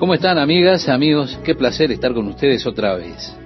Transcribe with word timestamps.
¿Cómo 0.00 0.14
están 0.14 0.38
amigas, 0.38 0.88
amigos? 0.88 1.38
Qué 1.44 1.54
placer 1.54 1.92
estar 1.92 2.14
con 2.14 2.26
ustedes 2.26 2.66
otra 2.66 2.96
vez. 2.96 3.36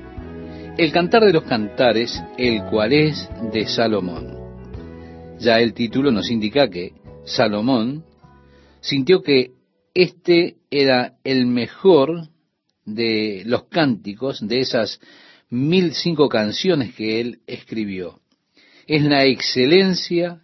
El 0.78 0.92
cantar 0.92 1.24
de 1.24 1.32
los 1.32 1.42
cantares, 1.42 2.22
el 2.38 2.62
cual 2.66 2.92
es 2.92 3.28
de 3.52 3.66
Salomón. 3.66 4.38
Ya 5.40 5.58
el 5.58 5.74
título 5.74 6.12
nos 6.12 6.30
indica 6.30 6.70
que 6.70 6.92
Salomón 7.24 8.04
sintió 8.80 9.20
que 9.20 9.50
este 9.94 10.58
era 10.70 11.14
el 11.24 11.46
mejor 11.46 12.28
de 12.84 13.42
los 13.46 13.64
cánticos, 13.64 14.46
de 14.46 14.60
esas 14.60 15.00
mil 15.50 15.92
cinco 15.92 16.28
canciones 16.28 16.94
que 16.94 17.20
él 17.20 17.40
escribió. 17.48 18.20
Es 18.86 19.02
la 19.02 19.24
excelencia 19.24 20.40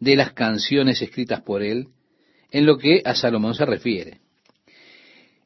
de 0.00 0.16
las 0.16 0.32
canciones 0.32 1.00
escritas 1.02 1.40
por 1.42 1.62
él 1.62 1.86
en 2.50 2.66
lo 2.66 2.78
que 2.78 3.00
a 3.04 3.14
Salomón 3.14 3.54
se 3.54 3.64
refiere. 3.64 4.21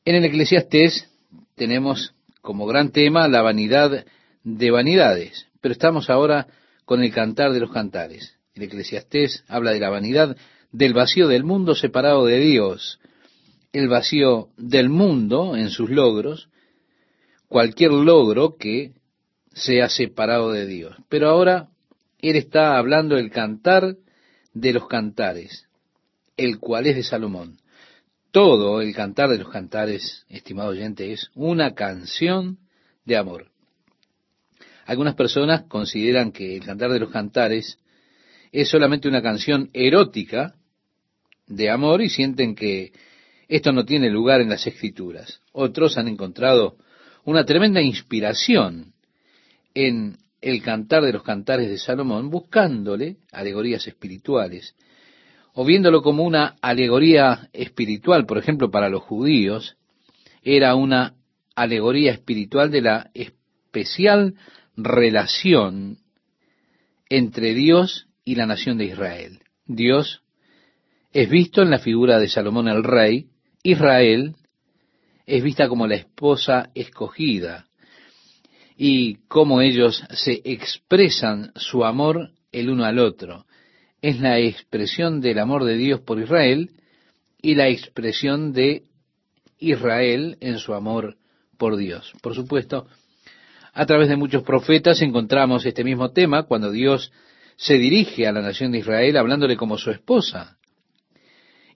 En 0.07 0.15
el 0.15 0.25
Eclesiastés 0.25 1.11
tenemos 1.57 2.15
como 2.41 2.65
gran 2.67 2.93
tema 2.93 3.27
la 3.27 3.43
vanidad 3.43 4.07
de 4.45 4.71
vanidades, 4.71 5.49
pero 5.61 5.73
estamos 5.73 6.09
ahora 6.09 6.47
con 6.85 7.03
el 7.03 7.13
cantar 7.13 7.53
de 7.53 7.59
los 7.59 7.73
cantares. 7.73 8.37
El 8.55 8.63
Eclesiastés 8.63 9.43
habla 9.49 9.73
de 9.73 9.81
la 9.81 9.91
vanidad 9.91 10.37
del 10.71 10.95
vacío 10.95 11.27
del 11.27 11.43
mundo 11.43 11.75
separado 11.75 12.25
de 12.25 12.39
Dios, 12.39 13.01
el 13.73 13.89
vacío 13.89 14.51
del 14.57 14.91
mundo 14.91 15.57
en 15.57 15.71
sus 15.71 15.91
logros, 15.91 16.51
cualquier 17.49 17.91
logro 17.91 18.55
que 18.57 18.93
sea 19.55 19.89
separado 19.89 20.53
de 20.53 20.67
Dios. 20.67 20.95
Pero 21.09 21.31
ahora 21.31 21.71
él 22.21 22.37
está 22.37 22.79
hablando 22.79 23.17
del 23.17 23.33
cantar 23.33 23.97
de 24.55 24.73
los 24.73 24.87
cantares, 24.87 25.67
el 26.37 26.61
cual 26.61 26.87
es 26.87 26.95
de 26.95 27.03
Salomón 27.03 27.59
todo 28.37 28.83
el 28.83 28.95
cantar 28.95 29.31
de 29.31 29.39
los 29.39 29.49
cantares, 29.49 30.27
estimado 30.29 30.69
oyente, 30.69 31.11
es 31.11 31.31
una 31.35 31.73
canción 31.73 32.59
de 33.07 33.17
amor. 33.17 33.47
Algunas 34.85 35.15
personas 35.15 35.63
consideran 35.63 36.33
que 36.33 36.55
el 36.57 36.63
cantar 36.63 36.91
de 36.91 37.01
los 37.01 37.09
cantares 37.11 37.79
es 38.53 38.69
solamente 38.69 39.09
una 39.09 39.23
canción 39.23 39.71
erótica 39.73 40.55
de 41.47 41.71
amor 41.71 42.03
y 42.03 42.11
sienten 42.11 42.55
que 42.55 42.93
esto 43.49 43.73
no 43.73 43.87
tiene 43.87 44.11
lugar 44.11 44.43
en 44.43 44.51
las 44.51 44.67
escrituras. 44.67 45.41
Otros 45.53 45.97
han 45.97 46.07
encontrado 46.07 46.77
una 47.25 47.47
tremenda 47.47 47.81
inspiración 47.81 48.93
en 49.73 50.19
el 50.43 50.63
cantar 50.63 51.05
de 51.05 51.15
los 51.15 51.23
cantares 51.23 51.71
de 51.71 51.79
Salomón, 51.79 52.29
buscándole 52.29 53.17
alegorías 53.33 53.87
espirituales 53.87 54.75
o 55.59 55.65
viéndolo 55.65 56.03
como 56.03 56.23
una 56.23 56.57
alegoría 56.61 57.49
espiritual, 57.55 58.27
por 58.27 58.37
ejemplo, 58.37 58.71
para 58.71 58.91
los 58.91 59.03
judíos, 59.03 59.79
era 60.43 60.75
una 60.75 61.15
alegoría 61.55 62.13
espiritual 62.13 62.71
de 62.71 62.83
la 62.83 63.11
especial 63.15 64.35
relación 64.77 65.97
entre 67.09 67.55
Dios 67.55 68.07
y 68.23 68.35
la 68.35 68.45
nación 68.45 68.77
de 68.77 68.85
Israel. 68.85 69.41
Dios 69.65 70.21
es 71.11 71.31
visto 71.31 71.63
en 71.63 71.71
la 71.71 71.79
figura 71.79 72.19
de 72.19 72.29
Salomón 72.29 72.69
el 72.69 72.85
rey, 72.85 73.29
Israel 73.63 74.37
es 75.25 75.43
vista 75.43 75.69
como 75.69 75.87
la 75.87 75.95
esposa 75.95 76.69
escogida 76.75 77.67
y 78.77 79.15
cómo 79.27 79.63
ellos 79.63 80.05
se 80.11 80.43
expresan 80.45 81.53
su 81.57 81.83
amor 81.83 82.33
el 82.53 82.69
uno 82.69 82.85
al 82.85 82.99
otro 82.99 83.46
es 84.07 84.21
la 84.21 84.39
expresión 84.39 85.21
del 85.21 85.41
amor 85.41 85.65
de 85.65 85.77
Dios 85.77 86.01
por 86.01 86.21
Israel 86.21 86.71
y 87.43 87.57
la 87.57 87.69
expresión 87.69 88.53
de 88.53 88.85
Israel 89.59 90.37
en 90.41 90.59
su 90.59 90.75
amor 90.75 91.17
por 91.59 91.77
Dios. 91.77 92.13
Por 92.23 92.33
supuesto, 92.37 92.87
a 93.73 93.85
través 93.85 94.09
de 94.09 94.15
muchos 94.15 94.45
profetas 94.45 95.03
encontramos 95.03 95.67
este 95.67 95.83
mismo 95.83 96.13
tema 96.13 96.45
cuando 96.45 96.71
Dios 96.71 97.11
se 97.57 97.79
dirige 97.79 98.29
a 98.29 98.33
la 98.33 98.43
nación 98.43 98.71
de 98.71 98.79
Israel 98.79 99.17
hablándole 99.17 99.57
como 99.57 99.77
su 99.77 99.91
esposa. 99.91 100.57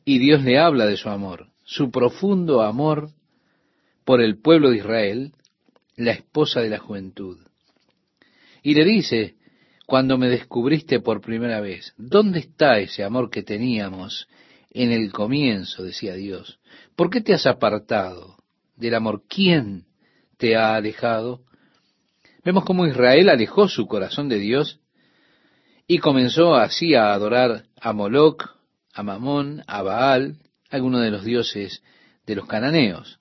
Y 0.05 0.21
Dios 0.21 0.45
le 0.45 0.57
habla 0.57 0.87
de 0.87 0.97
su 0.97 1.09
amor, 1.09 1.49
su 1.65 1.91
profundo 1.91 2.63
amor 2.63 3.11
por 4.05 4.21
el 4.21 4.39
pueblo 4.41 4.71
de 4.71 4.77
Israel, 4.77 5.33
la 5.97 6.13
esposa 6.13 6.61
de 6.61 6.71
la 6.71 6.79
juventud. 6.79 7.39
Y 8.63 8.75
le 8.75 8.85
dice, 8.85 9.35
cuando 9.91 10.17
me 10.19 10.29
descubriste 10.29 11.01
por 11.01 11.21
primera 11.21 11.61
vez. 11.61 11.95
¿Dónde 11.99 12.39
está 12.39 12.79
ese 12.79 13.03
amor 13.03 13.29
que 13.29 13.43
teníamos 13.43 14.29
en 14.71 14.93
el 14.93 15.11
comienzo? 15.11 15.83
decía 15.83 16.15
Dios. 16.15 16.61
¿Por 16.95 17.11
qué 17.11 17.21
te 17.21 17.35
has 17.35 17.45
apartado 17.45 18.37
del 18.77 18.95
amor? 18.95 19.25
¿Quién 19.29 19.87
te 20.37 20.55
ha 20.55 20.77
alejado? 20.77 21.41
Vemos 22.45 22.65
cómo 22.65 22.87
Israel 22.87 23.31
alejó 23.31 23.67
su 23.67 23.89
corazón 23.89 24.29
de 24.29 24.39
Dios 24.39 24.79
y 25.89 25.99
comenzó 25.99 26.55
así 26.55 26.95
a 26.95 27.13
adorar 27.13 27.65
a 27.81 27.93
Moloch, 27.93 28.45
a 28.95 29.03
Mamón, 29.03 29.65
a 29.67 29.83
Baal, 29.83 30.37
algunos 30.71 31.03
de 31.03 31.11
los 31.11 31.25
dioses 31.25 31.83
de 32.27 32.37
los 32.37 32.47
cananeos. 32.47 33.19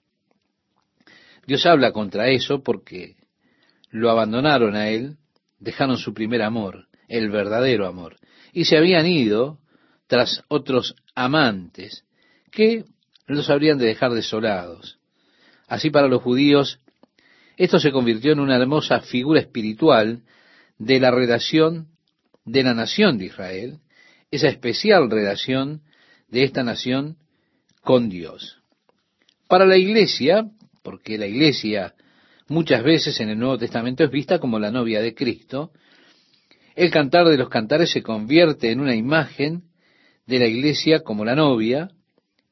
Dios 1.47 1.66
habla 1.66 1.94
contra 1.94 2.29
eso 2.29 2.62
porque 2.62 3.16
lo 3.90 4.12
abandonaron 4.12 4.75
a 4.75 4.90
él 4.90 5.18
dejaron 5.59 5.97
su 5.97 6.14
primer 6.14 6.42
amor, 6.42 6.88
el 7.08 7.30
verdadero 7.30 7.88
amor, 7.88 8.18
y 8.53 8.66
se 8.66 8.78
habían 8.78 9.06
ido 9.06 9.59
tras 10.08 10.44
otros 10.47 10.96
amantes 11.16 12.06
que 12.52 12.86
los 13.28 13.50
habrían 13.50 13.78
de 13.78 13.86
dejar 13.86 14.12
desolados. 14.12 15.00
Así 15.68 15.92
para 15.92 16.08
los 16.08 16.22
judíos, 16.24 16.80
esto 17.58 17.80
se 17.80 17.92
convirtió 17.92 18.31
en 18.31 18.40
una 18.40 18.56
hermosa 18.56 19.02
figura 19.02 19.40
espiritual 19.40 20.24
de 20.78 21.00
la 21.00 21.12
relación 21.12 21.90
de 22.46 22.64
la 22.64 22.74
nación 22.74 23.18
de 23.18 23.26
Israel, 23.26 23.80
esa 24.31 24.47
especial 24.47 25.12
relación 25.12 25.81
de 26.30 26.44
esta 26.44 26.64
nación 26.64 27.18
con 27.81 28.09
Dios. 28.09 28.58
Para 29.47 29.66
la 29.66 29.78
iglesia, 29.78 30.50
porque 30.84 31.18
la 31.18 31.28
iglesia 31.28 31.94
muchas 32.50 32.84
veces 32.84 33.20
en 33.20 33.30
el 33.30 33.40
Nuevo 33.40 33.58
Testamento 33.58 34.04
es 34.04 34.12
vista 34.12 34.40
como 34.40 34.60
la 34.60 34.72
novia 34.72 35.02
de 35.02 35.14
Cristo, 35.14 35.72
el 36.76 36.92
cantar 36.92 37.28
de 37.28 37.38
los 37.38 37.50
cantares 37.50 37.92
se 37.92 38.02
convierte 38.02 38.72
en 38.72 38.80
una 38.80 38.96
imagen 38.96 39.64
de 40.26 40.40
la 40.40 40.48
iglesia 40.48 41.02
como 41.02 41.26
la 41.26 41.36
novia 41.36 41.90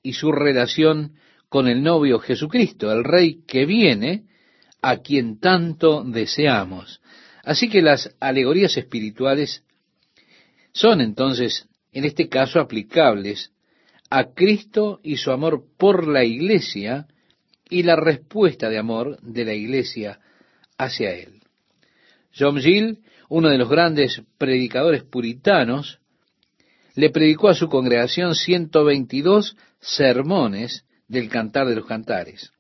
y 0.04 0.14
su 0.14 0.32
relación 0.32 1.14
con 1.50 1.68
el 1.68 1.82
novio 1.82 2.20
Jesucristo, 2.20 2.92
el 2.92 3.04
rey 3.04 3.44
que 3.48 3.66
viene, 3.66 4.26
a 4.82 4.98
quien 4.98 5.40
tanto 5.40 6.04
deseamos. 6.04 7.02
Así 7.44 7.70
que 7.70 7.82
las 7.82 8.16
alegorías 8.20 8.76
espirituales 8.78 9.64
son 10.74 11.02
entonces, 11.02 11.68
en 11.92 12.06
este 12.06 12.28
caso, 12.28 12.60
aplicables 12.60 13.52
a 14.10 14.34
Cristo 14.34 15.00
y 15.04 15.18
su 15.18 15.32
amor 15.32 15.64
por 15.78 16.08
la 16.08 16.24
iglesia, 16.24 17.08
y 17.70 17.84
la 17.84 17.96
respuesta 17.96 18.70
de 18.70 18.78
amor 18.78 19.20
de 19.22 19.46
la 19.46 19.54
iglesia 19.54 20.20
hacia 20.78 21.14
él. 21.14 21.42
John 22.38 22.60
Gill, 22.60 23.00
uno 23.30 23.50
de 23.50 23.58
los 23.58 23.70
grandes 23.70 24.22
predicadores 24.38 25.04
puritanos, 25.04 26.00
le 26.96 27.10
predicó 27.10 27.50
a 27.50 27.56
su 27.56 27.68
congregación 27.68 28.36
122 28.36 29.56
sermones 29.80 30.86
del 31.08 31.30
Cantar 31.30 31.68
de 31.68 31.76
los 31.76 31.86
Cantares. 31.86 32.52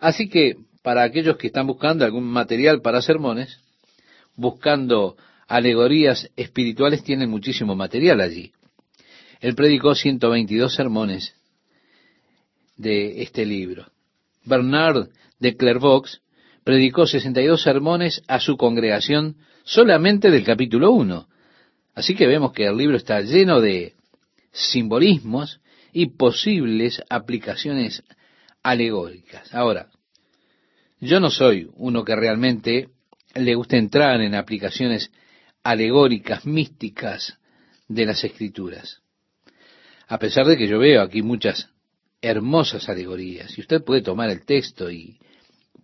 Así 0.00 0.28
que 0.28 0.56
para 0.82 1.02
aquellos 1.02 1.36
que 1.36 1.46
están 1.46 1.66
buscando 1.66 2.04
algún 2.04 2.24
material 2.24 2.82
para 2.82 3.02
sermones, 3.02 3.60
buscando 4.36 5.16
alegorías 5.48 6.30
espirituales, 6.36 7.02
tienen 7.02 7.30
muchísimo 7.30 7.74
material 7.74 8.20
allí. 8.20 8.52
Él 9.40 9.54
predicó 9.54 9.94
122 9.94 10.74
sermones 10.74 11.34
de 12.76 13.22
este 13.22 13.44
libro. 13.44 13.86
Bernard 14.44 15.08
de 15.38 15.56
Clairvaux 15.56 16.20
predicó 16.64 17.06
62 17.06 17.62
sermones 17.62 18.22
a 18.26 18.40
su 18.40 18.56
congregación 18.56 19.36
solamente 19.64 20.30
del 20.30 20.44
capítulo 20.44 20.92
1. 20.92 21.28
Así 21.94 22.14
que 22.14 22.26
vemos 22.26 22.52
que 22.52 22.66
el 22.66 22.76
libro 22.76 22.96
está 22.96 23.20
lleno 23.20 23.60
de 23.60 23.94
simbolismos 24.52 25.60
y 25.92 26.06
posibles 26.06 27.02
aplicaciones 27.08 28.02
alegóricas. 28.62 29.54
Ahora, 29.54 29.88
yo 31.00 31.20
no 31.20 31.30
soy 31.30 31.68
uno 31.74 32.04
que 32.04 32.16
realmente 32.16 32.88
le 33.34 33.54
guste 33.54 33.76
entrar 33.76 34.20
en 34.20 34.34
aplicaciones 34.34 35.10
alegóricas, 35.62 36.46
místicas 36.46 37.38
de 37.88 38.06
las 38.06 38.24
escrituras. 38.24 39.02
A 40.06 40.18
pesar 40.18 40.46
de 40.46 40.56
que 40.56 40.68
yo 40.68 40.78
veo 40.78 41.02
aquí 41.02 41.22
muchas 41.22 41.70
hermosas 42.22 42.88
alegorías. 42.88 43.56
Y 43.56 43.60
usted 43.60 43.82
puede 43.82 44.02
tomar 44.02 44.30
el 44.30 44.44
texto 44.44 44.90
y 44.90 45.18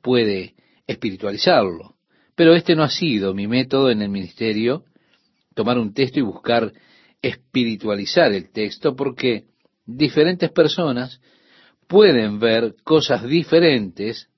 puede 0.03 0.55
espiritualizarlo. 0.87 1.97
Pero 2.35 2.55
este 2.55 2.75
no 2.75 2.83
ha 2.83 2.91
sido 2.91 3.35
mi 3.35 3.47
método 3.47 3.91
en 3.91 4.03
el 4.03 4.09
ministerio, 4.09 4.85
tomar 5.55 5.79
un 5.79 5.93
texto 5.93 6.19
y 6.19 6.23
buscar 6.23 6.73
espiritualizar 7.23 8.33
el 8.33 8.51
texto, 8.51 8.97
porque 8.97 9.45
diferentes 9.85 10.51
personas 10.51 11.21
pueden 11.87 12.39
ver 12.39 12.77
cosas 12.85 13.25
diferentes 13.25 14.29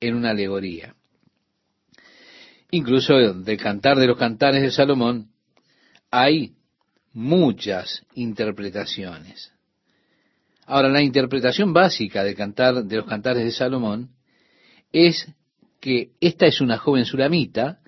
en 0.00 0.14
una 0.14 0.30
alegoría. 0.30 0.94
Incluso 2.70 3.14
del 3.14 3.56
cantar 3.56 3.96
de 3.96 4.06
los 4.06 4.18
cantares 4.18 4.62
de 4.62 4.70
Salomón 4.70 5.30
hay 6.10 6.54
muchas 7.12 8.04
interpretaciones. 8.14 9.52
Ahora, 10.68 10.90
la 10.90 11.00
interpretación 11.00 11.72
básica 11.72 12.22
cantar 12.34 12.84
de 12.84 12.96
los 12.96 13.06
cantares 13.06 13.42
de 13.42 13.52
Salomón 13.52 14.10
es 14.92 15.26
que 15.80 16.10
esta 16.20 16.44
es 16.44 16.60
una 16.60 16.76
joven 16.76 17.06
sulamita 17.06 17.78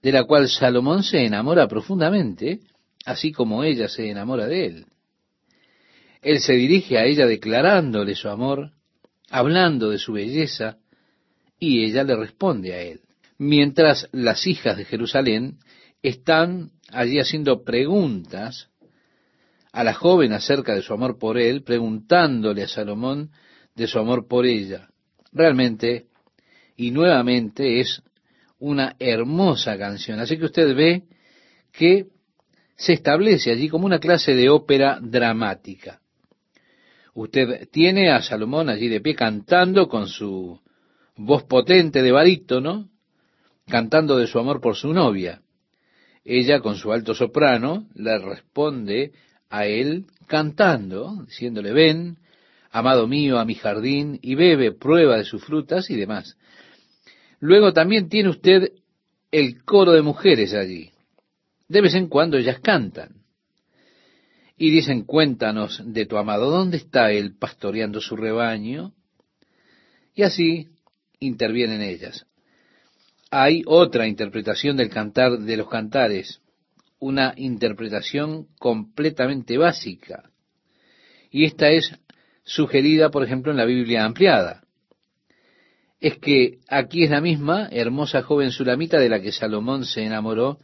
de 0.00 0.12
la 0.12 0.22
cual 0.22 0.48
Salomón 0.48 1.02
se 1.02 1.24
enamora 1.26 1.66
profundamente, 1.66 2.60
así 3.04 3.32
como 3.32 3.64
ella 3.64 3.88
se 3.88 4.08
enamora 4.08 4.46
de 4.46 4.66
él. 4.66 4.86
Él 6.22 6.38
se 6.38 6.52
dirige 6.52 6.98
a 6.98 7.04
ella 7.04 7.26
declarándole 7.26 8.14
su 8.14 8.28
amor, 8.28 8.70
hablando 9.28 9.90
de 9.90 9.98
su 9.98 10.12
belleza, 10.12 10.78
y 11.58 11.84
ella 11.84 12.04
le 12.04 12.14
responde 12.14 12.74
a 12.74 12.80
él. 12.80 13.00
Mientras 13.38 14.08
las 14.12 14.46
hijas 14.46 14.76
de 14.76 14.84
Jerusalén 14.84 15.58
están 16.00 16.70
allí 16.92 17.18
haciendo 17.18 17.64
preguntas 17.64 18.69
a 19.72 19.84
la 19.84 19.94
joven 19.94 20.32
acerca 20.32 20.74
de 20.74 20.82
su 20.82 20.92
amor 20.92 21.18
por 21.18 21.38
él, 21.38 21.62
preguntándole 21.62 22.62
a 22.62 22.68
Salomón 22.68 23.30
de 23.74 23.86
su 23.86 23.98
amor 23.98 24.26
por 24.26 24.46
ella. 24.46 24.88
Realmente, 25.32 26.06
y 26.76 26.90
nuevamente, 26.90 27.80
es 27.80 28.02
una 28.58 28.96
hermosa 28.98 29.78
canción. 29.78 30.18
Así 30.20 30.38
que 30.38 30.46
usted 30.46 30.74
ve 30.74 31.04
que 31.72 32.06
se 32.76 32.94
establece 32.94 33.50
allí 33.50 33.68
como 33.68 33.86
una 33.86 34.00
clase 34.00 34.34
de 34.34 34.48
ópera 34.48 34.98
dramática. 35.00 36.00
Usted 37.14 37.68
tiene 37.70 38.10
a 38.10 38.22
Salomón 38.22 38.68
allí 38.68 38.88
de 38.88 39.00
pie 39.00 39.14
cantando 39.14 39.88
con 39.88 40.08
su 40.08 40.60
voz 41.16 41.44
potente 41.44 42.02
de 42.02 42.12
barítono, 42.12 42.88
cantando 43.66 44.16
de 44.16 44.26
su 44.26 44.38
amor 44.38 44.60
por 44.60 44.76
su 44.76 44.92
novia. 44.92 45.42
Ella 46.24 46.60
con 46.60 46.76
su 46.76 46.92
alto 46.92 47.14
soprano 47.14 47.88
le 47.94 48.18
responde 48.18 49.12
a 49.50 49.66
él 49.66 50.06
cantando, 50.26 51.24
diciéndole, 51.26 51.72
ven, 51.72 52.18
amado 52.70 53.06
mío, 53.06 53.38
a 53.38 53.44
mi 53.44 53.56
jardín, 53.56 54.18
y 54.22 54.36
bebe, 54.36 54.72
prueba 54.72 55.16
de 55.18 55.24
sus 55.24 55.44
frutas 55.44 55.90
y 55.90 55.96
demás. 55.96 56.36
Luego 57.40 57.72
también 57.72 58.08
tiene 58.08 58.30
usted 58.30 58.72
el 59.32 59.64
coro 59.64 59.92
de 59.92 60.02
mujeres 60.02 60.54
allí. 60.54 60.90
De 61.68 61.80
vez 61.80 61.94
en 61.94 62.08
cuando 62.08 62.36
ellas 62.38 62.60
cantan. 62.60 63.22
Y 64.56 64.70
dicen, 64.70 65.04
cuéntanos 65.04 65.82
de 65.84 66.06
tu 66.06 66.16
amado, 66.16 66.50
¿dónde 66.50 66.76
está 66.76 67.10
él 67.12 67.36
pastoreando 67.38 68.00
su 68.00 68.14
rebaño? 68.14 68.92
Y 70.14 70.22
así 70.22 70.68
intervienen 71.18 71.80
ellas. 71.80 72.26
Hay 73.30 73.62
otra 73.66 74.06
interpretación 74.06 74.76
del 74.76 74.90
cantar 74.90 75.38
de 75.38 75.56
los 75.56 75.68
cantares, 75.68 76.40
una 77.00 77.34
interpretación 77.36 78.46
completamente 78.58 79.58
básica. 79.58 80.30
Y 81.30 81.44
esta 81.44 81.70
es 81.70 81.92
sugerida, 82.44 83.10
por 83.10 83.24
ejemplo, 83.24 83.50
en 83.50 83.58
la 83.58 83.64
Biblia 83.64 84.04
ampliada. 84.04 84.62
Es 86.00 86.18
que 86.18 86.58
aquí 86.68 87.04
es 87.04 87.10
la 87.10 87.20
misma 87.20 87.68
hermosa 87.70 88.22
joven 88.22 88.50
sulamita 88.52 88.98
de 88.98 89.08
la 89.08 89.20
que 89.20 89.32
Salomón 89.32 89.84
se 89.84 90.04
enamoró, 90.04 90.58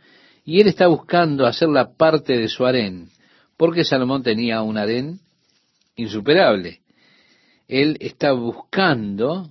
y 0.44 0.60
él 0.60 0.68
está 0.68 0.86
buscando 0.86 1.46
hacerla 1.46 1.94
parte 1.96 2.36
de 2.38 2.48
su 2.48 2.64
harén, 2.64 3.08
porque 3.56 3.84
Salomón 3.84 4.22
tenía 4.22 4.62
un 4.62 4.78
harén 4.78 5.20
insuperable. 5.96 6.80
Él 7.68 7.96
está 8.00 8.32
buscando, 8.32 9.50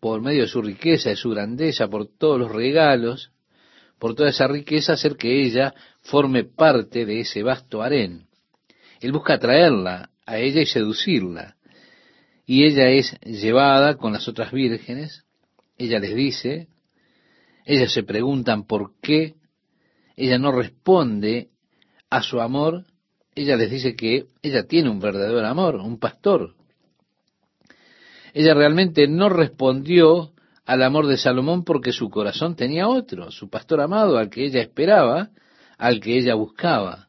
por 0.00 0.20
medio 0.20 0.42
de 0.42 0.48
su 0.48 0.62
riqueza, 0.62 1.10
de 1.10 1.16
su 1.16 1.30
grandeza, 1.30 1.88
por 1.88 2.06
todos 2.06 2.40
los 2.40 2.50
regalos, 2.50 3.31
por 4.02 4.16
toda 4.16 4.30
esa 4.30 4.48
riqueza, 4.48 4.94
hacer 4.94 5.14
que 5.14 5.44
ella 5.44 5.74
forme 6.00 6.42
parte 6.42 7.06
de 7.06 7.20
ese 7.20 7.44
vasto 7.44 7.82
harén. 7.82 8.26
Él 9.00 9.12
busca 9.12 9.34
atraerla 9.34 10.10
a 10.26 10.38
ella 10.38 10.60
y 10.60 10.66
seducirla. 10.66 11.54
Y 12.44 12.64
ella 12.64 12.88
es 12.88 13.16
llevada 13.20 13.94
con 13.94 14.12
las 14.12 14.26
otras 14.26 14.50
vírgenes, 14.50 15.24
ella 15.78 16.00
les 16.00 16.16
dice, 16.16 16.66
ellas 17.64 17.92
se 17.92 18.02
preguntan 18.02 18.66
por 18.66 18.98
qué, 19.00 19.36
ella 20.16 20.36
no 20.36 20.50
responde 20.50 21.50
a 22.10 22.22
su 22.22 22.40
amor, 22.40 22.86
ella 23.36 23.56
les 23.56 23.70
dice 23.70 23.94
que 23.94 24.26
ella 24.42 24.64
tiene 24.64 24.90
un 24.90 24.98
verdadero 24.98 25.46
amor, 25.46 25.76
un 25.76 26.00
pastor. 26.00 26.56
Ella 28.34 28.52
realmente 28.52 29.06
no 29.06 29.28
respondió 29.28 30.32
al 30.64 30.82
amor 30.82 31.06
de 31.06 31.16
Salomón 31.16 31.64
porque 31.64 31.92
su 31.92 32.08
corazón 32.08 32.54
tenía 32.56 32.88
otro, 32.88 33.30
su 33.30 33.48
pastor 33.48 33.80
amado 33.80 34.18
al 34.18 34.30
que 34.30 34.44
ella 34.44 34.60
esperaba, 34.60 35.30
al 35.78 36.00
que 36.00 36.16
ella 36.16 36.34
buscaba. 36.34 37.08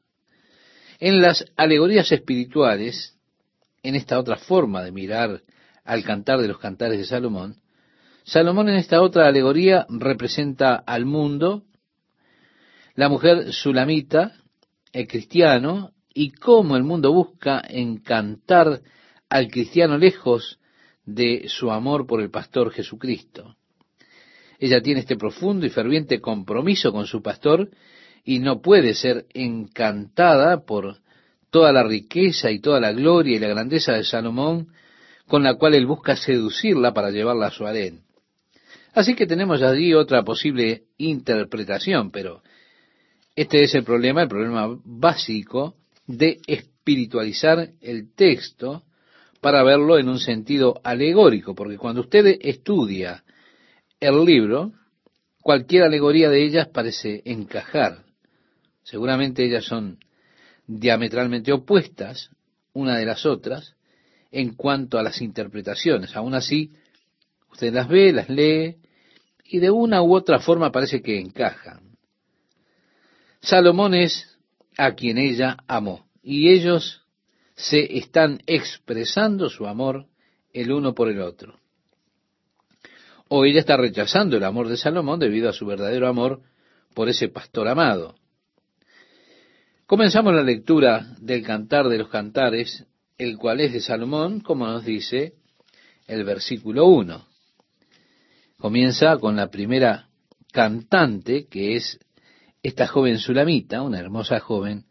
En 0.99 1.21
las 1.21 1.45
alegorías 1.55 2.11
espirituales, 2.11 3.17
en 3.83 3.95
esta 3.95 4.19
otra 4.19 4.37
forma 4.37 4.83
de 4.83 4.91
mirar 4.91 5.41
al 5.83 6.03
cantar 6.03 6.39
de 6.39 6.47
los 6.47 6.59
cantares 6.59 6.97
de 6.97 7.05
Salomón, 7.05 7.57
Salomón 8.23 8.69
en 8.69 8.75
esta 8.75 9.01
otra 9.01 9.27
alegoría 9.27 9.85
representa 9.89 10.75
al 10.75 11.05
mundo, 11.05 11.63
la 12.95 13.09
mujer 13.09 13.51
sulamita, 13.51 14.33
el 14.93 15.07
cristiano, 15.07 15.91
y 16.13 16.31
cómo 16.31 16.77
el 16.77 16.83
mundo 16.83 17.11
busca 17.11 17.61
encantar 17.67 18.81
al 19.29 19.47
cristiano 19.47 19.97
lejos 19.97 20.59
de 21.05 21.45
su 21.47 21.71
amor 21.71 22.07
por 22.07 22.21
el 22.21 22.29
pastor 22.29 22.71
Jesucristo. 22.71 23.55
Ella 24.59 24.81
tiene 24.81 25.01
este 25.01 25.17
profundo 25.17 25.65
y 25.65 25.69
ferviente 25.69 26.21
compromiso 26.21 26.91
con 26.91 27.05
su 27.05 27.21
pastor 27.21 27.69
y 28.23 28.39
no 28.39 28.61
puede 28.61 28.93
ser 28.93 29.25
encantada 29.33 30.65
por 30.65 30.99
toda 31.49 31.71
la 31.71 31.83
riqueza 31.83 32.49
y 32.49 32.59
toda 32.59 32.79
la 32.79 32.93
gloria 32.93 33.35
y 33.35 33.39
la 33.39 33.49
grandeza 33.49 33.93
de 33.93 34.03
Salomón 34.03 34.69
con 35.27 35.43
la 35.43 35.55
cual 35.55 35.75
él 35.75 35.85
busca 35.85 36.15
seducirla 36.15 36.93
para 36.93 37.11
llevarla 37.11 37.47
a 37.47 37.51
su 37.51 37.65
harén. 37.65 38.01
Así 38.93 39.15
que 39.15 39.25
tenemos 39.25 39.61
allí 39.61 39.93
otra 39.93 40.23
posible 40.23 40.83
interpretación, 40.97 42.11
pero 42.11 42.41
este 43.35 43.63
es 43.63 43.73
el 43.73 43.83
problema, 43.83 44.21
el 44.21 44.27
problema 44.27 44.77
básico 44.83 45.75
de 46.05 46.39
espiritualizar 46.45 47.71
el 47.81 48.13
texto 48.13 48.83
para 49.43 49.61
verlo 49.61 49.99
en 49.99 50.07
un 50.07 50.19
sentido 50.19 50.79
alegórico, 50.85 51.53
porque 51.53 51.77
cuando 51.77 51.99
usted 51.99 52.37
estudia 52.39 53.25
el 53.99 54.23
libro, 54.23 54.71
cualquier 55.41 55.83
alegoría 55.83 56.29
de 56.29 56.45
ellas 56.45 56.69
parece 56.69 57.21
encajar. 57.25 58.05
Seguramente 58.83 59.45
ellas 59.45 59.65
son 59.65 59.99
diametralmente 60.65 61.51
opuestas 61.51 62.31
una 62.71 62.97
de 62.97 63.05
las 63.05 63.25
otras 63.25 63.75
en 64.31 64.55
cuanto 64.55 64.97
a 64.97 65.03
las 65.03 65.21
interpretaciones. 65.21 66.15
Aún 66.15 66.35
así, 66.35 66.71
usted 67.51 67.73
las 67.73 67.89
ve, 67.89 68.13
las 68.13 68.29
lee 68.29 68.77
y 69.43 69.59
de 69.59 69.69
una 69.69 70.01
u 70.01 70.15
otra 70.15 70.39
forma 70.39 70.71
parece 70.71 71.01
que 71.01 71.19
encajan. 71.19 71.97
Salomón 73.41 73.93
es 73.93 74.37
a 74.77 74.93
quien 74.93 75.17
ella 75.17 75.57
amó 75.67 76.07
y 76.23 76.49
ellos 76.49 77.02
se 77.55 77.97
están 77.97 78.39
expresando 78.45 79.49
su 79.49 79.67
amor 79.67 80.07
el 80.51 80.71
uno 80.71 80.93
por 80.93 81.09
el 81.09 81.21
otro. 81.21 81.59
O 83.27 83.45
ella 83.45 83.59
está 83.59 83.77
rechazando 83.77 84.37
el 84.37 84.43
amor 84.43 84.67
de 84.67 84.77
Salomón 84.77 85.19
debido 85.19 85.49
a 85.49 85.53
su 85.53 85.65
verdadero 85.65 86.07
amor 86.07 86.41
por 86.93 87.09
ese 87.09 87.29
pastor 87.29 87.67
amado. 87.67 88.15
Comenzamos 89.85 90.33
la 90.33 90.43
lectura 90.43 91.15
del 91.19 91.43
Cantar 91.43 91.87
de 91.87 91.97
los 91.97 92.09
Cantares, 92.09 92.85
el 93.17 93.37
cual 93.37 93.61
es 93.61 93.73
de 93.73 93.79
Salomón, 93.79 94.39
como 94.39 94.65
nos 94.65 94.85
dice 94.85 95.33
el 96.07 96.23
versículo 96.23 96.85
1. 96.87 97.27
Comienza 98.57 99.17
con 99.17 99.35
la 99.35 99.49
primera 99.49 100.09
cantante, 100.51 101.47
que 101.47 101.75
es 101.75 101.99
esta 102.61 102.87
joven 102.87 103.19
sulamita, 103.19 103.81
una 103.81 103.99
hermosa 103.99 104.39
joven, 104.39 104.85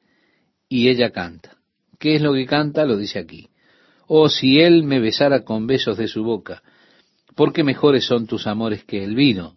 y 0.69 0.89
ella 0.89 1.11
canta. 1.11 1.62
¿Qué 2.03 2.17
es 2.17 2.21
lo 2.21 2.35
que 2.35 2.47
canta? 2.47 2.85
Lo 2.85 2.97
dice 2.97 3.21
aquí. 3.21 3.49
Oh, 4.09 4.29
si 4.29 4.59
él 4.59 4.83
me 4.83 4.99
besara 4.99 5.45
con 5.45 5.69
besos 5.69 5.97
de 5.97 6.09
su 6.09 6.25
boca, 6.25 6.61
porque 7.37 7.63
mejores 7.63 8.07
son 8.07 8.27
tus 8.27 8.49
amores 8.49 8.83
que 8.83 9.05
el 9.05 9.15
vino. 9.15 9.55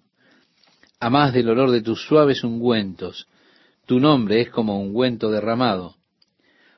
A 0.99 1.09
más 1.09 1.33
del 1.33 1.49
olor 1.49 1.71
de 1.71 1.81
tus 1.81 2.05
suaves 2.05 2.43
ungüentos, 2.43 3.27
tu 3.87 3.99
nombre 3.99 4.41
es 4.41 4.51
como 4.51 4.79
ungüento 4.79 5.31
derramado. 5.31 5.95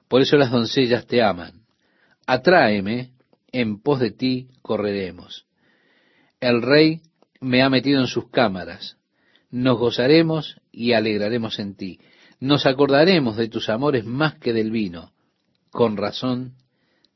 Por 0.07 0.21
eso 0.21 0.37
las 0.37 0.51
doncellas 0.51 1.05
te 1.05 1.21
aman. 1.21 1.65
Atráeme, 2.25 3.11
en 3.51 3.81
pos 3.81 3.99
de 3.99 4.11
ti 4.11 4.47
correremos. 4.61 5.47
El 6.39 6.61
rey 6.61 7.01
me 7.41 7.61
ha 7.61 7.69
metido 7.69 7.99
en 7.99 8.07
sus 8.07 8.29
cámaras. 8.29 8.95
Nos 9.51 9.77
gozaremos 9.77 10.61
y 10.71 10.93
alegraremos 10.93 11.59
en 11.59 11.75
ti. 11.75 11.99
Nos 12.39 12.65
acordaremos 12.65 13.35
de 13.35 13.49
tus 13.49 13.67
amores 13.67 14.05
más 14.05 14.35
que 14.35 14.53
del 14.53 14.71
vino 14.71 15.11
con 15.71 15.97
razón 15.97 16.53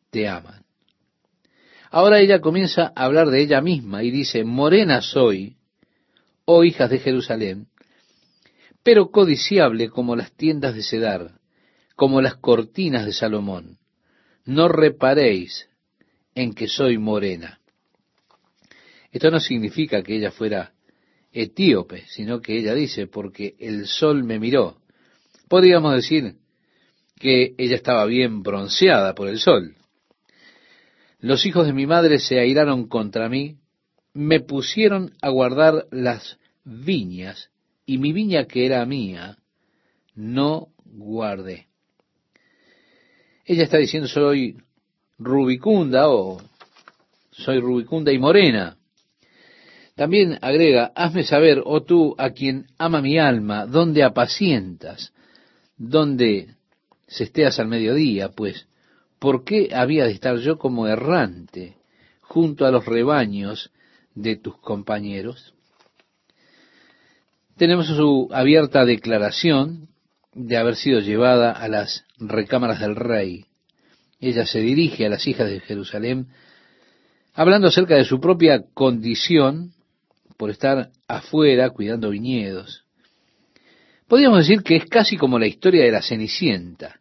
te 0.10 0.28
aman. 0.28 0.66
Ahora 1.90 2.20
ella 2.20 2.40
comienza 2.40 2.94
a 2.96 3.06
hablar 3.06 3.30
de 3.30 3.42
ella 3.42 3.62
misma 3.62 4.04
y 4.04 4.12
dice, 4.12 4.44
morena 4.44 5.02
soy, 5.02 5.58
oh 6.46 6.64
hijas 6.64 6.90
de 6.90 7.00
Jerusalén, 7.00 7.68
pero 8.84 9.12
codiciable 9.12 9.90
como 9.90 10.16
las 10.16 10.32
tiendas 10.32 10.74
de 10.74 10.84
Cedar, 10.84 11.40
como 11.96 12.22
las 12.22 12.36
cortinas 12.36 13.06
de 13.06 13.14
Salomón. 13.14 13.78
No 14.46 14.68
reparéis 14.68 15.68
en 16.34 16.54
que 16.54 16.68
soy 16.68 16.98
morena. 16.98 17.60
Esto 19.12 19.30
no 19.30 19.40
significa 19.40 20.02
que 20.02 20.16
ella 20.16 20.32
fuera 20.32 20.74
etíope, 21.32 22.06
sino 22.08 22.42
que 22.42 22.58
ella 22.58 22.74
dice, 22.74 23.08
porque 23.08 23.56
el 23.60 23.86
sol 23.86 24.24
me 24.24 24.40
miró. 24.40 24.78
Podríamos 25.48 25.96
decir 25.96 26.36
que 27.22 27.54
ella 27.58 27.76
estaba 27.76 28.06
bien 28.06 28.42
bronceada 28.42 29.14
por 29.14 29.28
el 29.28 29.38
sol. 29.38 29.76
Los 31.20 31.46
hijos 31.46 31.68
de 31.68 31.74
mi 31.74 31.86
madre 31.86 32.18
se 32.18 32.40
airaron 32.40 32.88
contra 32.88 33.30
mí, 33.30 33.58
me 34.14 34.40
pusieron 34.40 35.14
a 35.22 35.30
guardar 35.30 35.86
las 35.92 36.40
viñas, 36.64 37.52
y 37.86 38.00
mi 38.00 38.12
viña 38.12 38.46
que 38.46 38.66
era 38.66 38.84
mía, 38.88 39.38
no 40.16 40.70
guardé. 40.84 41.68
Ella 43.46 43.64
está 43.64 43.78
diciendo 43.78 44.08
soy 44.08 44.58
rubicunda 45.20 46.10
o 46.10 46.42
soy 47.30 47.60
rubicunda 47.60 48.12
y 48.12 48.18
morena. 48.18 48.78
También 49.96 50.40
agrega, 50.42 50.92
hazme 50.96 51.24
saber, 51.24 51.62
oh 51.64 51.84
tú, 51.84 52.16
a 52.18 52.32
quien 52.32 52.66
ama 52.80 53.02
mi 53.02 53.20
alma, 53.20 53.68
dónde 53.68 54.04
apacientas, 54.04 55.14
dónde 55.78 56.56
se 57.12 57.26
esteas 57.26 57.60
al 57.60 57.68
mediodía, 57.68 58.30
pues, 58.30 58.68
¿por 59.20 59.44
qué 59.44 59.70
había 59.74 60.06
de 60.06 60.12
estar 60.12 60.38
yo 60.38 60.58
como 60.58 60.88
errante 60.88 61.76
junto 62.22 62.66
a 62.66 62.72
los 62.72 62.86
rebaños 62.86 63.72
de 64.16 64.38
tus 64.38 64.58
compañeros? 64.58 65.54
Tenemos 67.58 67.88
su 67.88 68.30
abierta 68.32 68.86
declaración 68.86 69.90
de 70.34 70.56
haber 70.56 70.78
sido 70.78 71.02
llevada 71.02 71.52
a 71.52 71.68
las 71.68 72.06
recámaras 72.18 72.80
del 72.80 72.96
rey. 72.96 73.46
Ella 74.22 74.46
se 74.46 74.62
dirige 74.62 75.06
a 75.06 75.10
las 75.10 75.28
hijas 75.28 75.50
de 75.50 75.60
Jerusalén 75.60 76.28
hablando 77.34 77.68
acerca 77.68 77.96
de 77.96 78.06
su 78.06 78.22
propia 78.22 78.64
condición 78.74 79.74
por 80.38 80.50
estar 80.50 80.92
afuera 81.10 81.72
cuidando 81.72 82.10
viñedos. 82.10 82.86
Podríamos 84.08 84.40
decir 84.40 84.64
que 84.64 84.78
es 84.78 84.86
casi 84.86 85.18
como 85.18 85.38
la 85.38 85.48
historia 85.48 85.84
de 85.84 85.92
la 85.92 86.02
Cenicienta. 86.02 87.01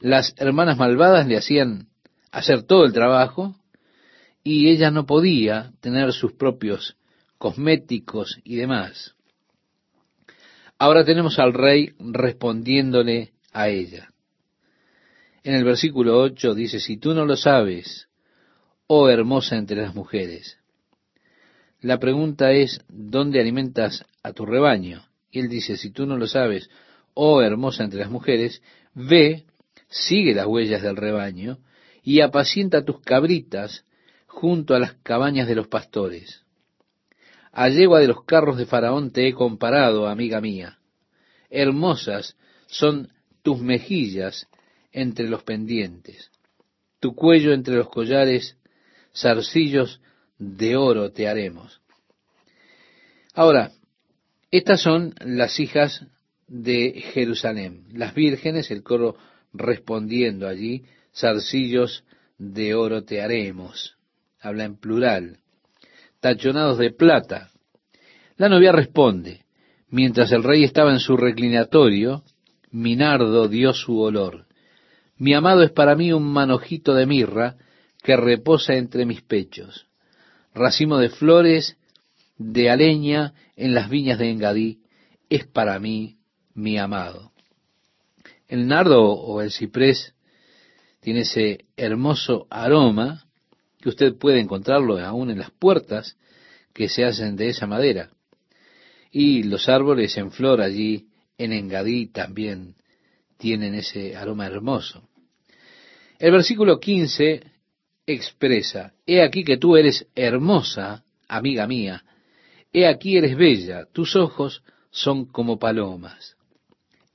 Las 0.00 0.34
hermanas 0.36 0.78
malvadas 0.78 1.26
le 1.26 1.36
hacían 1.36 1.88
hacer 2.30 2.62
todo 2.62 2.84
el 2.84 2.92
trabajo 2.92 3.56
y 4.42 4.68
ella 4.68 4.90
no 4.90 5.06
podía 5.06 5.72
tener 5.80 6.12
sus 6.12 6.32
propios 6.32 6.96
cosméticos 7.38 8.38
y 8.44 8.56
demás. 8.56 9.14
Ahora 10.78 11.04
tenemos 11.04 11.38
al 11.38 11.54
rey 11.54 11.94
respondiéndole 11.98 13.32
a 13.52 13.68
ella. 13.68 14.12
En 15.42 15.54
el 15.54 15.64
versículo 15.64 16.18
8 16.20 16.54
dice, 16.54 16.80
si 16.80 16.98
tú 16.98 17.14
no 17.14 17.24
lo 17.24 17.36
sabes, 17.36 18.08
oh 18.86 19.08
hermosa 19.08 19.56
entre 19.56 19.80
las 19.80 19.94
mujeres, 19.94 20.58
la 21.80 21.98
pregunta 21.98 22.52
es, 22.52 22.80
¿dónde 22.88 23.40
alimentas 23.40 24.04
a 24.22 24.32
tu 24.32 24.44
rebaño? 24.44 25.06
Y 25.30 25.40
él 25.40 25.48
dice, 25.48 25.76
si 25.76 25.90
tú 25.90 26.06
no 26.06 26.16
lo 26.16 26.26
sabes, 26.26 26.68
oh 27.14 27.42
hermosa 27.42 27.84
entre 27.84 28.00
las 28.00 28.10
mujeres, 28.10 28.60
ve, 28.94 29.44
sigue 29.88 30.34
las 30.34 30.46
huellas 30.46 30.82
del 30.82 30.96
rebaño 30.96 31.58
y 32.02 32.20
apacienta 32.20 32.84
tus 32.84 33.00
cabritas 33.00 33.84
junto 34.26 34.74
a 34.74 34.78
las 34.78 34.94
cabañas 35.02 35.48
de 35.48 35.54
los 35.54 35.68
pastores. 35.68 36.44
A 37.52 37.68
yegua 37.68 38.00
de 38.00 38.08
los 38.08 38.24
carros 38.24 38.58
de 38.58 38.66
Faraón 38.66 39.10
te 39.10 39.26
he 39.26 39.32
comparado, 39.32 40.06
amiga 40.06 40.40
mía. 40.40 40.78
Hermosas 41.48 42.36
son 42.66 43.10
tus 43.42 43.60
mejillas 43.60 44.46
entre 44.92 45.28
los 45.28 45.42
pendientes, 45.42 46.30
tu 47.00 47.14
cuello 47.14 47.52
entre 47.52 47.76
los 47.76 47.88
collares, 47.88 48.56
zarcillos 49.14 50.00
de 50.38 50.76
oro 50.76 51.12
te 51.12 51.28
haremos. 51.28 51.80
Ahora, 53.34 53.72
estas 54.50 54.80
son 54.80 55.14
las 55.20 55.58
hijas 55.60 56.04
de 56.48 57.02
Jerusalén, 57.12 57.84
las 57.92 58.14
vírgenes, 58.14 58.70
el 58.70 58.82
coro 58.82 59.16
respondiendo 59.58 60.48
allí, 60.48 60.84
zarcillos 61.14 62.04
de 62.38 62.74
oro 62.74 63.04
te 63.04 63.22
haremos. 63.22 63.96
Habla 64.40 64.64
en 64.64 64.76
plural. 64.76 65.38
Tachonados 66.20 66.78
de 66.78 66.90
plata. 66.90 67.50
La 68.36 68.48
novia 68.48 68.72
responde, 68.72 69.44
mientras 69.88 70.32
el 70.32 70.42
rey 70.42 70.64
estaba 70.64 70.92
en 70.92 71.00
su 71.00 71.16
reclinatorio, 71.16 72.22
Minardo 72.70 73.48
dio 73.48 73.72
su 73.72 73.98
olor. 73.98 74.46
Mi 75.16 75.34
amado 75.34 75.62
es 75.62 75.70
para 75.70 75.96
mí 75.96 76.12
un 76.12 76.30
manojito 76.30 76.94
de 76.94 77.06
mirra 77.06 77.56
que 78.02 78.16
reposa 78.16 78.74
entre 78.74 79.06
mis 79.06 79.22
pechos 79.22 79.86
racimo 80.56 80.96
de 80.98 81.10
flores 81.10 81.76
de 82.38 82.70
aleña 82.70 83.34
en 83.56 83.74
las 83.74 83.88
viñas 83.88 84.18
de 84.18 84.30
Engadí, 84.30 84.80
es 85.28 85.46
para 85.46 85.78
mí 85.78 86.16
mi 86.54 86.78
amado. 86.78 87.32
El 88.48 88.68
nardo 88.68 89.02
o 89.02 89.40
el 89.40 89.50
ciprés 89.50 90.14
tiene 91.00 91.20
ese 91.20 91.66
hermoso 91.76 92.46
aroma 92.50 93.26
que 93.80 93.88
usted 93.88 94.16
puede 94.16 94.40
encontrarlo 94.40 94.98
aún 94.98 95.30
en 95.30 95.38
las 95.38 95.50
puertas 95.50 96.16
que 96.72 96.88
se 96.88 97.04
hacen 97.04 97.36
de 97.36 97.48
esa 97.48 97.66
madera. 97.66 98.10
Y 99.10 99.44
los 99.44 99.68
árboles 99.68 100.16
en 100.16 100.30
flor 100.30 100.60
allí 100.60 101.06
en 101.38 101.52
Engadí 101.52 102.06
también 102.06 102.76
tienen 103.38 103.74
ese 103.74 104.16
aroma 104.16 104.46
hermoso. 104.46 105.08
El 106.18 106.32
versículo 106.32 106.80
15 106.80 107.42
expresa, 108.06 108.94
he 109.06 109.22
aquí 109.22 109.44
que 109.44 109.58
tú 109.58 109.76
eres 109.76 110.06
hermosa, 110.14 111.04
amiga 111.28 111.66
mía, 111.66 112.04
he 112.72 112.86
aquí 112.86 113.16
eres 113.16 113.36
bella, 113.36 113.86
tus 113.92 114.16
ojos 114.16 114.62
son 114.90 115.26
como 115.26 115.58
palomas. 115.58 116.35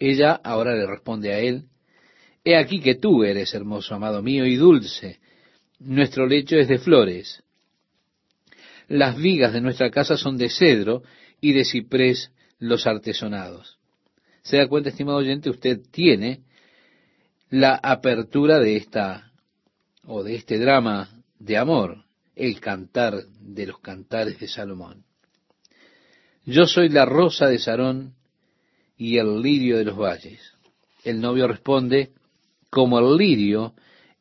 Ella 0.01 0.41
ahora 0.43 0.75
le 0.75 0.87
responde 0.87 1.31
a 1.31 1.37
él, 1.37 1.65
he 2.43 2.57
aquí 2.57 2.81
que 2.81 2.95
tú 2.95 3.23
eres 3.23 3.53
hermoso, 3.53 3.93
amado 3.93 4.23
mío, 4.23 4.47
y 4.47 4.55
dulce, 4.55 5.19
nuestro 5.77 6.25
lecho 6.25 6.57
es 6.57 6.67
de 6.67 6.79
flores, 6.79 7.43
las 8.87 9.15
vigas 9.15 9.53
de 9.53 9.61
nuestra 9.61 9.91
casa 9.91 10.17
son 10.17 10.37
de 10.37 10.49
cedro 10.49 11.03
y 11.39 11.53
de 11.53 11.65
ciprés 11.65 12.31
los 12.57 12.87
artesonados. 12.87 13.77
Se 14.41 14.57
da 14.57 14.67
cuenta, 14.67 14.89
estimado 14.89 15.19
oyente, 15.19 15.51
usted 15.51 15.81
tiene 15.91 16.41
la 17.51 17.75
apertura 17.75 18.59
de 18.59 18.77
esta 18.77 19.31
o 20.07 20.23
de 20.23 20.33
este 20.33 20.57
drama 20.57 21.11
de 21.37 21.57
amor, 21.59 22.05
el 22.35 22.59
cantar 22.59 23.21
de 23.39 23.67
los 23.67 23.79
cantares 23.79 24.39
de 24.39 24.47
Salomón. 24.47 25.05
Yo 26.43 26.65
soy 26.65 26.89
la 26.89 27.05
rosa 27.05 27.45
de 27.45 27.59
Sarón 27.59 28.15
y 29.01 29.17
el 29.17 29.41
lirio 29.41 29.79
de 29.79 29.85
los 29.85 29.97
valles. 29.97 30.53
El 31.03 31.21
novio 31.21 31.47
responde, 31.47 32.11
como 32.69 32.99
el 32.99 33.17
lirio 33.17 33.73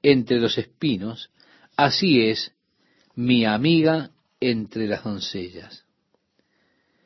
entre 0.03 0.41
los 0.41 0.57
espinos, 0.57 1.29
así 1.77 2.23
es 2.23 2.55
mi 3.15 3.45
amiga 3.45 4.09
entre 4.41 4.87
las 4.87 5.05
doncellas. 5.05 5.85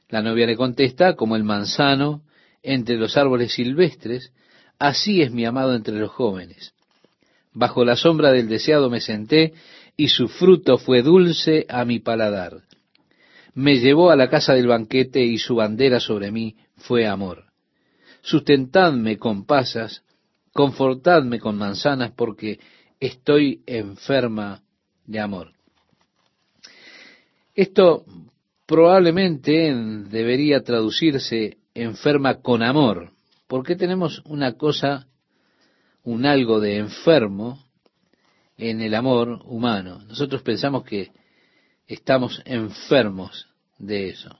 La 0.08 0.22
novia 0.22 0.46
le 0.46 0.54
contesta, 0.54 1.16
como 1.16 1.34
el 1.34 1.42
manzano 1.42 2.22
entre 2.62 2.94
los 2.94 3.16
árboles 3.16 3.54
silvestres, 3.54 4.30
así 4.78 5.20
es 5.20 5.32
mi 5.32 5.44
amado 5.44 5.74
entre 5.74 5.98
los 5.98 6.12
jóvenes. 6.12 6.74
Bajo 7.52 7.84
la 7.84 7.96
sombra 7.96 8.30
del 8.30 8.46
deseado 8.46 8.88
me 8.88 9.00
senté 9.00 9.52
y 9.96 10.10
su 10.10 10.28
fruto 10.28 10.78
fue 10.78 11.02
dulce 11.02 11.66
a 11.68 11.84
mi 11.84 11.98
paladar. 11.98 12.62
Me 13.52 13.80
llevó 13.80 14.12
a 14.12 14.16
la 14.16 14.30
casa 14.30 14.54
del 14.54 14.68
banquete 14.68 15.24
y 15.24 15.38
su 15.38 15.56
bandera 15.56 15.98
sobre 15.98 16.30
mí 16.30 16.54
fue 16.76 17.08
amor. 17.08 17.52
Sustentadme 18.24 19.18
con 19.18 19.44
pasas, 19.44 20.02
confortadme 20.54 21.38
con 21.38 21.58
manzanas, 21.58 22.12
porque 22.12 22.58
estoy 22.98 23.62
enferma 23.66 24.62
de 25.04 25.20
amor. 25.20 25.52
Esto 27.54 28.06
probablemente 28.64 29.74
debería 30.08 30.62
traducirse 30.62 31.58
enferma 31.74 32.40
con 32.40 32.62
amor, 32.62 33.12
porque 33.46 33.76
tenemos 33.76 34.22
una 34.24 34.54
cosa 34.54 35.06
un 36.04 36.24
algo 36.24 36.60
de 36.60 36.78
enfermo 36.78 37.62
en 38.56 38.80
el 38.80 38.94
amor 38.94 39.42
humano. 39.44 39.98
Nosotros 40.06 40.40
pensamos 40.40 40.84
que 40.84 41.10
estamos 41.86 42.40
enfermos 42.46 43.48
de 43.78 44.08
eso. 44.08 44.38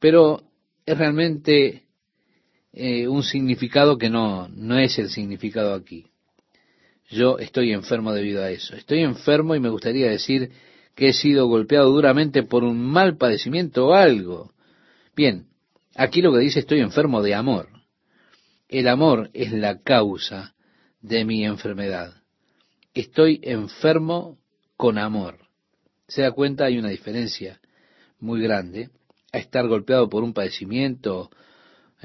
Pero 0.00 0.42
es 0.84 0.98
realmente 0.98 1.85
eh, 2.78 3.08
un 3.08 3.22
significado 3.22 3.96
que 3.96 4.10
no, 4.10 4.48
no 4.48 4.78
es 4.78 4.98
el 4.98 5.08
significado 5.08 5.72
aquí. 5.72 6.04
yo 7.08 7.38
estoy 7.38 7.72
enfermo 7.72 8.12
debido 8.12 8.42
a 8.42 8.50
eso. 8.50 8.76
Estoy 8.76 9.00
enfermo 9.00 9.54
y 9.54 9.60
me 9.60 9.70
gustaría 9.70 10.10
decir 10.10 10.50
que 10.94 11.08
he 11.08 11.12
sido 11.14 11.46
golpeado 11.46 11.90
duramente 11.90 12.42
por 12.42 12.64
un 12.64 12.78
mal 12.78 13.16
padecimiento 13.16 13.86
o 13.86 13.94
algo. 13.94 14.52
Bien, 15.16 15.46
aquí 15.94 16.20
lo 16.20 16.32
que 16.34 16.40
dice 16.40 16.60
estoy 16.60 16.80
enfermo 16.80 17.22
de 17.22 17.34
amor. 17.34 17.70
El 18.68 18.88
amor 18.88 19.30
es 19.32 19.52
la 19.52 19.80
causa 19.80 20.54
de 21.00 21.24
mi 21.24 21.46
enfermedad. 21.46 22.12
Estoy 22.92 23.40
enfermo 23.42 24.38
con 24.76 24.98
amor. 24.98 25.38
Se 26.08 26.22
da 26.22 26.32
cuenta, 26.32 26.66
hay 26.66 26.76
una 26.76 26.90
diferencia 26.90 27.58
muy 28.20 28.42
grande 28.42 28.90
a 29.32 29.38
estar 29.38 29.66
golpeado 29.66 30.10
por 30.10 30.24
un 30.24 30.34
padecimiento 30.34 31.30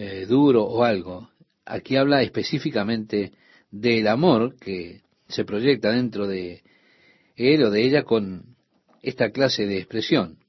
eh, 0.02 0.26
duro 0.26 0.64
o 0.64 0.84
algo. 0.84 1.30
Aquí 1.64 1.96
habla 1.96 2.24
específicamente 2.24 3.34
del 3.70 4.08
amor 4.08 4.56
que 4.60 5.02
se 5.28 5.46
proyecta 5.46 5.92
dentro 5.92 6.28
de 6.28 6.64
él 7.36 7.64
o 7.64 7.70
de 7.70 7.84
ella 7.84 8.02
con 8.04 8.56
esta 9.04 9.30
clase 9.30 9.68
de 9.68 9.78
expresión, 9.78 10.40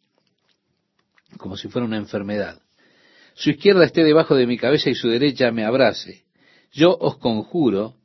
como 1.37 1.59
si 1.59 1.69
fuera 1.69 1.87
una 1.87 1.99
enfermedad. 1.99 2.63
Su 3.35 3.51
izquierda 3.51 3.85
esté 3.85 4.05
debajo 4.05 4.35
de 4.35 4.47
mi 4.47 4.57
cabeza 4.57 4.89
y 4.89 4.95
su 4.95 5.09
derecha 5.09 5.53
me 5.53 5.65
abrace. 5.65 6.25
Yo 6.73 6.97
os 6.99 7.19
conjuro, 7.19 7.97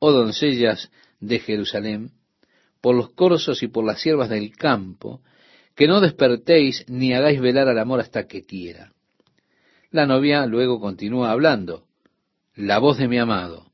oh 0.00 0.12
doncellas 0.12 0.90
de 1.18 1.38
Jerusalén, 1.38 2.12
por 2.82 2.94
los 2.94 3.10
corzos 3.12 3.62
y 3.62 3.68
por 3.68 3.86
las 3.86 4.02
siervas 4.02 4.28
del 4.28 4.54
campo, 4.54 5.22
que 5.74 5.86
no 5.86 6.00
despertéis 6.00 6.84
ni 6.88 7.14
hagáis 7.14 7.40
velar 7.40 7.68
al 7.68 7.78
amor 7.78 8.00
hasta 8.00 8.26
que 8.26 8.44
quiera. 8.44 8.92
La 9.92 10.06
novia 10.06 10.46
luego 10.46 10.78
continúa 10.78 11.32
hablando. 11.32 11.84
La 12.54 12.78
voz 12.78 12.98
de 12.98 13.08
mi 13.08 13.18
amado. 13.18 13.72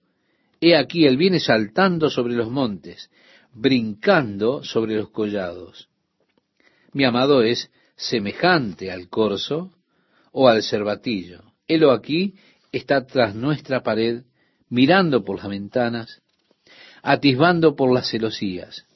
He 0.61 0.75
aquí, 0.75 1.07
él 1.07 1.19
viene 1.19 1.41
saltando 1.41 2.09
sobre 2.09 2.35
los 2.35 2.51
montes, 2.51 3.11
brincando 3.53 4.65
sobre 4.65 4.97
los 4.97 5.11
collados. 5.11 5.89
Mi 6.93 7.05
amado 7.05 7.43
es 7.43 7.71
semejante 7.97 8.91
al 8.91 9.11
corzo 9.11 9.73
o 10.33 10.49
al 10.49 10.63
cervatillo. 10.63 11.43
Helo 11.69 11.93
aquí 11.93 12.35
está 12.73 13.05
tras 13.07 13.35
nuestra 13.35 13.83
pared, 13.83 14.23
mirando 14.71 15.23
por 15.23 15.37
las 15.37 15.49
ventanas, 15.49 16.23
atisbando 17.03 17.77
por 17.77 17.93
las 17.93 18.11
celosías. 18.11 18.87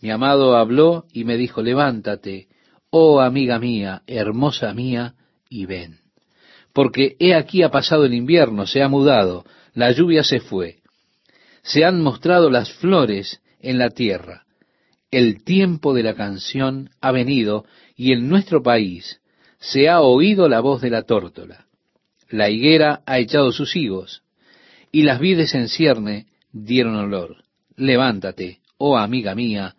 Mi 0.00 0.10
amado 0.10 0.56
habló 0.56 1.06
y 1.12 1.22
me 1.22 1.36
dijo, 1.36 1.62
levántate, 1.62 2.48
oh 2.90 3.20
amiga 3.20 3.60
mía, 3.60 4.02
hermosa 4.08 4.74
mía, 4.74 5.14
y 5.48 5.66
ven. 5.66 6.01
Porque 6.72 7.16
he 7.18 7.34
aquí 7.34 7.62
ha 7.62 7.70
pasado 7.70 8.04
el 8.04 8.14
invierno, 8.14 8.66
se 8.66 8.82
ha 8.82 8.88
mudado, 8.88 9.44
la 9.74 9.92
lluvia 9.92 10.24
se 10.24 10.40
fue, 10.40 10.78
se 11.62 11.84
han 11.84 12.02
mostrado 12.02 12.50
las 12.50 12.72
flores 12.72 13.40
en 13.60 13.78
la 13.78 13.90
tierra. 13.90 14.44
El 15.10 15.44
tiempo 15.44 15.94
de 15.94 16.02
la 16.02 16.14
canción 16.14 16.90
ha 17.00 17.12
venido 17.12 17.64
y 17.96 18.12
en 18.12 18.28
nuestro 18.28 18.62
país 18.62 19.20
se 19.58 19.88
ha 19.88 20.00
oído 20.00 20.48
la 20.48 20.60
voz 20.60 20.80
de 20.80 20.90
la 20.90 21.02
tórtola. 21.02 21.66
La 22.28 22.48
higuera 22.48 23.02
ha 23.06 23.18
echado 23.18 23.52
sus 23.52 23.76
higos 23.76 24.22
y 24.90 25.02
las 25.02 25.20
vides 25.20 25.54
en 25.54 25.68
cierne 25.68 26.26
dieron 26.52 26.96
olor. 26.96 27.44
Levántate, 27.76 28.60
oh 28.78 28.96
amiga 28.96 29.34
mía, 29.34 29.76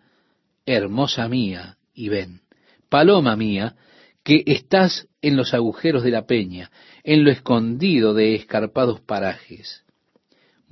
hermosa 0.66 1.28
mía, 1.28 1.76
y 1.94 2.08
ven. 2.08 2.40
Paloma 2.88 3.36
mía, 3.36 3.76
que 4.24 4.42
estás 4.46 5.06
en 5.26 5.36
los 5.36 5.54
agujeros 5.54 6.02
de 6.02 6.10
la 6.10 6.26
peña, 6.26 6.70
en 7.02 7.24
lo 7.24 7.30
escondido 7.30 8.14
de 8.14 8.34
escarpados 8.34 9.00
parajes 9.00 9.84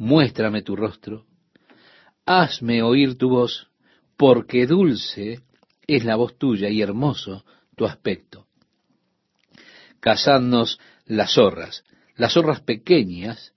muéstrame 0.03 0.63
tu 0.63 0.75
rostro, 0.75 1.27
hazme 2.27 2.83
oír 2.83 3.17
tu 3.17 3.29
voz, 3.29 3.69
porque 4.17 4.67
dulce 4.67 5.41
es 5.87 6.05
la 6.05 6.17
voz 6.17 6.37
tuya 6.39 6.69
y 6.69 6.83
hermoso 6.83 7.45
tu 7.77 7.85
aspecto. 7.85 8.47
Cazadnos 10.01 10.81
las 11.07 11.35
zorras, 11.35 11.85
las 12.17 12.33
zorras 12.33 12.61
pequeñas 12.61 13.55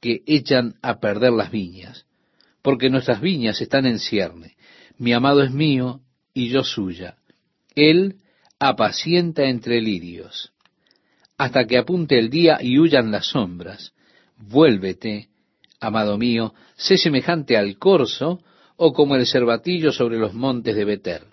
que 0.00 0.22
echan 0.26 0.74
a 0.82 1.00
perder 1.00 1.32
las 1.32 1.50
viñas, 1.50 2.06
porque 2.60 2.90
nuestras 2.90 3.22
viñas 3.22 3.62
están 3.62 3.86
en 3.86 3.98
cierne. 3.98 4.56
Mi 4.98 5.14
amado 5.14 5.42
es 5.42 5.50
mío 5.50 6.02
y 6.34 6.48
yo 6.48 6.62
suya. 6.62 7.16
Él 7.74 8.16
apacienta 8.58 9.44
entre 9.44 9.80
lirios, 9.80 10.52
hasta 11.36 11.66
que 11.66 11.78
apunte 11.78 12.18
el 12.18 12.30
día 12.30 12.58
y 12.60 12.78
huyan 12.78 13.10
las 13.10 13.26
sombras. 13.26 13.92
Vuélvete 14.38 15.28
amado 15.80 16.16
mío, 16.18 16.54
sé 16.76 16.96
semejante 16.96 17.56
al 17.56 17.78
corzo 17.78 18.40
o 18.76 18.92
como 18.92 19.16
el 19.16 19.26
cervatillo 19.26 19.92
sobre 19.92 20.18
los 20.18 20.34
montes 20.34 20.74
de 20.74 20.84
Beter. 20.84 21.24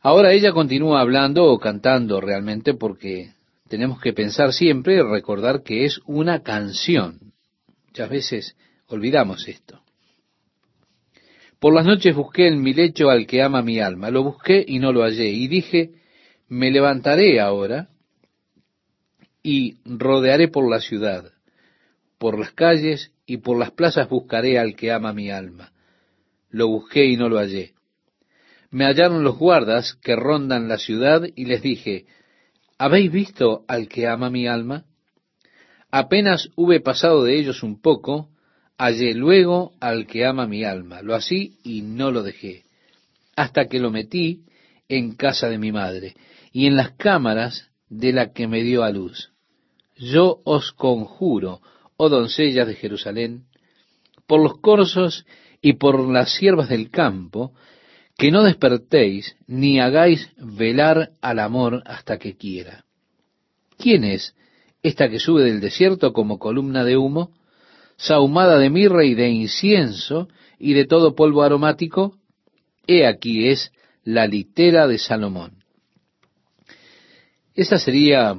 Ahora 0.00 0.32
ella 0.32 0.52
continúa 0.52 1.00
hablando 1.00 1.44
o 1.44 1.58
cantando 1.58 2.20
realmente 2.20 2.74
porque 2.74 3.32
tenemos 3.68 4.00
que 4.00 4.12
pensar 4.12 4.52
siempre 4.52 4.96
y 4.96 5.02
recordar 5.02 5.62
que 5.62 5.84
es 5.84 6.00
una 6.06 6.42
canción. 6.42 7.32
Muchas 7.86 8.10
veces 8.10 8.56
olvidamos 8.88 9.46
esto. 9.46 9.80
Por 11.62 11.72
las 11.72 11.86
noches 11.86 12.14
busqué 12.14 12.48
en 12.48 12.60
mi 12.60 12.74
lecho 12.74 13.08
al 13.08 13.26
que 13.26 13.40
ama 13.40 13.62
mi 13.62 13.80
alma. 13.80 14.10
Lo 14.10 14.22
busqué 14.22 14.62
y 14.66 14.78
no 14.80 14.92
lo 14.92 15.02
hallé. 15.02 15.30
Y 15.30 15.48
dije, 15.48 15.92
me 16.48 16.70
levantaré 16.70 17.40
ahora 17.40 17.88
y 19.42 19.76
rodearé 19.86 20.48
por 20.48 20.68
la 20.68 20.80
ciudad 20.80 21.32
por 22.22 22.38
las 22.38 22.52
calles 22.52 23.10
y 23.26 23.38
por 23.38 23.58
las 23.58 23.72
plazas 23.72 24.08
buscaré 24.08 24.56
al 24.56 24.76
que 24.76 24.92
ama 24.92 25.12
mi 25.12 25.32
alma. 25.32 25.72
Lo 26.50 26.68
busqué 26.68 27.04
y 27.04 27.16
no 27.16 27.28
lo 27.28 27.38
hallé. 27.38 27.72
Me 28.70 28.84
hallaron 28.84 29.24
los 29.24 29.36
guardas 29.38 29.94
que 29.94 30.14
rondan 30.14 30.68
la 30.68 30.78
ciudad 30.78 31.22
y 31.34 31.46
les 31.46 31.62
dije, 31.62 32.06
¿habéis 32.78 33.10
visto 33.10 33.64
al 33.66 33.88
que 33.88 34.06
ama 34.06 34.30
mi 34.30 34.46
alma? 34.46 34.84
Apenas 35.90 36.48
hube 36.54 36.78
pasado 36.78 37.24
de 37.24 37.36
ellos 37.36 37.64
un 37.64 37.82
poco, 37.82 38.28
hallé 38.82 39.14
luego 39.14 39.74
al 39.78 40.08
que 40.08 40.26
ama 40.26 40.48
mi 40.48 40.64
alma. 40.64 41.02
Lo 41.02 41.14
así 41.14 41.58
y 41.62 41.82
no 41.82 42.10
lo 42.10 42.24
dejé, 42.24 42.64
hasta 43.36 43.68
que 43.68 43.78
lo 43.78 43.92
metí 43.92 44.42
en 44.88 45.14
casa 45.14 45.48
de 45.48 45.58
mi 45.58 45.70
madre 45.70 46.14
y 46.52 46.66
en 46.66 46.74
las 46.74 46.90
cámaras 46.92 47.70
de 47.88 48.12
la 48.12 48.32
que 48.32 48.48
me 48.48 48.62
dio 48.64 48.82
a 48.82 48.90
luz. 48.90 49.30
Yo 49.96 50.40
os 50.44 50.72
conjuro, 50.72 51.60
oh 51.96 52.08
doncellas 52.08 52.66
de 52.66 52.74
Jerusalén, 52.74 53.44
por 54.26 54.42
los 54.42 54.58
corzos 54.58 55.26
y 55.60 55.74
por 55.74 56.00
las 56.08 56.34
siervas 56.34 56.68
del 56.68 56.90
campo, 56.90 57.54
que 58.18 58.32
no 58.32 58.42
despertéis 58.42 59.36
ni 59.46 59.78
hagáis 59.78 60.28
velar 60.36 61.12
al 61.20 61.38
amor 61.38 61.82
hasta 61.86 62.18
que 62.18 62.36
quiera. 62.36 62.84
¿Quién 63.78 64.02
es 64.02 64.34
esta 64.82 65.08
que 65.08 65.20
sube 65.20 65.44
del 65.44 65.60
desierto 65.60 66.12
como 66.12 66.40
columna 66.40 66.82
de 66.82 66.96
humo, 66.96 67.30
sahumada 68.02 68.58
de 68.58 68.68
mirra 68.68 69.04
y 69.04 69.14
de 69.14 69.28
incienso 69.28 70.28
y 70.58 70.74
de 70.74 70.86
todo 70.86 71.14
polvo 71.14 71.42
aromático? 71.42 72.16
He 72.86 73.06
aquí 73.06 73.48
es 73.48 73.70
la 74.02 74.26
litera 74.26 74.88
de 74.88 74.98
Salomón. 74.98 75.62
Esa 77.54 77.78
sería, 77.78 78.34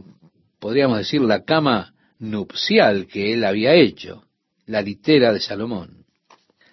podríamos 0.59 0.97
decir, 0.97 1.21
la 1.21 1.45
cama 1.45 1.93
nupcial 2.19 3.07
que 3.07 3.33
él 3.33 3.45
había 3.45 3.73
hecho, 3.73 4.25
la 4.65 4.81
litera 4.81 5.31
de 5.31 5.39
Salomón. 5.39 6.05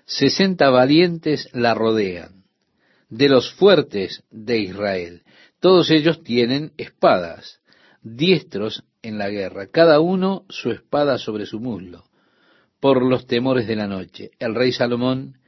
Sesenta 0.04 0.70
valientes 0.70 1.48
la 1.52 1.74
rodean, 1.74 2.44
de 3.08 3.28
los 3.28 3.52
fuertes 3.52 4.24
de 4.30 4.58
Israel. 4.58 5.22
Todos 5.60 5.90
ellos 5.92 6.24
tienen 6.24 6.72
espadas, 6.76 7.60
diestros 8.02 8.82
en 9.02 9.18
la 9.18 9.28
guerra, 9.28 9.68
cada 9.68 10.00
uno 10.00 10.44
su 10.48 10.72
espada 10.72 11.18
sobre 11.18 11.46
su 11.46 11.60
muslo, 11.60 12.09
por 12.80 13.04
los 13.04 13.26
temores 13.26 13.66
de 13.66 13.76
la 13.76 13.86
noche. 13.86 14.30
El 14.38 14.54
rey 14.54 14.72
Salomón 14.72 15.38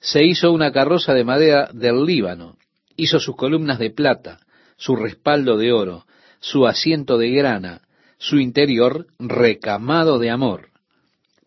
se 0.00 0.24
hizo 0.24 0.52
una 0.52 0.70
carroza 0.70 1.14
de 1.14 1.24
madera 1.24 1.70
del 1.72 2.04
Líbano, 2.04 2.56
hizo 2.96 3.18
sus 3.18 3.36
columnas 3.36 3.78
de 3.78 3.90
plata, 3.90 4.40
su 4.76 4.94
respaldo 4.94 5.56
de 5.56 5.72
oro, 5.72 6.06
su 6.40 6.66
asiento 6.66 7.18
de 7.18 7.30
grana, 7.30 7.82
su 8.18 8.38
interior 8.38 9.06
recamado 9.18 10.18
de 10.18 10.30
amor 10.30 10.68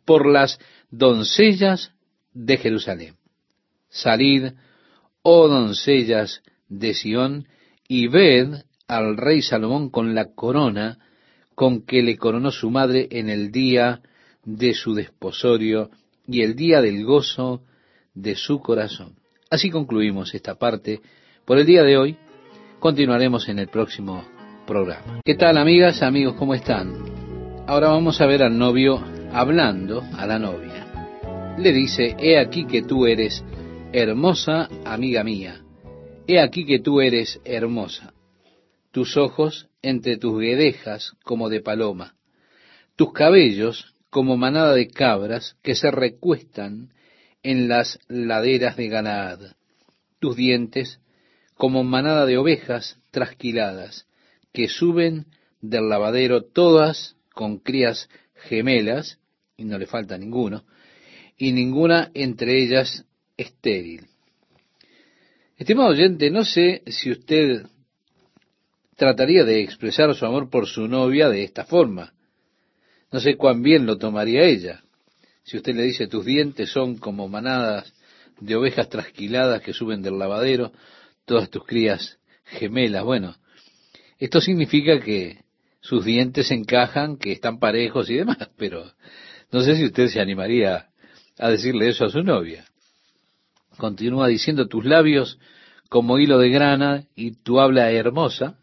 por 0.05 0.25
las 0.25 0.59
doncellas 0.89 1.91
de 2.33 2.57
Jerusalén. 2.57 3.15
Salid, 3.89 4.53
oh 5.21 5.47
doncellas 5.47 6.41
de 6.67 6.93
Sión, 6.93 7.47
y 7.87 8.07
ved 8.07 8.63
al 8.87 9.17
rey 9.17 9.41
Salomón 9.41 9.89
con 9.89 10.15
la 10.15 10.33
corona 10.33 10.97
con 11.55 11.85
que 11.85 12.01
le 12.01 12.17
coronó 12.17 12.51
su 12.51 12.69
madre 12.69 13.07
en 13.11 13.29
el 13.29 13.51
día 13.51 14.01
de 14.43 14.73
su 14.73 14.93
desposorio 14.93 15.89
y 16.27 16.41
el 16.41 16.55
día 16.55 16.81
del 16.81 17.03
gozo 17.05 17.61
de 18.13 18.35
su 18.35 18.59
corazón. 18.59 19.15
Así 19.49 19.69
concluimos 19.69 20.33
esta 20.33 20.55
parte 20.55 21.01
por 21.45 21.57
el 21.57 21.65
día 21.65 21.83
de 21.83 21.97
hoy. 21.97 22.17
Continuaremos 22.79 23.47
en 23.49 23.59
el 23.59 23.67
próximo 23.67 24.23
programa. 24.65 25.21
¿Qué 25.23 25.35
tal 25.35 25.57
amigas, 25.57 26.01
amigos, 26.01 26.35
cómo 26.35 26.53
están? 26.53 26.93
Ahora 27.67 27.89
vamos 27.89 28.19
a 28.21 28.25
ver 28.25 28.43
al 28.43 28.57
novio 28.57 29.03
hablando 29.31 30.01
a 30.13 30.25
la 30.25 30.39
novia. 30.39 30.87
le 31.57 31.71
dice, 31.73 32.15
he 32.19 32.39
aquí 32.39 32.65
que 32.65 32.81
tú 32.81 33.05
eres 33.05 33.43
hermosa 33.93 34.69
amiga 34.85 35.23
mía, 35.23 35.61
he 36.27 36.39
aquí 36.39 36.65
que 36.65 36.79
tú 36.79 37.01
eres 37.01 37.39
hermosa, 37.43 38.13
tus 38.91 39.17
ojos 39.17 39.67
entre 39.81 40.17
tus 40.17 40.39
guedejas 40.39 41.13
como 41.23 41.49
de 41.49 41.61
paloma, 41.61 42.15
tus 42.95 43.11
cabellos 43.13 43.90
como 44.11 44.37
manada 44.37 44.75
de 44.75 44.89
cabras 44.89 45.55
que 45.63 45.73
se 45.73 45.89
recuestan 45.89 46.93
en 47.41 47.67
las 47.67 47.97
laderas 48.07 48.75
de 48.75 48.89
Ganaad, 48.89 49.55
tus 50.19 50.35
dientes 50.35 50.99
como 51.55 51.83
manada 51.83 52.25
de 52.25 52.37
ovejas 52.37 52.99
trasquiladas 53.09 54.05
que 54.53 54.67
suben 54.67 55.25
del 55.61 55.89
lavadero 55.89 56.43
todas 56.43 57.15
con 57.33 57.59
crías 57.59 58.09
gemelas, 58.35 59.17
y 59.55 59.63
no 59.63 59.77
le 59.77 59.87
falta 59.87 60.17
ninguno, 60.17 60.65
y 61.37 61.53
ninguna 61.53 62.11
entre 62.13 62.61
ellas 62.61 63.05
estéril. 63.37 64.07
Estimado 65.57 65.89
oyente, 65.89 66.29
no 66.29 66.43
sé 66.43 66.83
si 66.87 67.11
usted 67.11 67.65
trataría 68.97 69.45
de 69.45 69.61
expresar 69.61 70.13
su 70.15 70.25
amor 70.25 70.49
por 70.49 70.67
su 70.67 70.87
novia 70.87 71.29
de 71.29 71.43
esta 71.43 71.63
forma. 71.63 72.13
No 73.11 73.19
sé 73.19 73.35
cuán 73.35 73.61
bien 73.61 73.85
lo 73.85 73.97
tomaría 73.97 74.43
ella. 74.43 74.83
Si 75.43 75.57
usted 75.57 75.75
le 75.75 75.83
dice 75.83 76.07
tus 76.07 76.25
dientes 76.25 76.71
son 76.71 76.97
como 76.97 77.27
manadas 77.27 77.93
de 78.39 78.55
ovejas 78.55 78.89
trasquiladas 78.89 79.61
que 79.61 79.73
suben 79.73 80.01
del 80.01 80.17
lavadero, 80.17 80.71
todas 81.25 81.49
tus 81.49 81.65
crías 81.65 82.19
gemelas. 82.45 83.03
Bueno, 83.03 83.35
esto 84.17 84.39
significa 84.39 84.99
que 84.99 85.43
sus 85.81 86.05
dientes 86.05 86.51
encajan, 86.51 87.17
que 87.17 87.31
están 87.31 87.59
parejos 87.59 88.09
y 88.09 88.15
demás, 88.15 88.37
pero 88.57 88.91
no 89.51 89.61
sé 89.61 89.75
si 89.75 89.85
usted 89.85 90.07
se 90.07 90.21
animaría 90.21 90.89
a 91.37 91.49
decirle 91.49 91.89
eso 91.89 92.05
a 92.05 92.09
su 92.09 92.23
novia. 92.23 92.65
Continúa 93.77 94.27
diciendo 94.27 94.67
tus 94.67 94.85
labios 94.85 95.39
como 95.89 96.19
hilo 96.19 96.37
de 96.37 96.49
grana 96.49 97.05
y 97.15 97.31
tu 97.31 97.59
habla 97.59 97.91
hermosa, 97.91 98.59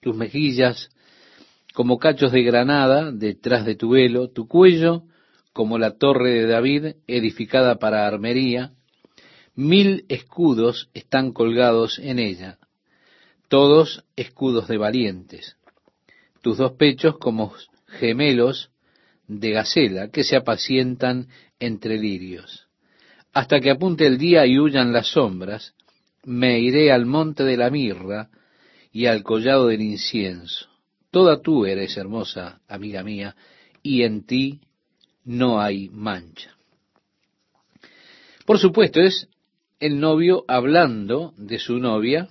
tus 0.00 0.16
mejillas 0.16 0.88
como 1.72 1.98
cachos 1.98 2.32
de 2.32 2.42
granada 2.42 3.10
detrás 3.12 3.64
de 3.64 3.74
tu 3.74 3.90
velo, 3.90 4.28
tu 4.28 4.46
cuello 4.46 5.04
como 5.52 5.78
la 5.78 5.96
torre 5.96 6.30
de 6.30 6.46
David 6.46 6.86
edificada 7.06 7.76
para 7.76 8.06
armería, 8.06 8.72
mil 9.54 10.04
escudos 10.08 10.88
están 10.94 11.32
colgados 11.32 11.98
en 11.98 12.18
ella, 12.18 12.58
todos 13.48 14.04
escudos 14.16 14.68
de 14.68 14.78
valientes, 14.78 15.56
tus 16.40 16.58
dos 16.58 16.72
pechos 16.72 17.18
como 17.18 17.52
gemelos 17.86 18.70
de 19.28 19.50
gacela 19.50 20.08
que 20.08 20.24
se 20.24 20.36
apacientan 20.36 21.28
entre 21.60 21.98
lirios. 21.98 22.66
Hasta 23.32 23.60
que 23.60 23.70
apunte 23.70 24.06
el 24.06 24.18
día 24.18 24.46
y 24.46 24.58
huyan 24.58 24.92
las 24.92 25.08
sombras, 25.08 25.74
me 26.24 26.60
iré 26.60 26.92
al 26.92 27.06
monte 27.06 27.44
de 27.44 27.56
la 27.56 27.70
mirra 27.70 28.28
y 28.92 29.06
al 29.06 29.22
collado 29.22 29.68
del 29.68 29.80
incienso. 29.80 30.71
Toda 31.12 31.42
tú 31.42 31.66
eres 31.66 31.98
hermosa, 31.98 32.62
amiga 32.66 33.04
mía, 33.04 33.36
y 33.82 34.02
en 34.02 34.24
ti 34.24 34.62
no 35.24 35.60
hay 35.60 35.90
mancha. 35.90 36.56
Por 38.46 38.58
supuesto, 38.58 38.98
es 38.98 39.28
el 39.78 40.00
novio 40.00 40.44
hablando 40.48 41.34
de 41.36 41.58
su 41.58 41.78
novia, 41.78 42.30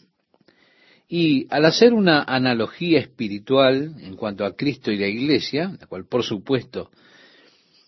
y 1.08 1.46
al 1.52 1.66
hacer 1.66 1.94
una 1.94 2.24
analogía 2.24 3.00
espiritual 3.00 3.98
en 4.02 4.16
cuanto 4.16 4.46
a 4.46 4.56
Cristo 4.56 4.92
y 4.92 4.98
la 4.98 5.08
iglesia, 5.08 5.78
la 5.80 5.86
cual 5.86 6.08
por 6.08 6.24
supuesto 6.24 6.90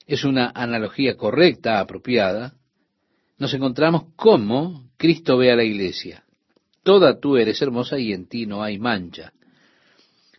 es 0.05 0.23
una 0.25 0.51
analogía 0.53 1.17
correcta, 1.17 1.79
apropiada, 1.79 2.53
nos 3.39 3.51
encontramos 3.55 4.03
cómo 4.15 4.91
Cristo 4.97 5.37
ve 5.37 5.51
a 5.51 5.55
la 5.55 5.63
iglesia. 5.63 6.23
Toda 6.83 7.19
tú 7.19 7.37
eres 7.37 7.59
hermosa 7.63 7.97
y 7.97 8.13
en 8.13 8.27
ti 8.27 8.45
no 8.45 8.61
hay 8.61 8.77
mancha. 8.77 9.33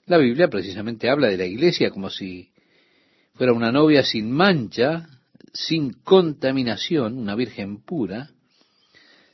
La 0.06 0.18
Biblia 0.18 0.48
precisamente 0.48 1.08
habla 1.08 1.28
de 1.28 1.38
la 1.38 1.46
iglesia 1.46 1.90
como 1.90 2.10
si 2.10 2.50
fuera 3.34 3.54
una 3.54 3.72
novia 3.72 4.02
sin 4.04 4.30
mancha, 4.30 5.08
sin 5.52 5.92
contaminación, 5.92 7.16
una 7.16 7.34
virgen 7.34 7.82
pura, 7.82 8.30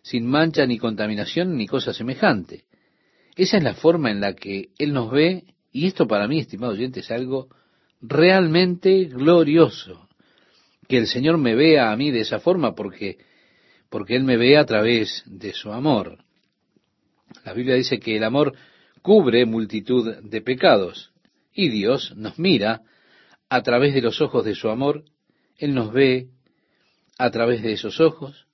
sin 0.03 0.27
mancha 0.27 0.67
ni 0.67 0.79
contaminación 0.79 1.57
ni 1.57 1.67
cosa 1.67 1.93
semejante. 1.93 2.65
Esa 3.37 3.57
es 3.57 3.65
la 3.65 3.75
forma 3.75 4.13
en 4.13 4.21
la 4.21 4.35
que 4.35 4.69
Él 4.79 4.93
nos 4.93 5.11
ve, 5.11 5.45
y 5.73 5.87
esto 5.87 6.07
para 6.07 6.29
mí, 6.29 6.39
estimado 6.39 6.73
oyente, 6.73 7.01
es 7.01 7.11
algo 7.11 7.49
realmente 8.01 9.05
glorioso. 9.05 10.09
Que 10.87 10.99
el 10.99 11.07
Señor 11.07 11.39
me 11.39 11.55
vea 11.57 11.91
a 11.91 11.97
mí 11.97 12.11
de 12.11 12.21
esa 12.21 12.39
forma 12.39 12.75
porque, 12.75 13.19
porque 13.89 14.15
Él 14.15 14.23
me 14.23 14.37
ve 14.37 14.57
a 14.57 14.67
través 14.67 15.25
de 15.27 15.53
su 15.53 15.73
amor. 15.73 16.25
La 17.45 17.55
Biblia 17.55 17.75
dice 17.75 17.99
que 17.99 18.17
el 18.17 18.25
amor 18.25 18.55
cubre 19.03 19.47
multitud 19.47 20.23
de 20.23 20.41
pecados 20.41 21.13
y 21.53 21.69
Dios 21.69 22.15
nos 22.17 22.39
mira 22.39 22.83
a 23.49 23.63
través 23.63 23.95
de 23.95 24.03
los 24.03 24.21
ojos 24.21 24.45
de 24.45 24.55
su 24.55 24.69
amor. 24.69 25.05
Él 25.57 25.75
nos 25.75 25.93
ve 25.93 26.29
a 27.19 27.31
través 27.31 27.63
de 27.63 27.73
esos 27.73 28.01
ojos. 28.01 28.47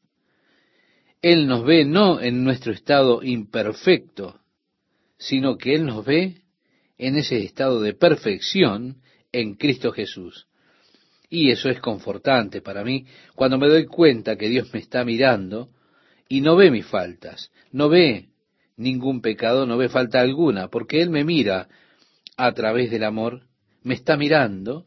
Él 1.23 1.47
nos 1.47 1.65
ve 1.65 1.85
no 1.85 2.21
en 2.21 2.45
nuestro 2.45 2.73
estado 2.73 3.23
imperfecto, 3.23 4.41
sino 5.19 5.57
que 5.57 5.75
Él 5.75 5.87
nos 5.87 6.05
ve 6.05 6.43
en 6.99 7.17
ese 7.17 7.39
estado 7.39 7.81
de 7.81 7.95
perfección 7.95 9.03
en 9.33 9.55
Cristo 9.55 9.93
Jesús. 9.93 10.47
Y 11.29 11.51
eso 11.51 11.69
es 11.69 11.81
confortante 11.81 12.61
para 12.61 12.85
mí 12.85 13.07
cuando 13.35 13.59
me 13.59 13.69
doy 13.69 13.87
cuenta 13.87 14.37
que 14.37 14.49
Dios 14.49 14.73
me 14.73 14.81
está 14.81 15.05
mirando 15.05 15.71
y 16.29 16.41
no 16.41 16.57
ve 16.57 16.71
mis 16.71 16.87
faltas, 16.87 17.51
no 17.73 17.89
ve 17.89 18.29
ningún 18.77 19.21
pecado, 19.21 19.67
no 19.67 19.77
ve 19.77 19.89
falta 19.89 20.21
alguna, 20.21 20.69
porque 20.69 21.01
Él 21.01 21.11
me 21.11 21.25
mira 21.25 21.69
a 22.37 22.53
través 22.53 22.91
del 22.91 23.05
amor, 23.05 23.43
me 23.83 23.95
está 23.95 24.17
mirando 24.17 24.85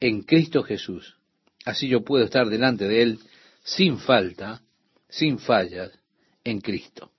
en 0.00 0.22
Cristo 0.22 0.62
Jesús. 0.62 1.16
Así 1.64 1.88
yo 1.88 2.02
puedo 2.02 2.24
estar 2.24 2.48
delante 2.48 2.88
de 2.88 3.02
Él 3.02 3.18
sin 3.62 3.98
falta, 3.98 4.62
sin 5.08 5.38
fallas, 5.38 5.90
en 6.44 6.60
Cristo. 6.60 7.10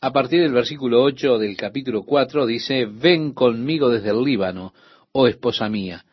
A 0.00 0.12
partir 0.12 0.42
del 0.42 0.52
versículo 0.52 1.02
8 1.02 1.38
del 1.38 1.56
capítulo 1.56 2.04
4 2.04 2.46
dice, 2.46 2.86
ven 2.86 3.32
conmigo 3.32 3.88
desde 3.90 4.10
el 4.10 4.22
Líbano, 4.22 4.74
oh 5.12 5.26
esposa 5.26 5.68
mía, 5.68 6.04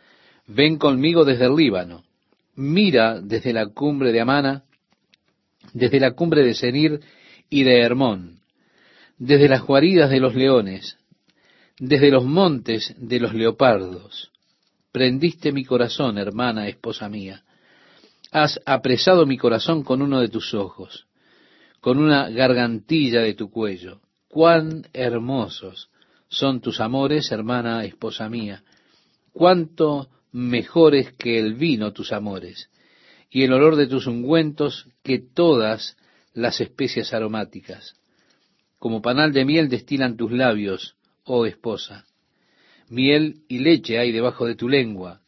ven 0.47 0.77
conmigo 0.77 1.25
desde 1.25 1.45
el 1.45 1.55
Líbano, 1.55 2.03
mira 2.55 3.19
desde 3.19 3.53
la 3.53 3.67
cumbre 3.67 4.11
de 4.11 4.21
Amana, 4.21 4.63
desde 5.73 5.99
la 5.99 6.11
cumbre 6.11 6.43
de 6.43 6.53
Senir 6.53 7.01
y 7.49 7.63
de 7.63 7.81
Hermón, 7.81 8.39
desde 9.25 9.47
las 9.47 9.61
guaridas 9.61 10.09
de 10.09 10.19
los 10.19 10.35
leones, 10.35 10.97
desde 11.79 12.11
los 12.11 12.25
montes 12.25 12.93
de 12.97 13.19
los 13.19 13.33
leopardos. 13.33 14.31
Prendiste 14.91 15.51
mi 15.51 15.63
corazón, 15.63 16.17
hermana, 16.17 16.67
esposa 16.67 17.09
mía. 17.09 17.43
Has 18.31 18.59
apresado 18.65 19.25
mi 19.25 19.37
corazón 19.37 19.83
con 19.83 20.01
uno 20.01 20.19
de 20.19 20.29
tus 20.29 20.53
ojos 20.53 21.07
con 21.83 21.97
una 21.99 22.29
gargantilla 22.29 23.19
de 23.19 23.33
tu 23.33 23.51
cuello. 23.51 23.99
Cuán 24.29 24.87
hermosos 24.93 25.89
son 26.29 26.61
tus 26.61 26.79
amores, 26.79 27.29
hermana, 27.29 27.83
esposa 27.83 28.29
mía. 28.29 28.63
Cuánto 29.33 30.07
mejores 30.31 31.11
que 31.11 31.37
el 31.37 31.55
vino 31.55 31.91
tus 31.91 32.13
amores, 32.13 32.69
y 33.29 33.43
el 33.43 33.51
olor 33.51 33.75
de 33.75 33.87
tus 33.87 34.07
ungüentos 34.07 34.87
que 35.03 35.19
todas 35.19 35.97
las 36.33 36.61
especias 36.61 37.13
aromáticas. 37.13 37.97
Como 38.83 39.01
panal 39.01 39.31
de 39.31 39.45
miel 39.45 39.69
destilan 39.69 40.17
tus 40.17 40.33
labios, 40.33 40.97
oh 41.23 41.45
esposa. 41.45 42.05
Miel 42.89 43.43
y 43.47 43.59
leche 43.59 43.97
hay 43.97 44.11
debajo 44.11 44.45
de 44.45 44.55
tu 44.55 44.67
lengua, 44.67 45.21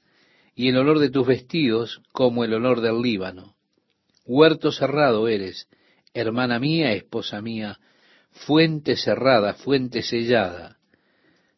y 0.55 0.67
el 0.67 0.75
olor 0.75 0.99
de 0.99 1.09
tus 1.09 1.25
vestidos 1.25 2.01
como 2.11 2.43
el 2.43 2.53
olor 2.53 2.81
del 2.81 3.01
Líbano. 3.01 3.55
Huerto 4.25 4.73
cerrado 4.73 5.29
eres, 5.29 5.69
hermana 6.13 6.59
mía, 6.59 6.91
esposa 6.91 7.41
mía, 7.41 7.79
fuente 8.29 8.97
cerrada, 8.97 9.53
fuente 9.53 10.01
sellada. 10.01 10.77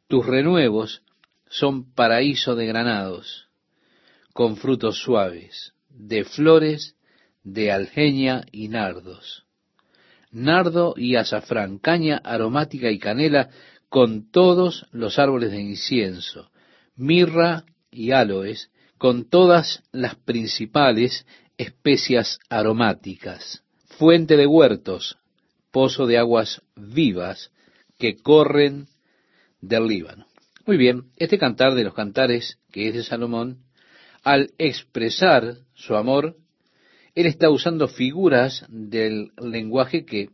Tus 0.07 0.23
renuevos 0.23 1.01
son 1.49 1.95
paraíso 1.95 2.55
de 2.55 2.67
granados, 2.67 3.49
con 4.33 4.57
frutos 4.57 5.01
suaves, 5.01 5.73
de 5.89 6.25
flores, 6.25 6.95
de 7.43 7.71
algeña 7.71 8.45
y 8.51 8.67
nardos. 8.67 9.46
Nardo 10.31 10.93
y 10.97 11.15
azafrán, 11.15 11.79
caña 11.79 12.17
aromática 12.23 12.91
y 12.91 12.99
canela, 12.99 13.49
con 13.89 14.29
todos 14.31 14.87
los 14.91 15.17
árboles 15.17 15.51
de 15.51 15.61
incienso, 15.61 16.51
mirra 16.95 17.63
y 17.89 18.11
aloes, 18.11 18.69
con 18.97 19.29
todas 19.29 19.83
las 19.91 20.15
principales 20.15 21.25
especias 21.57 22.39
aromáticas 22.49 23.63
fuente 23.97 24.37
de 24.37 24.45
huertos, 24.45 25.17
pozo 25.71 26.05
de 26.05 26.17
aguas 26.17 26.61
vivas 26.75 27.51
que 27.97 28.17
corren 28.17 28.87
del 29.59 29.87
Líbano. 29.87 30.27
Muy 30.65 30.77
bien, 30.77 31.11
este 31.15 31.39
cantar 31.39 31.73
de 31.73 31.83
los 31.83 31.93
cantares, 31.93 32.59
que 32.71 32.89
es 32.89 32.93
de 32.93 33.03
Salomón, 33.03 33.63
al 34.23 34.51
expresar 34.57 35.57
su 35.73 35.95
amor, 35.95 36.35
él 37.17 37.25
está 37.25 37.49
usando 37.49 37.87
figuras 37.87 38.63
del 38.69 39.31
lenguaje 39.41 40.05
que 40.05 40.29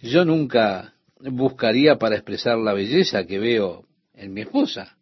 yo 0.00 0.24
nunca 0.24 0.94
buscaría 1.18 1.98
para 1.98 2.14
expresar 2.14 2.56
la 2.56 2.72
belleza 2.72 3.26
que 3.26 3.40
veo 3.40 3.84
en 4.14 4.32
mi 4.32 4.42
esposa. 4.42 4.96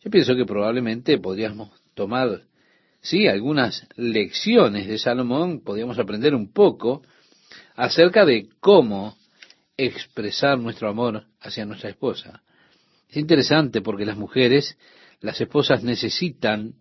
Yo 0.00 0.10
pienso 0.10 0.34
que 0.34 0.44
probablemente 0.44 1.18
podríamos 1.18 1.70
tomar, 1.94 2.42
sí, 3.00 3.28
algunas 3.28 3.86
lecciones 3.94 4.88
de 4.88 4.98
Salomón, 4.98 5.60
podríamos 5.60 5.96
aprender 6.00 6.34
un 6.34 6.52
poco 6.52 7.02
acerca 7.76 8.24
de 8.24 8.48
cómo 8.58 9.16
expresar 9.76 10.58
nuestro 10.58 10.88
amor 10.88 11.26
hacia 11.40 11.64
nuestra 11.64 11.90
esposa. 11.90 12.42
Es 13.08 13.16
interesante 13.16 13.80
porque 13.80 14.06
las 14.06 14.16
mujeres, 14.16 14.76
las 15.20 15.40
esposas 15.40 15.84
necesitan 15.84 16.74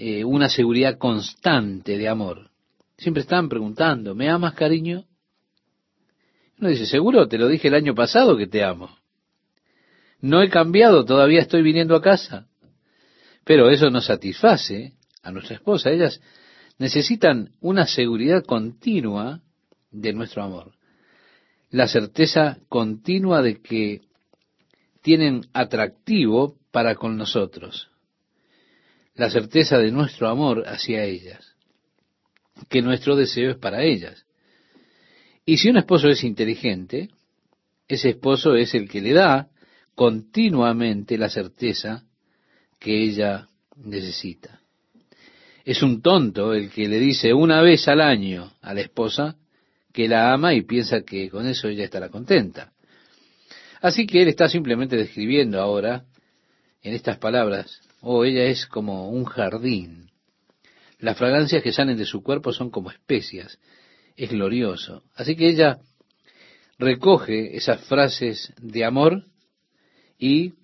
eh, 0.00 0.24
una 0.24 0.48
seguridad 0.48 0.96
constante 0.96 1.98
de 1.98 2.08
amor. 2.08 2.52
Siempre 2.96 3.22
están 3.22 3.48
preguntando, 3.48 4.14
¿me 4.14 4.30
amas, 4.30 4.54
cariño? 4.54 5.06
Uno 6.60 6.68
dice, 6.68 6.86
seguro, 6.86 7.26
te 7.26 7.36
lo 7.36 7.48
dije 7.48 7.66
el 7.66 7.74
año 7.74 7.96
pasado 7.96 8.36
que 8.36 8.46
te 8.46 8.62
amo. 8.62 8.96
No 10.20 10.40
he 10.40 10.50
cambiado, 10.50 11.04
todavía 11.04 11.40
estoy 11.40 11.62
viniendo 11.62 11.96
a 11.96 12.00
casa. 12.00 12.46
Pero 13.44 13.70
eso 13.70 13.90
no 13.90 14.00
satisface 14.00 14.92
a 15.24 15.32
nuestra 15.32 15.56
esposa. 15.56 15.90
Ellas 15.90 16.20
necesitan 16.78 17.50
una 17.60 17.84
seguridad 17.88 18.44
continua 18.44 19.40
de 19.90 20.12
nuestro 20.12 20.44
amor. 20.44 20.74
La 21.70 21.88
certeza 21.88 22.58
continua 22.68 23.42
de 23.42 23.60
que 23.60 24.02
tienen 25.02 25.48
atractivo 25.52 26.56
para 26.70 26.94
con 26.94 27.16
nosotros. 27.16 27.87
La 29.18 29.28
certeza 29.28 29.78
de 29.78 29.90
nuestro 29.90 30.28
amor 30.28 30.62
hacia 30.66 31.02
ellas. 31.02 31.56
Que 32.68 32.82
nuestro 32.82 33.16
deseo 33.16 33.50
es 33.50 33.56
para 33.56 33.82
ellas. 33.82 34.24
Y 35.44 35.58
si 35.58 35.68
un 35.68 35.76
esposo 35.76 36.08
es 36.08 36.22
inteligente, 36.22 37.08
ese 37.88 38.10
esposo 38.10 38.54
es 38.54 38.74
el 38.74 38.88
que 38.88 39.00
le 39.00 39.12
da 39.12 39.48
continuamente 39.96 41.18
la 41.18 41.28
certeza 41.28 42.04
que 42.78 43.02
ella 43.02 43.48
necesita. 43.74 44.60
Es 45.64 45.82
un 45.82 46.00
tonto 46.00 46.54
el 46.54 46.70
que 46.70 46.86
le 46.86 47.00
dice 47.00 47.34
una 47.34 47.60
vez 47.60 47.88
al 47.88 48.00
año 48.00 48.52
a 48.62 48.72
la 48.72 48.82
esposa 48.82 49.36
que 49.92 50.06
la 50.06 50.32
ama 50.32 50.54
y 50.54 50.62
piensa 50.62 51.02
que 51.02 51.28
con 51.28 51.44
eso 51.48 51.66
ella 51.66 51.82
estará 51.82 52.08
contenta. 52.08 52.72
Así 53.80 54.06
que 54.06 54.22
él 54.22 54.28
está 54.28 54.48
simplemente 54.48 54.96
describiendo 54.96 55.60
ahora 55.60 56.04
en 56.82 56.94
estas 56.94 57.18
palabras, 57.18 57.80
oh, 58.00 58.24
ella 58.24 58.44
es 58.44 58.66
como 58.66 59.10
un 59.10 59.24
jardín. 59.24 60.10
Las 60.98 61.16
fragancias 61.16 61.62
que 61.62 61.72
salen 61.72 61.96
de 61.96 62.04
su 62.04 62.22
cuerpo 62.22 62.52
son 62.52 62.70
como 62.70 62.90
especias 62.90 63.58
es 64.16 64.30
glorioso. 64.30 65.04
Así 65.14 65.36
que 65.36 65.48
ella 65.48 65.78
recoge 66.78 67.56
esas 67.56 67.80
frases 67.84 68.52
de 68.60 68.84
amor 68.84 69.24
y 70.18 70.54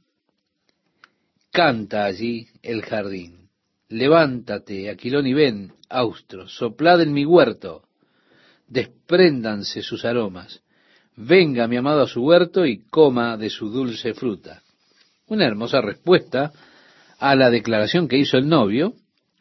canta 1.50 2.04
allí 2.04 2.48
el 2.62 2.82
jardín. 2.82 3.48
Levántate, 3.88 4.90
Aquilón 4.90 5.26
y 5.26 5.34
ven, 5.34 5.72
austro, 5.88 6.48
soplad 6.48 7.02
en 7.02 7.12
mi 7.12 7.24
huerto, 7.24 7.84
despréndanse 8.66 9.82
sus 9.82 10.04
aromas. 10.04 10.62
Venga 11.16 11.68
mi 11.68 11.76
amado 11.76 12.02
a 12.02 12.08
su 12.08 12.24
huerto 12.24 12.66
y 12.66 12.78
coma 12.86 13.36
de 13.36 13.50
su 13.50 13.68
dulce 13.68 14.14
fruta. 14.14 14.62
Una 15.28 15.46
hermosa 15.46 15.80
respuesta 15.80 16.52
a 17.24 17.36
la 17.36 17.48
declaración 17.48 18.06
que 18.06 18.18
hizo 18.18 18.36
el 18.36 18.50
novio, 18.50 18.92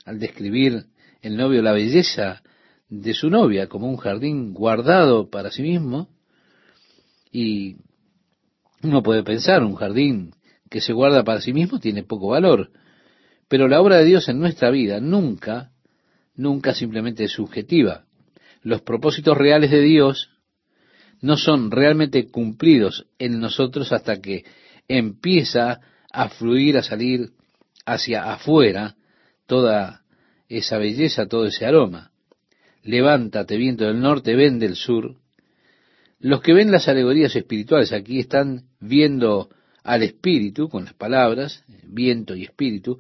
al 0.06 0.18
describir 0.18 0.86
el 1.22 1.36
novio 1.36 1.62
la 1.62 1.74
belleza 1.74 2.42
de 2.88 3.14
su 3.14 3.30
novia 3.30 3.68
como 3.68 3.90
un 3.90 3.98
jardín 3.98 4.54
guardado 4.54 5.30
para 5.30 5.52
sí 5.52 5.64
mismo. 5.64 6.08
Y 7.30 7.76
uno 8.84 9.04
puede 9.04 9.22
pensar, 9.24 9.64
un 9.64 9.76
jardín 9.76 10.34
que 10.70 10.80
se 10.80 10.94
guarda 10.94 11.26
para 11.26 11.42
sí 11.42 11.52
mismo 11.52 11.78
tiene 11.82 12.04
poco 12.04 12.30
valor. 12.30 12.72
Pero 13.50 13.68
la 13.68 13.82
obra 13.82 13.98
de 13.98 14.06
Dios 14.06 14.30
en 14.30 14.40
nuestra 14.40 14.72
vida 14.72 15.02
nunca, 15.02 15.74
nunca 16.36 16.74
simplemente 16.74 17.26
es 17.26 17.34
subjetiva. 17.34 18.06
Los 18.62 18.82
propósitos 18.82 19.38
reales 19.38 19.72
de 19.72 19.82
Dios 19.82 20.30
no 21.20 21.36
son 21.36 21.70
realmente 21.70 22.32
cumplidos 22.32 23.08
en 23.20 23.42
nosotros 23.42 23.92
hasta 23.92 24.22
que 24.22 24.46
empieza 24.88 25.82
a 26.14 26.30
fluir, 26.30 26.78
a 26.78 26.82
salir 26.82 27.34
hacia 27.86 28.32
afuera 28.32 28.96
toda 29.46 30.04
esa 30.50 30.78
belleza, 30.78 31.28
todo 31.28 31.48
ese 31.48 31.66
aroma 31.66 32.14
levántate 32.84 33.58
viento 33.58 33.86
del 33.86 34.00
norte, 34.00 34.36
ven 34.36 34.60
del 34.60 34.76
sur. 34.76 35.16
Los 36.20 36.42
que 36.42 36.54
ven 36.54 36.72
las 36.72 36.88
alegorías 36.88 37.36
espirituales 37.36 37.92
aquí 37.92 38.20
están 38.20 38.66
viendo 38.80 39.50
al 39.84 40.04
espíritu 40.04 40.70
con 40.70 40.86
las 40.86 40.94
palabras, 40.94 41.64
viento 41.84 42.36
y 42.36 42.44
espíritu, 42.44 43.00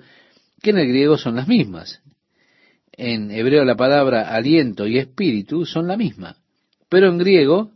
que 0.61 0.71
en 0.71 0.79
el 0.79 0.87
griego 0.87 1.17
son 1.17 1.35
las 1.35 1.47
mismas. 1.47 2.01
En 2.91 3.31
hebreo 3.31 3.65
la 3.65 3.75
palabra 3.75 4.33
aliento 4.33 4.87
y 4.87 4.97
espíritu 4.97 5.65
son 5.65 5.87
la 5.87 5.97
misma, 5.97 6.37
pero 6.89 7.09
en 7.09 7.17
griego 7.17 7.71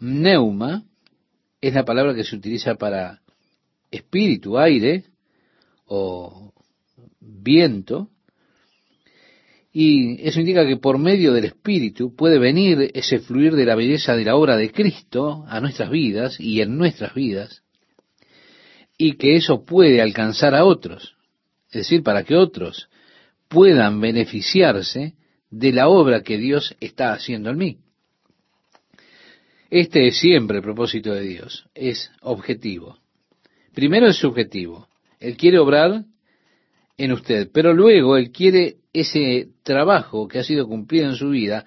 neuma 0.00 0.84
es 1.60 1.74
la 1.74 1.84
palabra 1.84 2.14
que 2.14 2.24
se 2.24 2.36
utiliza 2.36 2.74
para 2.74 3.20
espíritu, 3.90 4.58
aire 4.58 5.04
o 5.88 6.52
viento, 7.20 8.10
y 9.72 10.26
eso 10.26 10.40
indica 10.40 10.66
que 10.66 10.76
por 10.76 10.98
medio 10.98 11.32
del 11.32 11.44
Espíritu 11.44 12.14
puede 12.14 12.38
venir 12.38 12.90
ese 12.94 13.20
fluir 13.20 13.54
de 13.54 13.66
la 13.66 13.74
belleza 13.74 14.16
de 14.16 14.24
la 14.24 14.36
obra 14.36 14.56
de 14.56 14.72
Cristo 14.72 15.44
a 15.46 15.60
nuestras 15.60 15.90
vidas 15.90 16.40
y 16.40 16.60
en 16.60 16.76
nuestras 16.76 17.14
vidas, 17.14 17.62
y 18.96 19.14
que 19.16 19.36
eso 19.36 19.64
puede 19.64 20.00
alcanzar 20.00 20.54
a 20.54 20.64
otros, 20.64 21.16
es 21.66 21.82
decir, 21.82 22.02
para 22.02 22.24
que 22.24 22.34
otros 22.34 22.88
puedan 23.48 24.00
beneficiarse 24.00 25.14
de 25.50 25.72
la 25.72 25.88
obra 25.88 26.22
que 26.22 26.38
Dios 26.38 26.74
está 26.80 27.12
haciendo 27.12 27.50
en 27.50 27.58
mí. 27.58 27.78
Este 29.70 30.06
es 30.06 30.18
siempre 30.18 30.58
el 30.58 30.62
propósito 30.62 31.12
de 31.12 31.22
Dios, 31.22 31.66
es 31.74 32.10
objetivo. 32.22 32.98
Primero 33.74 34.08
es 34.08 34.16
subjetivo. 34.16 34.88
Él 35.20 35.36
quiere 35.36 35.58
obrar 35.58 36.04
en 36.96 37.12
usted, 37.12 37.50
pero 37.52 37.72
luego 37.72 38.16
Él 38.16 38.30
quiere 38.30 38.76
ese 38.92 39.48
trabajo 39.62 40.26
que 40.28 40.38
ha 40.38 40.44
sido 40.44 40.66
cumplido 40.66 41.08
en 41.08 41.16
su 41.16 41.30
vida, 41.30 41.64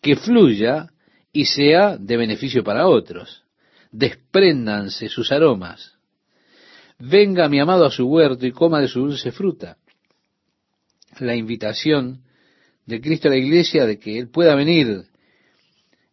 que 0.00 0.16
fluya 0.16 0.90
y 1.32 1.46
sea 1.46 1.96
de 1.96 2.16
beneficio 2.16 2.62
para 2.62 2.86
otros. 2.86 3.44
Despréndanse 3.90 5.08
sus 5.08 5.32
aromas. 5.32 5.96
Venga 6.98 7.48
mi 7.48 7.58
amado 7.58 7.86
a 7.86 7.90
su 7.90 8.06
huerto 8.06 8.46
y 8.46 8.52
coma 8.52 8.80
de 8.80 8.88
su 8.88 9.00
dulce 9.00 9.32
fruta. 9.32 9.76
La 11.18 11.34
invitación 11.34 12.22
de 12.86 13.00
Cristo 13.00 13.28
a 13.28 13.32
la 13.32 13.36
iglesia 13.36 13.86
de 13.86 13.98
que 13.98 14.18
Él 14.18 14.28
pueda 14.28 14.54
venir 14.54 15.04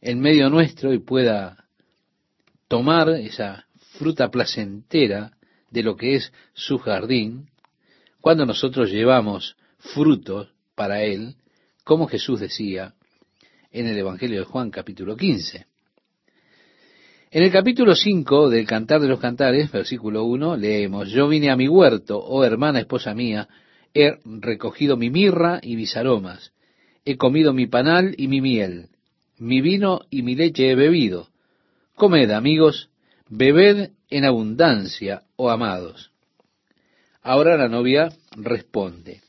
en 0.02 0.20
medio 0.20 0.50
nuestro 0.50 0.94
y 0.94 1.00
pueda 1.00 1.66
tomar 2.68 3.10
esa 3.10 3.66
fruta 3.98 4.30
placentera 4.30 5.32
de 5.72 5.84
lo 5.84 5.96
que 5.96 6.16
es 6.16 6.32
su 6.54 6.78
jardín, 6.78 7.50
cuando 8.22 8.46
nosotros 8.46 8.92
llevamos 8.92 9.56
frutos 9.78 10.50
para 10.76 11.04
él, 11.04 11.36
como 11.84 12.08
Jesús 12.08 12.40
decía 12.40 12.94
en 13.72 13.88
el 13.88 13.98
Evangelio 13.98 14.40
de 14.40 14.46
Juan 14.46 14.72
capítulo 14.72 15.16
15. 15.16 15.66
En 17.32 17.44
el 17.44 17.52
capítulo 17.52 17.96
5 17.96 18.50
del 18.50 18.66
Cantar 18.66 19.02
de 19.02 19.08
los 19.08 19.20
Cantares, 19.20 19.72
versículo 19.72 20.24
1, 20.24 20.58
leemos, 20.58 21.10
Yo 21.12 21.28
vine 21.28 21.52
a 21.52 21.56
mi 21.56 21.68
huerto, 21.68 22.18
oh 22.18 22.44
hermana 22.44 22.80
esposa 22.80 23.14
mía, 23.14 23.48
he 23.94 24.18
recogido 24.26 24.98
mi 24.98 25.10
mirra 25.12 25.60
y 25.62 25.76
mis 25.76 25.96
aromas, 25.96 26.52
he 27.06 27.18
comido 27.18 27.54
mi 27.54 27.68
panal 27.68 28.16
y 28.18 28.28
mi 28.28 28.42
miel, 28.42 28.90
mi 29.38 29.62
vino 29.62 30.02
y 30.10 30.24
mi 30.24 30.36
leche 30.36 30.72
he 30.72 30.76
bebido. 30.76 31.30
Comed, 31.96 32.32
amigos, 32.32 32.90
bebed 33.30 33.92
en 34.10 34.26
abundancia, 34.26 35.24
amados. 35.48 36.12
Ahora 37.22 37.56
la 37.56 37.70
novia 37.70 38.10
responde, 38.32 39.22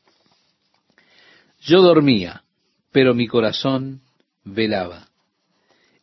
yo 1.61 1.83
dormía, 1.83 2.45
pero 2.91 3.15
mi 3.15 3.27
corazón 3.27 4.01
velaba. 4.45 5.09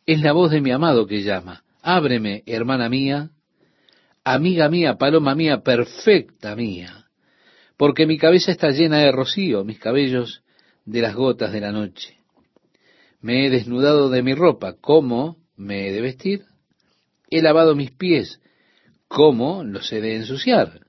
Es 0.06 0.20
la 0.20 0.32
voz 0.32 0.52
de 0.52 0.60
mi 0.60 0.70
amado 0.70 1.06
que 1.06 1.22
llama. 1.22 1.64
Ábreme, 1.82 2.44
hermana 2.46 2.88
mía, 2.88 3.30
amiga 4.24 4.68
mía, 4.68 4.96
paloma 4.96 5.34
mía, 5.34 5.62
perfecta 5.62 6.54
mía, 6.54 7.06
porque 7.76 8.06
mi 8.06 8.18
cabeza 8.18 8.52
está 8.52 8.70
llena 8.70 8.98
de 8.98 9.12
rocío, 9.12 9.64
mis 9.64 9.78
cabellos 9.78 10.42
de 10.84 11.02
las 11.02 11.14
gotas 11.14 11.52
de 11.52 11.60
la 11.60 11.72
noche. 11.72 12.18
Me 13.20 13.46
he 13.46 13.50
desnudado 13.50 14.10
de 14.10 14.22
mi 14.22 14.34
ropa, 14.34 14.74
¿cómo 14.80 15.36
me 15.56 15.88
he 15.88 15.92
de 15.92 16.00
vestir? 16.00 16.44
He 17.30 17.42
lavado 17.42 17.74
mis 17.74 17.90
pies, 17.90 18.40
¿cómo 19.08 19.64
los 19.64 19.92
he 19.92 20.00
de 20.00 20.16
ensuciar? 20.16 20.86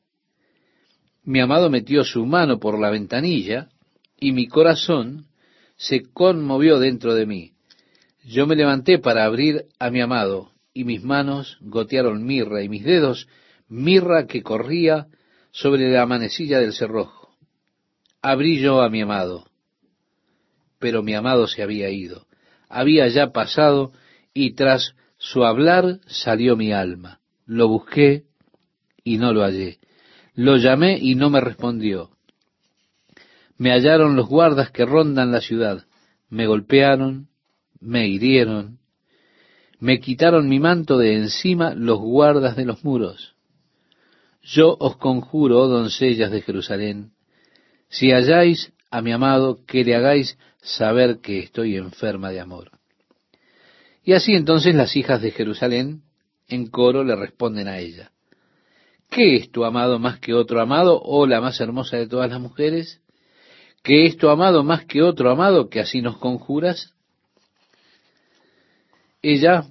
Mi 1.23 1.41
amado 1.41 1.69
metió 1.69 2.03
su 2.03 2.25
mano 2.25 2.59
por 2.59 2.79
la 2.79 2.89
ventanilla, 2.89 3.69
y 4.19 4.31
mi 4.33 4.47
corazón 4.47 5.25
se 5.77 6.03
conmovió 6.03 6.79
dentro 6.79 7.15
de 7.15 7.25
mí. 7.25 7.53
Yo 8.23 8.45
me 8.45 8.55
levanté 8.55 8.99
para 8.99 9.23
abrir 9.23 9.65
a 9.79 9.89
mi 9.89 10.01
amado, 10.01 10.51
y 10.73 10.83
mis 10.83 11.03
manos 11.03 11.57
gotearon 11.61 12.25
mirra, 12.25 12.61
y 12.61 12.69
mis 12.69 12.83
dedos 12.83 13.27
mirra 13.67 14.27
que 14.27 14.43
corría 14.43 15.07
sobre 15.51 15.89
la 15.89 16.05
manecilla 16.05 16.59
del 16.59 16.73
cerrojo. 16.73 17.29
Abrí 18.21 18.59
yo 18.59 18.81
a 18.81 18.89
mi 18.89 19.01
amado, 19.01 19.49
pero 20.79 21.03
mi 21.03 21.13
amado 21.13 21.47
se 21.47 21.63
había 21.63 21.89
ido. 21.89 22.25
Había 22.67 23.07
ya 23.07 23.31
pasado, 23.31 23.91
y 24.33 24.53
tras 24.53 24.93
su 25.17 25.43
hablar 25.43 25.99
salió 26.07 26.55
mi 26.55 26.71
alma. 26.71 27.18
Lo 27.49 27.67
busqué 27.67 28.25
y 29.03 29.17
no 29.17 29.33
lo 29.33 29.41
hallé. 29.41 29.79
Lo 30.35 30.57
llamé 30.57 30.99
y 31.01 31.15
no 31.15 31.31
me 31.31 31.41
respondió. 31.41 32.11
Me 33.57 33.71
hallaron 33.71 34.15
los 34.15 34.29
guardas 34.29 34.69
que 34.69 34.85
rondan 34.85 35.31
la 35.31 35.41
ciudad. 35.41 35.87
Me 36.29 36.45
golpearon, 36.45 37.27
me 37.79 38.07
hirieron, 38.07 38.77
me 39.79 39.99
quitaron 39.99 40.47
mi 40.47 40.59
manto 40.59 40.99
de 40.99 41.15
encima 41.15 41.73
los 41.73 41.97
guardas 41.97 42.55
de 42.55 42.65
los 42.65 42.83
muros. 42.83 43.33
Yo 44.43 44.77
os 44.79 44.97
conjuro, 44.97 45.59
oh 45.59 45.67
doncellas 45.67 46.29
de 46.29 46.43
Jerusalén, 46.43 47.13
si 47.87 48.11
halláis 48.11 48.73
a 48.91 49.01
mi 49.01 49.11
amado, 49.11 49.65
que 49.65 49.83
le 49.83 49.95
hagáis 49.95 50.37
saber 50.61 51.17
que 51.19 51.39
estoy 51.39 51.77
enferma 51.77 52.29
de 52.29 52.41
amor. 52.41 52.69
Y 54.03 54.13
así 54.13 54.35
entonces 54.35 54.75
las 54.75 54.95
hijas 54.95 55.19
de 55.23 55.31
Jerusalén 55.31 56.03
en 56.49 56.67
coro 56.67 57.03
le 57.03 57.15
responden 57.15 57.67
a 57.67 57.79
ella. 57.79 58.11
¿Qué 59.09 59.35
es 59.35 59.51
tu 59.51 59.65
amado 59.65 59.97
más 59.97 60.19
que 60.19 60.33
otro 60.33 60.61
amado, 60.61 61.01
o 61.01 61.25
la 61.25 61.41
más 61.41 61.59
hermosa 61.59 61.97
de 61.97 62.07
todas 62.07 62.29
las 62.29 62.39
mujeres? 62.39 63.01
¿Qué 63.81 64.05
es 64.05 64.17
tu 64.17 64.29
amado 64.29 64.63
más 64.63 64.85
que 64.85 65.01
otro 65.01 65.31
amado 65.31 65.69
que 65.69 65.79
así 65.79 66.01
nos 66.01 66.17
conjuras? 66.17 66.93
Ella 69.21 69.65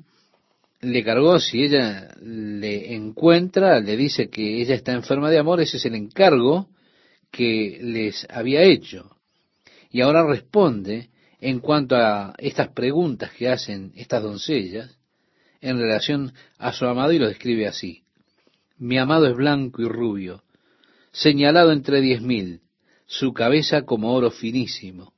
le 0.80 1.04
cargó, 1.04 1.38
si 1.38 1.64
ella 1.64 2.14
le 2.20 2.94
encuentra, 2.94 3.80
le 3.80 3.96
dice 3.96 4.28
que 4.28 4.60
ella 4.60 4.74
está 4.74 4.92
enferma 4.92 5.30
de 5.30 5.38
amor, 5.38 5.60
ese 5.60 5.76
es 5.76 5.84
el 5.86 5.94
encargo 5.94 6.68
que 7.30 7.78
les 7.82 8.26
había 8.30 8.62
hecho. 8.62 9.16
Y 9.90 10.00
ahora 10.00 10.26
responde 10.26 11.10
en 11.40 11.60
cuanto 11.60 11.96
a 11.96 12.34
estas 12.38 12.68
preguntas 12.68 13.32
que 13.32 13.48
hacen 13.48 13.92
estas 13.94 14.22
doncellas 14.22 14.97
en 15.60 15.78
relación 15.78 16.32
a 16.58 16.72
su 16.72 16.86
amado 16.86 17.12
y 17.12 17.18
lo 17.18 17.28
describe 17.28 17.66
así. 17.66 18.02
Mi 18.76 18.98
amado 18.98 19.26
es 19.26 19.36
blanco 19.36 19.82
y 19.82 19.88
rubio, 19.88 20.42
señalado 21.10 21.72
entre 21.72 22.00
diez 22.00 22.20
mil, 22.22 22.60
su 23.06 23.32
cabeza 23.32 23.82
como 23.82 24.14
oro 24.14 24.30
finísimo, 24.30 25.14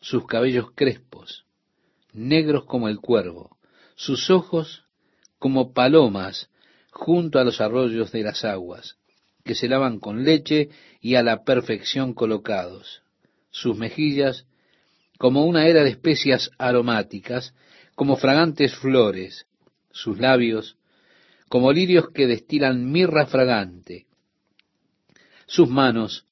sus 0.00 0.26
cabellos 0.26 0.70
crespos, 0.74 1.44
negros 2.12 2.64
como 2.64 2.88
el 2.88 3.00
cuervo, 3.00 3.56
sus 3.94 4.30
ojos 4.30 4.84
como 5.38 5.72
palomas 5.72 6.50
junto 6.90 7.38
a 7.38 7.44
los 7.44 7.60
arroyos 7.60 8.12
de 8.12 8.22
las 8.22 8.44
aguas, 8.44 8.96
que 9.44 9.54
se 9.54 9.68
lavan 9.68 9.98
con 9.98 10.24
leche 10.24 10.68
y 11.00 11.16
a 11.16 11.22
la 11.22 11.42
perfección 11.42 12.14
colocados, 12.14 13.02
sus 13.50 13.76
mejillas 13.76 14.46
como 15.18 15.44
una 15.44 15.66
era 15.66 15.84
de 15.84 15.90
especias 15.90 16.50
aromáticas, 16.58 17.54
como 17.94 18.16
fragantes 18.16 18.74
flores, 18.74 19.46
sus 19.92 20.18
labios 20.18 20.76
como 21.48 21.72
lirios 21.72 22.08
que 22.10 22.26
destilan 22.26 22.90
mirra 22.90 23.26
fragante, 23.26 24.06
sus 25.46 25.68
manos 25.68 26.26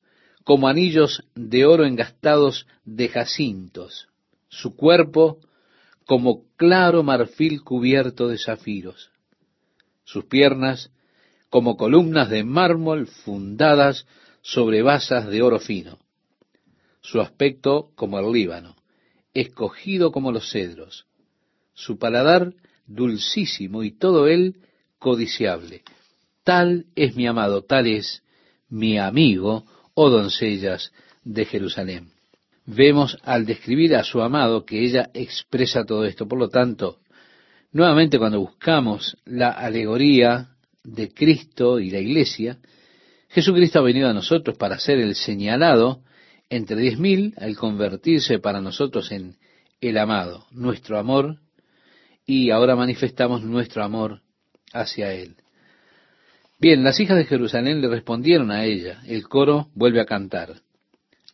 como 0.44 0.66
anillos 0.66 1.22
de 1.34 1.66
oro 1.66 1.84
engastados 1.84 2.66
de 2.84 3.08
jacintos, 3.08 4.08
su 4.48 4.74
cuerpo 4.74 5.38
como 6.06 6.44
claro 6.56 7.02
marfil 7.02 7.62
cubierto 7.62 8.28
de 8.28 8.38
zafiros, 8.38 9.10
sus 10.04 10.24
piernas 10.24 10.90
como 11.50 11.76
columnas 11.76 12.30
de 12.30 12.42
mármol 12.42 13.06
fundadas 13.06 14.06
sobre 14.40 14.82
basas 14.82 15.28
de 15.28 15.42
oro 15.42 15.58
fino, 15.58 15.98
su 17.02 17.20
aspecto 17.20 17.90
como 17.94 18.18
el 18.18 18.32
Líbano, 18.32 18.76
escogido 19.34 20.12
como 20.12 20.32
los 20.32 20.50
cedros, 20.50 21.06
su 21.74 21.98
paladar 21.98 22.54
dulcísimo 22.90 23.82
y 23.82 23.92
todo 23.92 24.26
él 24.26 24.56
codiciable. 24.98 25.82
Tal 26.44 26.86
es 26.94 27.16
mi 27.16 27.26
amado, 27.26 27.62
tal 27.62 27.86
es 27.86 28.22
mi 28.68 28.98
amigo, 28.98 29.64
oh 29.94 30.10
doncellas 30.10 30.92
de 31.24 31.44
Jerusalén. 31.44 32.10
Vemos 32.66 33.16
al 33.22 33.46
describir 33.46 33.96
a 33.96 34.04
su 34.04 34.20
amado 34.20 34.64
que 34.64 34.84
ella 34.84 35.10
expresa 35.14 35.84
todo 35.84 36.04
esto. 36.04 36.28
Por 36.28 36.38
lo 36.38 36.48
tanto, 36.48 36.98
nuevamente 37.72 38.18
cuando 38.18 38.40
buscamos 38.40 39.16
la 39.24 39.50
alegoría 39.50 40.50
de 40.84 41.12
Cristo 41.12 41.78
y 41.78 41.90
la 41.90 41.98
iglesia, 41.98 42.58
Jesucristo 43.28 43.78
ha 43.78 43.82
venido 43.82 44.08
a 44.08 44.14
nosotros 44.14 44.56
para 44.56 44.78
ser 44.78 44.98
el 44.98 45.14
señalado 45.14 46.02
entre 46.48 46.76
diez 46.76 46.98
mil 46.98 47.34
al 47.38 47.56
convertirse 47.56 48.40
para 48.40 48.60
nosotros 48.60 49.12
en 49.12 49.36
el 49.80 49.96
amado, 49.98 50.46
nuestro 50.50 50.98
amor, 50.98 51.38
y 52.32 52.52
ahora 52.52 52.76
manifestamos 52.76 53.42
nuestro 53.42 53.82
amor 53.82 54.20
hacia 54.72 55.12
Él. 55.12 55.34
Bien, 56.60 56.84
las 56.84 57.00
hijas 57.00 57.16
de 57.16 57.24
Jerusalén 57.24 57.80
le 57.80 57.88
respondieron 57.88 58.52
a 58.52 58.66
ella. 58.66 59.00
El 59.04 59.26
coro 59.26 59.66
vuelve 59.74 60.00
a 60.00 60.06
cantar. 60.06 60.60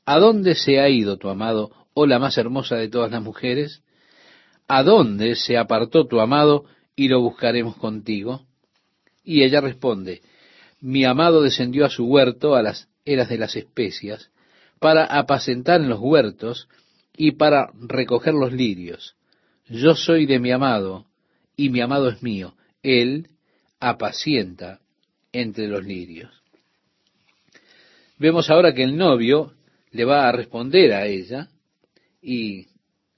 ¿A 0.06 0.18
dónde 0.18 0.54
se 0.54 0.80
ha 0.80 0.88
ido 0.88 1.18
tu 1.18 1.28
amado, 1.28 1.70
oh 1.92 2.06
la 2.06 2.18
más 2.18 2.38
hermosa 2.38 2.76
de 2.76 2.88
todas 2.88 3.10
las 3.10 3.22
mujeres? 3.22 3.82
¿A 4.68 4.82
dónde 4.82 5.34
se 5.34 5.58
apartó 5.58 6.06
tu 6.06 6.18
amado 6.18 6.64
y 6.94 7.08
lo 7.08 7.20
buscaremos 7.20 7.76
contigo? 7.76 8.46
Y 9.22 9.42
ella 9.42 9.60
responde, 9.60 10.22
mi 10.80 11.04
amado 11.04 11.42
descendió 11.42 11.84
a 11.84 11.90
su 11.90 12.06
huerto 12.06 12.54
a 12.54 12.62
las 12.62 12.88
eras 13.04 13.28
de 13.28 13.36
las 13.36 13.54
especias, 13.54 14.30
para 14.80 15.04
apacentar 15.04 15.82
en 15.82 15.90
los 15.90 16.00
huertos 16.00 16.68
y 17.14 17.32
para 17.32 17.70
recoger 17.86 18.32
los 18.32 18.50
lirios. 18.50 19.15
Yo 19.68 19.94
soy 19.94 20.26
de 20.26 20.38
mi 20.38 20.52
amado, 20.52 21.06
y 21.56 21.70
mi 21.70 21.80
amado 21.80 22.08
es 22.08 22.22
mío. 22.22 22.54
Él 22.82 23.28
apacienta 23.80 24.80
entre 25.32 25.66
los 25.66 25.84
lirios. 25.84 26.30
Vemos 28.18 28.48
ahora 28.48 28.72
que 28.72 28.82
el 28.82 28.96
novio 28.96 29.54
le 29.90 30.04
va 30.04 30.28
a 30.28 30.32
responder 30.32 30.92
a 30.92 31.06
ella 31.06 31.48
y 32.22 32.66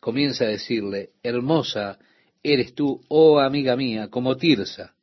comienza 0.00 0.44
a 0.44 0.48
decirle, 0.48 1.10
hermosa 1.22 1.98
eres 2.42 2.74
tú, 2.74 3.00
oh 3.08 3.38
amiga 3.38 3.76
mía, 3.76 4.08
como 4.08 4.36
Tirsa, 4.36 4.94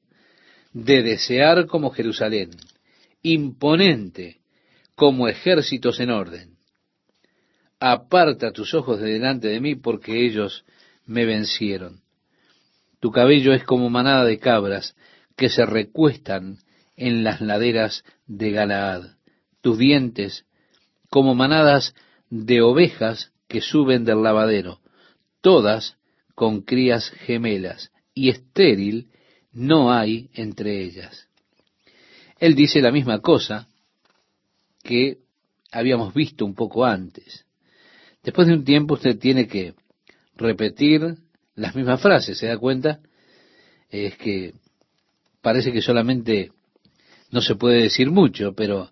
de 0.73 1.03
desear 1.03 1.67
como 1.67 1.91
Jerusalén, 1.91 2.51
imponente 3.21 4.39
como 4.95 5.27
ejércitos 5.27 5.99
en 5.99 6.09
orden. 6.09 6.57
Aparta 7.79 8.51
tus 8.51 8.73
ojos 8.73 8.99
de 8.99 9.13
delante 9.13 9.47
de 9.47 9.59
mí 9.59 9.75
porque 9.75 10.25
ellos 10.25 10.65
me 11.05 11.25
vencieron. 11.25 12.01
Tu 12.99 13.11
cabello 13.11 13.53
es 13.53 13.63
como 13.63 13.89
manada 13.89 14.25
de 14.25 14.39
cabras 14.39 14.95
que 15.35 15.49
se 15.49 15.65
recuestan 15.65 16.57
en 16.95 17.23
las 17.23 17.41
laderas 17.41 18.03
de 18.25 18.51
Galaad. 18.51 19.15
Tus 19.61 19.77
dientes 19.77 20.45
como 21.09 21.35
manadas 21.35 21.93
de 22.29 22.61
ovejas 22.61 23.31
que 23.47 23.61
suben 23.61 24.05
del 24.05 24.23
lavadero, 24.23 24.79
todas 25.41 25.97
con 26.33 26.61
crías 26.61 27.09
gemelas, 27.09 27.91
y 28.13 28.29
estéril 28.29 29.09
no 29.53 29.91
hay 29.91 30.29
entre 30.33 30.83
ellas. 30.83 31.27
Él 32.39 32.55
dice 32.55 32.81
la 32.81 32.91
misma 32.91 33.19
cosa 33.19 33.67
que 34.83 35.19
habíamos 35.71 36.13
visto 36.13 36.45
un 36.45 36.55
poco 36.55 36.85
antes. 36.85 37.45
Después 38.23 38.47
de 38.47 38.53
un 38.53 38.65
tiempo 38.65 38.95
usted 38.95 39.17
tiene 39.17 39.47
que 39.47 39.75
repetir 40.35 41.15
las 41.55 41.75
mismas 41.75 42.01
frases, 42.01 42.37
¿se 42.37 42.47
da 42.47 42.57
cuenta? 42.57 42.99
Es 43.89 44.17
que 44.17 44.53
parece 45.41 45.71
que 45.71 45.81
solamente 45.81 46.51
no 47.31 47.41
se 47.41 47.55
puede 47.55 47.83
decir 47.83 48.11
mucho, 48.11 48.53
pero 48.53 48.91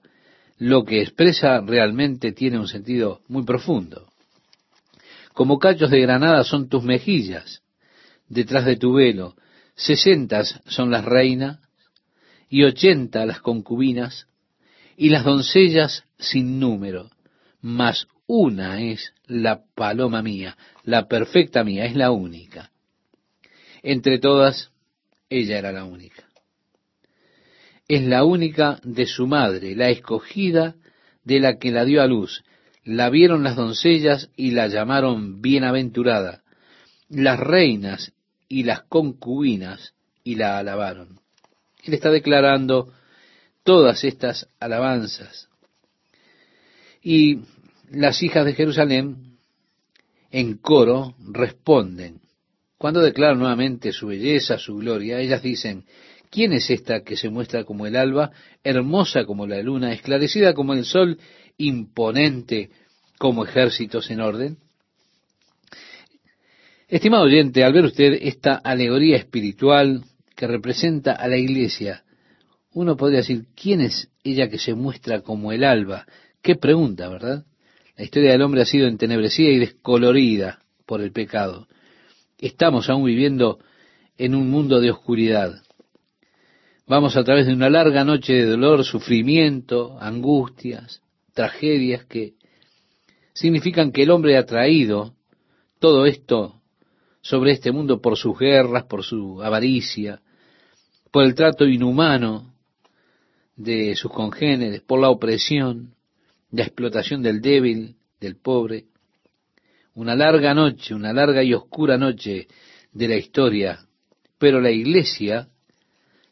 lo 0.57 0.85
que 0.85 1.01
expresa 1.01 1.61
realmente 1.61 2.31
tiene 2.31 2.59
un 2.59 2.67
sentido 2.67 3.21
muy 3.27 3.43
profundo. 3.43 4.07
Como 5.33 5.59
cachos 5.59 5.89
de 5.89 6.01
granada 6.01 6.43
son 6.43 6.69
tus 6.69 6.83
mejillas, 6.83 7.63
detrás 8.29 8.65
de 8.65 8.77
tu 8.77 8.93
velo, 8.93 9.35
sesentas 9.75 10.61
son 10.67 10.91
las 10.91 11.03
reinas 11.03 11.59
y 12.49 12.63
ochenta 12.63 13.25
las 13.25 13.39
concubinas 13.39 14.27
y 14.95 15.09
las 15.09 15.23
doncellas 15.23 16.03
sin 16.19 16.59
número, 16.59 17.09
mas 17.61 18.07
una 18.35 18.81
es 18.81 19.13
la 19.27 19.61
paloma 19.75 20.23
mía, 20.23 20.57
la 20.85 21.07
perfecta 21.07 21.63
mía, 21.63 21.85
es 21.85 21.95
la 21.95 22.09
única. 22.09 22.71
Entre 23.83 24.17
todas, 24.17 24.71
ella 25.29 25.59
era 25.59 25.71
la 25.71 25.85
única. 25.85 26.23
Es 27.87 28.01
la 28.01 28.23
única 28.23 28.79
de 28.83 29.05
su 29.05 29.27
madre, 29.27 29.75
la 29.75 29.91
escogida 29.91 30.73
de 31.23 31.39
la 31.39 31.59
que 31.59 31.71
la 31.71 31.85
dio 31.85 32.01
a 32.01 32.07
luz, 32.07 32.43
La 32.85 33.11
vieron 33.11 33.43
las 33.43 33.55
doncellas 33.55 34.29
y 34.35 34.51
la 34.51 34.67
llamaron 34.67 35.41
bienaventurada, 35.41 36.41
las 37.09 37.39
reinas 37.39 38.13
y 38.49 38.63
las 38.63 38.81
concubinas 38.81 39.93
y 40.23 40.35
la 40.35 40.57
alabaron. 40.57 41.19
Él 41.83 41.93
está 41.93 42.09
declarando 42.09 42.91
todas 43.63 44.03
estas 44.03 44.49
alabanzas. 44.59 45.49
Y 47.01 47.41
las 47.93 48.23
hijas 48.23 48.45
de 48.45 48.53
Jerusalén 48.53 49.37
en 50.31 50.57
coro 50.57 51.15
responden. 51.31 52.21
Cuando 52.77 53.01
declaran 53.01 53.39
nuevamente 53.39 53.93
su 53.93 54.07
belleza, 54.07 54.57
su 54.57 54.75
gloria, 54.77 55.19
ellas 55.19 55.41
dicen, 55.43 55.85
¿quién 56.29 56.53
es 56.53 56.69
esta 56.69 57.03
que 57.03 57.15
se 57.15 57.29
muestra 57.29 57.63
como 57.63 57.85
el 57.85 57.95
alba, 57.95 58.31
hermosa 58.63 59.25
como 59.25 59.45
la 59.47 59.61
luna, 59.61 59.93
esclarecida 59.93 60.53
como 60.53 60.73
el 60.73 60.85
sol, 60.85 61.19
imponente 61.57 62.71
como 63.19 63.45
ejércitos 63.45 64.09
en 64.09 64.21
orden? 64.21 64.57
Estimado 66.87 67.23
oyente, 67.23 67.63
al 67.63 67.73
ver 67.73 67.85
usted 67.85 68.17
esta 68.21 68.55
alegoría 68.55 69.17
espiritual 69.17 70.03
que 70.35 70.47
representa 70.47 71.13
a 71.13 71.27
la 71.27 71.37
iglesia, 71.37 72.03
uno 72.73 72.97
podría 72.97 73.19
decir, 73.19 73.45
¿quién 73.55 73.81
es 73.81 74.09
ella 74.23 74.49
que 74.49 74.57
se 74.57 74.73
muestra 74.73 75.21
como 75.21 75.51
el 75.51 75.63
alba? 75.63 76.07
Qué 76.41 76.55
pregunta, 76.55 77.07
¿verdad? 77.07 77.45
La 77.95 78.03
historia 78.03 78.31
del 78.31 78.41
hombre 78.41 78.61
ha 78.61 78.65
sido 78.65 78.87
entenebrecida 78.87 79.49
y 79.49 79.59
descolorida 79.59 80.59
por 80.85 81.01
el 81.01 81.11
pecado. 81.11 81.67
Estamos 82.39 82.89
aún 82.89 83.05
viviendo 83.05 83.59
en 84.17 84.33
un 84.33 84.49
mundo 84.49 84.81
de 84.81 84.91
oscuridad. 84.91 85.61
Vamos 86.87 87.15
a 87.15 87.23
través 87.23 87.45
de 87.45 87.53
una 87.53 87.69
larga 87.69 88.03
noche 88.03 88.33
de 88.33 88.45
dolor, 88.45 88.83
sufrimiento, 88.83 89.97
angustias, 90.01 91.01
tragedias 91.33 92.05
que 92.05 92.33
significan 93.33 93.91
que 93.91 94.03
el 94.03 94.11
hombre 94.11 94.37
ha 94.37 94.45
traído 94.45 95.13
todo 95.79 96.05
esto 96.05 96.61
sobre 97.21 97.51
este 97.51 97.71
mundo 97.71 98.01
por 98.01 98.17
sus 98.17 98.37
guerras, 98.37 98.85
por 98.85 99.03
su 99.03 99.41
avaricia, 99.41 100.21
por 101.11 101.23
el 101.23 101.35
trato 101.35 101.65
inhumano 101.65 102.53
de 103.55 103.95
sus 103.95 104.11
congéneres, 104.11 104.81
por 104.81 104.99
la 104.99 105.09
opresión, 105.09 105.93
la 106.53 106.63
explotación 106.63 107.21
del 107.21 107.41
débil, 107.41 107.97
del 108.21 108.37
pobre 108.37 108.85
una 109.95 110.15
larga 110.15 110.53
noche, 110.53 110.95
una 110.95 111.13
larga 111.13 111.43
y 111.43 111.53
oscura 111.53 111.97
noche 111.97 112.47
de 112.91 113.07
la 113.07 113.15
historia, 113.15 113.85
pero 114.39 114.59
la 114.59 114.71
iglesia 114.71 115.49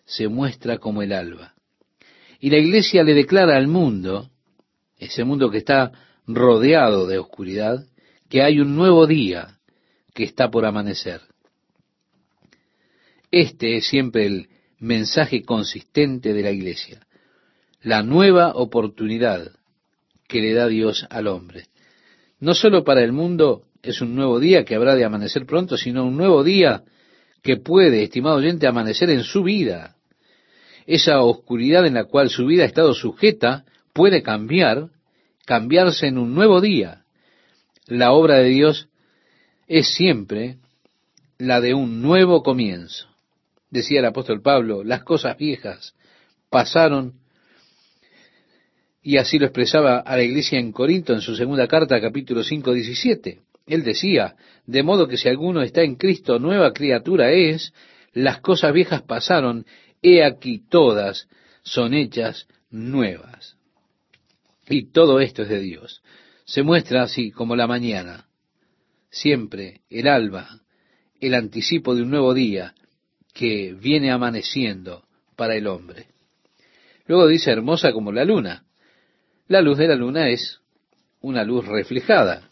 se 0.06 0.28
muestra 0.28 0.78
como 0.78 1.02
el 1.02 1.14
alba. 1.14 1.54
Y 2.40 2.50
la 2.50 2.58
iglesia 2.58 3.04
le 3.04 3.14
declara 3.14 3.56
al 3.56 3.68
mundo, 3.68 4.32
ese 4.98 5.24
mundo 5.24 5.52
que 5.52 5.60
está 5.60 5.92
rodeado 6.26 7.06
de 7.08 7.20
oscuridad, 7.20 7.86
que 8.30 8.42
hay 8.42 8.60
un 8.60 8.76
nuevo 8.76 9.06
día 9.06 9.60
que 10.14 10.24
está 10.24 10.50
por 10.50 10.66
amanecer. 10.66 11.22
Este 13.30 13.78
es 13.78 13.88
siempre 13.88 14.26
el 14.26 14.50
mensaje 14.80 15.44
consistente 15.44 16.34
de 16.34 16.42
la 16.42 16.52
iglesia, 16.52 17.06
la 17.82 18.02
nueva 18.02 18.54
oportunidad 18.56 19.52
que 20.32 20.40
le 20.40 20.54
da 20.54 20.68
Dios 20.68 21.06
al 21.10 21.28
hombre. 21.28 21.66
No 22.40 22.54
solo 22.54 22.86
para 22.86 23.04
el 23.04 23.12
mundo 23.12 23.64
es 23.84 24.00
un 24.00 24.16
nuevo 24.16 24.40
día 24.40 24.64
que 24.64 24.76
habrá 24.76 24.96
de 24.96 25.04
amanecer 25.04 25.46
pronto, 25.46 25.76
sino 25.76 26.06
un 26.06 26.16
nuevo 26.16 26.42
día 26.46 26.84
que 27.44 27.58
puede, 27.58 28.04
estimado 28.04 28.38
oyente, 28.38 28.66
amanecer 28.66 29.10
en 29.10 29.24
su 29.24 29.44
vida. 29.44 29.98
Esa 30.88 31.22
oscuridad 31.22 31.86
en 31.86 31.96
la 31.96 32.06
cual 32.06 32.30
su 32.30 32.46
vida 32.46 32.64
ha 32.64 32.68
estado 32.68 32.94
sujeta 32.94 33.66
puede 33.92 34.24
cambiar, 34.24 34.88
cambiarse 35.46 36.08
en 36.08 36.18
un 36.18 36.34
nuevo 36.34 36.62
día. 36.62 37.04
La 37.88 38.14
obra 38.14 38.38
de 38.38 38.48
Dios 38.48 38.88
es 39.68 39.94
siempre 39.94 40.60
la 41.40 41.60
de 41.60 41.74
un 41.74 42.02
nuevo 42.02 42.42
comienzo. 42.42 43.08
Decía 43.70 44.00
el 44.00 44.06
apóstol 44.06 44.42
Pablo, 44.42 44.86
las 44.86 45.04
cosas 45.04 45.38
viejas 45.38 45.94
pasaron 46.50 47.21
y 49.04 49.18
así 49.18 49.40
lo 49.40 49.46
expresaba 49.46 50.00
a 50.00 50.16
la 50.16 50.24
iglesia 50.24 50.60
en 50.60 50.72
Corinto 50.72 51.14
en 51.14 51.22
su 51.22 51.36
segunda 51.36 51.68
carta, 51.68 52.00
capítulo 52.00 52.44
5, 52.44 52.74
17. 52.74 53.40
Él 53.66 53.84
decía, 53.84 54.36
de 54.66 54.84
modo 54.84 55.08
que 55.08 55.18
si 55.18 55.28
alguno 55.28 55.62
está 55.62 55.82
en 55.82 55.96
Cristo, 55.96 56.40
nueva 56.40 56.72
criatura 56.74 57.32
es, 57.32 57.74
las 58.14 58.42
cosas 58.42 58.74
viejas 58.74 59.02
pasaron, 59.02 59.66
he 60.02 60.24
aquí 60.24 60.64
todas 60.70 61.28
son 61.64 61.94
hechas 61.94 62.48
nuevas. 62.70 63.58
Y 64.70 64.92
todo 64.92 65.20
esto 65.20 65.44
es 65.44 65.50
de 65.50 65.60
Dios. 65.60 66.02
Se 66.46 66.64
muestra 66.64 67.04
así 67.04 67.32
como 67.32 67.56
la 67.56 67.68
mañana, 67.68 68.28
siempre 69.10 69.82
el 69.90 70.08
alba, 70.08 70.62
el 71.20 71.34
anticipo 71.34 71.96
de 71.96 72.04
un 72.04 72.12
nuevo 72.12 72.34
día 72.34 72.76
que 73.34 73.74
viene 73.74 74.12
amaneciendo 74.12 75.06
para 75.36 75.56
el 75.56 75.68
hombre. 75.68 76.08
Luego 77.06 77.28
dice 77.28 77.52
hermosa 77.52 77.94
como 77.94 78.12
la 78.12 78.26
luna. 78.26 78.64
La 79.52 79.60
luz 79.60 79.78
de 79.80 79.88
la 79.90 79.96
luna 79.96 80.30
es 80.30 80.62
una 81.20 81.44
luz 81.44 81.68
reflejada. 81.68 82.50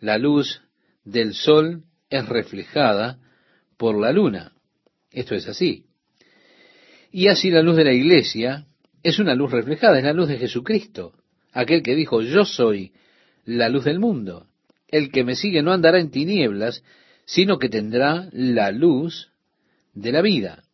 La 0.00 0.18
luz 0.18 0.60
del 1.02 1.32
sol 1.32 1.84
es 2.10 2.28
reflejada 2.28 3.18
por 3.78 3.98
la 3.98 4.12
luna. 4.12 4.52
Esto 5.10 5.34
es 5.34 5.48
así. 5.48 5.86
Y 7.10 7.28
así 7.28 7.50
la 7.50 7.62
luz 7.62 7.74
de 7.74 7.84
la 7.84 7.94
iglesia 7.94 8.66
es 9.02 9.18
una 9.18 9.34
luz 9.34 9.50
reflejada, 9.50 9.96
es 9.96 10.04
la 10.04 10.12
luz 10.12 10.28
de 10.28 10.36
Jesucristo, 10.36 11.14
aquel 11.52 11.82
que 11.82 11.94
dijo, 11.94 12.20
yo 12.20 12.44
soy 12.44 12.92
la 13.46 13.70
luz 13.70 13.84
del 13.84 13.98
mundo. 13.98 14.46
El 14.88 15.10
que 15.10 15.24
me 15.24 15.36
sigue 15.36 15.62
no 15.62 15.72
andará 15.72 15.98
en 16.00 16.10
tinieblas, 16.10 16.84
sino 17.24 17.58
que 17.58 17.70
tendrá 17.70 18.28
la 18.32 18.72
luz 18.72 19.32
de 19.94 20.12
la 20.12 20.20
vida. 20.20 20.64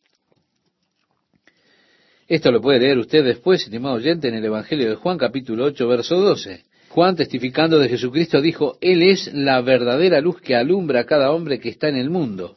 Esto 2.27 2.51
lo 2.51 2.63
puede 2.63 2.81
leer 2.81 2.99
usted 2.99 3.23
después, 3.23 3.63
estimado 3.63 3.97
oyente, 3.97 4.29
en 4.29 4.35
el 4.35 4.45
Evangelio 4.47 4.89
de 4.89 4.97
Juan 4.97 5.19
capítulo 5.19 5.67
8, 5.67 5.87
verso 5.87 6.21
12. 6.21 6.65
Juan, 6.89 7.17
testificando 7.17 7.79
de 7.79 7.91
Jesucristo, 7.91 8.41
dijo, 8.41 8.79
Él 8.81 9.03
es 9.03 9.31
la 9.35 9.61
verdadera 9.61 10.21
luz 10.21 10.41
que 10.41 10.57
alumbra 10.57 11.01
a 11.01 11.07
cada 11.07 11.33
hombre 11.33 11.61
que 11.61 11.69
está 11.69 11.89
en 11.89 11.97
el 11.97 12.09
mundo. 12.09 12.57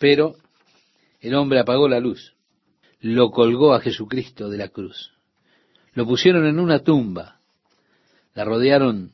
Pero 0.00 0.34
el 1.20 1.34
hombre 1.34 1.60
apagó 1.60 1.88
la 1.88 2.00
luz, 2.00 2.34
lo 3.00 3.30
colgó 3.30 3.74
a 3.74 3.80
Jesucristo 3.80 4.48
de 4.48 4.58
la 4.58 4.68
cruz, 4.68 5.12
lo 5.92 6.04
pusieron 6.06 6.46
en 6.46 6.58
una 6.58 6.80
tumba, 6.80 7.38
la 8.34 8.44
rodearon 8.44 9.12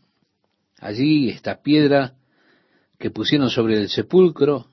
allí, 0.79 1.29
esta 1.29 1.61
piedra 1.61 2.15
que 2.99 3.11
pusieron 3.11 3.51
sobre 3.51 3.79
el 3.79 3.91
sepulcro, 3.91 4.69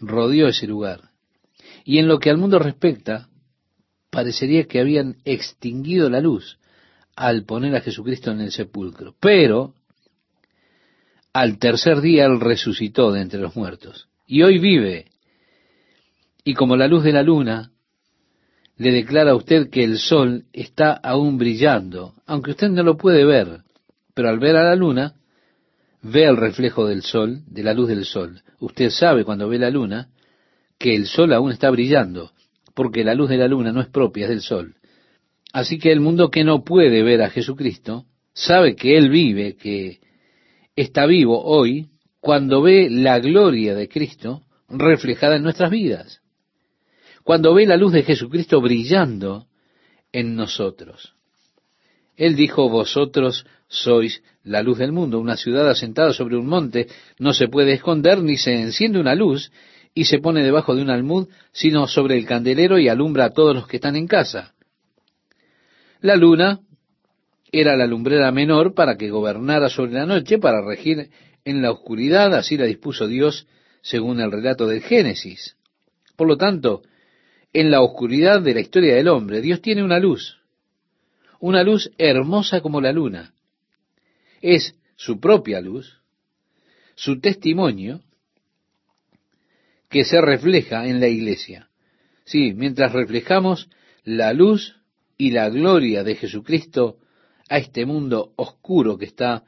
rodeó 0.00 0.48
ese 0.48 0.66
lugar. 0.66 1.10
Y 1.84 1.98
en 1.98 2.08
lo 2.08 2.18
que 2.18 2.30
al 2.30 2.38
mundo 2.38 2.58
respecta, 2.58 3.28
parecería 4.14 4.64
que 4.64 4.78
habían 4.78 5.16
extinguido 5.24 6.08
la 6.08 6.20
luz 6.20 6.58
al 7.16 7.44
poner 7.44 7.74
a 7.74 7.80
Jesucristo 7.80 8.30
en 8.30 8.40
el 8.40 8.52
sepulcro. 8.52 9.14
Pero 9.20 9.74
al 11.32 11.58
tercer 11.58 12.00
día 12.00 12.26
Él 12.26 12.40
resucitó 12.40 13.10
de 13.10 13.22
entre 13.22 13.40
los 13.40 13.56
muertos. 13.56 14.08
Y 14.26 14.42
hoy 14.42 14.58
vive. 14.58 15.06
Y 16.44 16.54
como 16.54 16.76
la 16.76 16.86
luz 16.86 17.02
de 17.02 17.12
la 17.12 17.24
luna 17.24 17.72
le 18.76 18.92
declara 18.92 19.32
a 19.32 19.36
usted 19.36 19.68
que 19.68 19.82
el 19.82 19.98
sol 19.98 20.44
está 20.52 20.92
aún 20.92 21.36
brillando, 21.36 22.14
aunque 22.26 22.52
usted 22.52 22.68
no 22.68 22.82
lo 22.84 22.96
puede 22.96 23.24
ver, 23.24 23.62
pero 24.14 24.28
al 24.28 24.38
ver 24.38 24.56
a 24.56 24.62
la 24.62 24.76
luna, 24.76 25.14
ve 26.02 26.24
el 26.24 26.36
reflejo 26.36 26.86
del 26.86 27.02
sol, 27.02 27.42
de 27.46 27.62
la 27.64 27.74
luz 27.74 27.88
del 27.88 28.04
sol. 28.04 28.42
Usted 28.60 28.90
sabe 28.90 29.24
cuando 29.24 29.48
ve 29.48 29.58
la 29.58 29.70
luna 29.70 30.08
que 30.78 30.94
el 30.94 31.06
sol 31.06 31.32
aún 31.32 31.50
está 31.50 31.70
brillando 31.70 32.33
porque 32.74 33.04
la 33.04 33.14
luz 33.14 33.30
de 33.30 33.38
la 33.38 33.48
luna 33.48 33.72
no 33.72 33.80
es 33.80 33.88
propia, 33.88 34.24
es 34.24 34.30
del 34.30 34.42
sol. 34.42 34.74
Así 35.52 35.78
que 35.78 35.92
el 35.92 36.00
mundo 36.00 36.30
que 36.30 36.44
no 36.44 36.64
puede 36.64 37.02
ver 37.02 37.22
a 37.22 37.30
Jesucristo, 37.30 38.06
sabe 38.32 38.74
que 38.74 38.98
Él 38.98 39.08
vive, 39.08 39.56
que 39.56 40.00
está 40.74 41.06
vivo 41.06 41.42
hoy, 41.44 41.88
cuando 42.20 42.62
ve 42.62 42.88
la 42.90 43.20
gloria 43.20 43.74
de 43.74 43.88
Cristo 43.88 44.42
reflejada 44.68 45.36
en 45.36 45.42
nuestras 45.42 45.70
vidas. 45.70 46.20
Cuando 47.22 47.54
ve 47.54 47.66
la 47.66 47.76
luz 47.76 47.92
de 47.92 48.02
Jesucristo 48.02 48.60
brillando 48.60 49.46
en 50.12 50.34
nosotros. 50.34 51.14
Él 52.16 52.36
dijo, 52.36 52.68
vosotros 52.68 53.46
sois 53.68 54.22
la 54.42 54.62
luz 54.62 54.78
del 54.78 54.92
mundo. 54.92 55.18
Una 55.18 55.36
ciudad 55.36 55.68
asentada 55.68 56.12
sobre 56.12 56.36
un 56.36 56.46
monte 56.46 56.86
no 57.18 57.32
se 57.32 57.48
puede 57.48 57.72
esconder 57.72 58.22
ni 58.22 58.36
se 58.36 58.54
enciende 58.54 59.00
una 59.00 59.14
luz 59.14 59.50
y 59.94 60.06
se 60.06 60.18
pone 60.18 60.42
debajo 60.42 60.74
de 60.74 60.82
un 60.82 60.90
almud, 60.90 61.28
sino 61.52 61.86
sobre 61.86 62.16
el 62.18 62.26
candelero 62.26 62.78
y 62.78 62.88
alumbra 62.88 63.26
a 63.26 63.30
todos 63.30 63.54
los 63.54 63.68
que 63.68 63.76
están 63.76 63.96
en 63.96 64.08
casa. 64.08 64.54
La 66.00 66.16
luna 66.16 66.60
era 67.52 67.76
la 67.76 67.86
lumbrera 67.86 68.32
menor 68.32 68.74
para 68.74 68.96
que 68.96 69.10
gobernara 69.10 69.68
sobre 69.68 69.92
la 69.92 70.06
noche, 70.06 70.38
para 70.38 70.64
regir 70.66 71.10
en 71.44 71.62
la 71.62 71.70
oscuridad, 71.70 72.34
así 72.34 72.56
la 72.56 72.64
dispuso 72.64 73.06
Dios 73.06 73.46
según 73.82 74.20
el 74.20 74.32
relato 74.32 74.66
del 74.66 74.82
Génesis. 74.82 75.56
Por 76.16 76.26
lo 76.26 76.36
tanto, 76.36 76.82
en 77.52 77.70
la 77.70 77.80
oscuridad 77.80 78.42
de 78.42 78.54
la 78.54 78.60
historia 78.60 78.96
del 78.96 79.08
hombre, 79.08 79.40
Dios 79.40 79.60
tiene 79.60 79.84
una 79.84 80.00
luz, 80.00 80.38
una 81.38 81.62
luz 81.62 81.90
hermosa 81.98 82.60
como 82.60 82.80
la 82.80 82.92
luna. 82.92 83.32
es 84.42 84.74
su 84.96 85.20
propia 85.20 85.60
luz, 85.60 86.00
su 86.96 87.20
testimonio, 87.20 88.00
que 89.94 90.04
se 90.04 90.20
refleja 90.20 90.88
en 90.88 90.98
la 90.98 91.06
iglesia. 91.06 91.68
Sí, 92.24 92.52
mientras 92.52 92.92
reflejamos 92.92 93.68
la 94.02 94.32
luz 94.32 94.74
y 95.16 95.30
la 95.30 95.48
gloria 95.48 96.02
de 96.02 96.16
Jesucristo 96.16 96.96
a 97.48 97.58
este 97.58 97.86
mundo 97.86 98.32
oscuro 98.34 98.98
que 98.98 99.04
está 99.04 99.44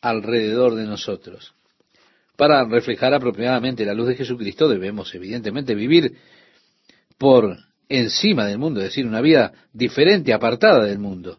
alrededor 0.00 0.74
de 0.74 0.86
nosotros. 0.86 1.54
Para 2.36 2.64
reflejar 2.64 3.14
apropiadamente 3.14 3.84
la 3.84 3.94
luz 3.94 4.08
de 4.08 4.16
Jesucristo 4.16 4.68
debemos 4.68 5.14
evidentemente 5.14 5.76
vivir 5.76 6.16
por 7.16 7.56
encima 7.88 8.46
del 8.46 8.58
mundo, 8.58 8.80
es 8.80 8.86
decir, 8.86 9.06
una 9.06 9.20
vida 9.20 9.52
diferente, 9.72 10.32
apartada 10.32 10.86
del 10.86 10.98
mundo. 10.98 11.38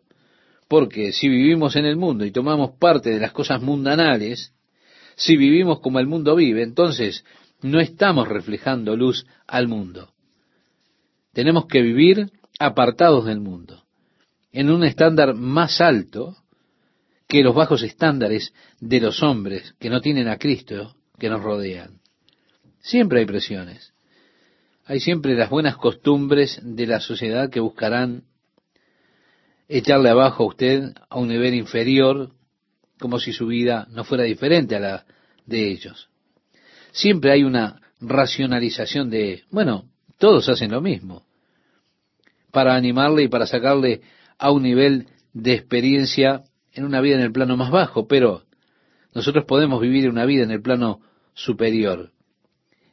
Porque 0.70 1.12
si 1.12 1.28
vivimos 1.28 1.76
en 1.76 1.84
el 1.84 1.97
mundo 1.97 2.24
y 2.24 2.32
tomamos 2.32 2.78
parte 2.80 3.10
de 3.10 3.20
las 3.20 3.34
cosas 3.34 3.62
mundanales, 3.62 4.53
si 5.18 5.36
vivimos 5.36 5.82
como 5.82 5.99
el 5.99 6.08
mundo 6.08 6.38
vive, 6.38 6.64
entonces 6.64 7.26
no 7.62 7.80
estamos 7.80 8.28
reflejando 8.28 8.95
luz 8.95 9.26
al 9.47 9.68
mundo. 9.68 10.14
Tenemos 11.34 11.66
que 11.68 11.82
vivir 11.82 12.32
apartados 12.60 13.26
del 13.26 13.39
mundo, 13.39 13.84
en 14.51 14.70
un 14.70 14.84
estándar 14.84 15.36
más 15.36 15.82
alto 15.82 16.38
que 17.28 17.43
los 17.43 17.56
bajos 17.56 17.84
estándares 17.84 18.53
de 18.80 19.01
los 19.01 19.22
hombres 19.24 19.76
que 19.80 19.89
no 19.89 19.99
tienen 20.01 20.28
a 20.28 20.38
Cristo 20.38 20.95
que 21.18 21.30
nos 21.30 21.41
rodean. 21.41 21.99
Siempre 22.80 23.20
hay 23.20 23.26
presiones. 23.26 23.93
Hay 24.86 24.99
siempre 24.99 25.34
las 25.34 25.49
buenas 25.49 25.76
costumbres 25.78 26.60
de 26.62 26.86
la 26.86 26.99
sociedad 26.99 27.49
que 27.49 27.60
buscarán 27.60 28.24
echarle 29.68 30.10
abajo 30.10 30.43
a 30.43 30.47
usted 30.47 30.93
a 31.10 31.18
un 31.18 31.28
nivel 31.28 31.56
inferior, 31.56 32.32
como 32.99 33.20
si 33.20 33.34
su 33.34 33.47
vida 33.47 33.88
no 33.89 34.03
fuera 34.03 34.24
diferente 34.24 34.76
a 34.76 34.80
la 34.80 35.06
de 35.45 35.72
ellos. 35.72 36.10
Siempre 36.96 37.34
hay 37.34 37.43
una 37.43 37.82
racionalización 38.00 39.10
de, 39.10 39.43
bueno, 39.52 39.84
todos 40.18 40.48
hacen 40.48 40.72
lo 40.72 40.80
mismo, 40.80 41.24
para 42.52 42.74
animarle 42.74 43.24
y 43.24 43.28
para 43.28 43.48
sacarle 43.48 44.00
a 44.38 44.50
un 44.52 44.64
nivel 44.64 45.08
de 45.34 45.56
experiencia 45.56 46.43
en 46.72 46.86
una 46.86 47.02
vida 47.02 47.16
en 47.16 47.22
el 47.24 47.34
plano 47.34 47.58
más 47.58 47.70
bajo, 47.70 48.08
pero 48.08 48.43
nosotros 49.14 49.43
podemos 49.43 49.82
vivir 49.82 50.10
una 50.10 50.24
vida 50.24 50.43
en 50.43 50.52
el 50.52 50.62
plano 50.62 51.02
superior. 51.34 52.12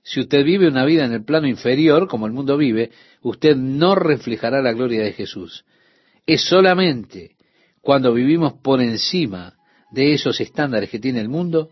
Si 0.02 0.18
usted 0.18 0.44
vive 0.44 0.66
una 0.66 0.84
vida 0.84 1.04
en 1.04 1.12
el 1.12 1.24
plano 1.24 1.46
inferior, 1.46 2.08
como 2.08 2.26
el 2.26 2.32
mundo 2.32 2.56
vive, 2.56 2.90
usted 3.20 3.54
no 3.54 3.94
reflejará 3.94 4.62
la 4.62 4.72
gloria 4.72 5.04
de 5.04 5.12
Jesús. 5.12 5.64
Es 6.26 6.42
solamente 6.42 7.36
cuando 7.80 8.12
vivimos 8.12 8.54
por 8.54 8.80
encima 8.80 9.54
de 9.92 10.12
esos 10.12 10.40
estándares 10.40 10.90
que 10.90 10.98
tiene 10.98 11.20
el 11.20 11.28
mundo 11.28 11.70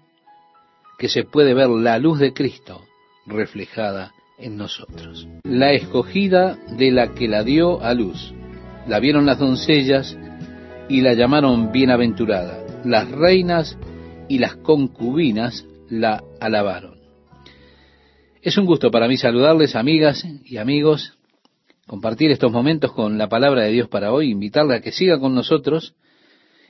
que 1.01 1.09
se 1.09 1.24
puede 1.24 1.55
ver 1.55 1.70
la 1.70 1.98
luz 1.98 2.18
de 2.18 2.34
Cristo 2.34 2.82
reflejada 3.24 4.12
en 4.36 4.59
nosotros. 4.59 5.26
La 5.44 5.72
escogida 5.72 6.59
de 6.76 6.92
la 6.92 7.14
que 7.14 7.26
la 7.26 7.42
dio 7.42 7.80
a 7.80 7.94
luz. 7.94 8.34
La 8.86 9.01
vieron 9.01 9.24
las 9.24 9.38
doncellas 9.38 10.14
y 10.90 11.01
la 11.01 11.14
llamaron 11.14 11.72
bienaventurada. 11.72 12.82
Las 12.84 13.11
reinas 13.11 13.78
y 14.28 14.40
las 14.40 14.57
concubinas 14.57 15.66
la 15.88 16.22
alabaron. 16.38 16.98
Es 18.42 18.59
un 18.59 18.66
gusto 18.66 18.90
para 18.90 19.09
mí 19.09 19.16
saludarles, 19.16 19.76
amigas 19.76 20.22
y 20.44 20.59
amigos, 20.59 21.14
compartir 21.86 22.30
estos 22.30 22.53
momentos 22.53 22.92
con 22.92 23.16
la 23.16 23.30
palabra 23.30 23.62
de 23.62 23.72
Dios 23.72 23.88
para 23.88 24.12
hoy, 24.12 24.30
invitarle 24.30 24.74
a 24.74 24.80
que 24.82 24.92
siga 24.92 25.18
con 25.18 25.34
nosotros 25.34 25.94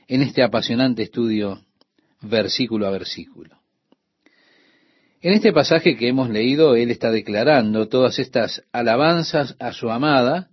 en 0.07 0.21
este 0.21 0.41
apasionante 0.41 1.03
estudio 1.03 1.59
versículo 2.21 2.87
a 2.87 2.91
versículo. 2.91 3.60
En 5.23 5.33
este 5.33 5.53
pasaje 5.53 5.97
que 5.97 6.07
hemos 6.07 6.31
leído, 6.31 6.75
Él 6.75 6.89
está 6.89 7.11
declarando 7.11 7.87
todas 7.87 8.17
estas 8.17 8.63
alabanzas 8.71 9.55
a 9.59 9.71
su 9.71 9.91
amada 9.91 10.49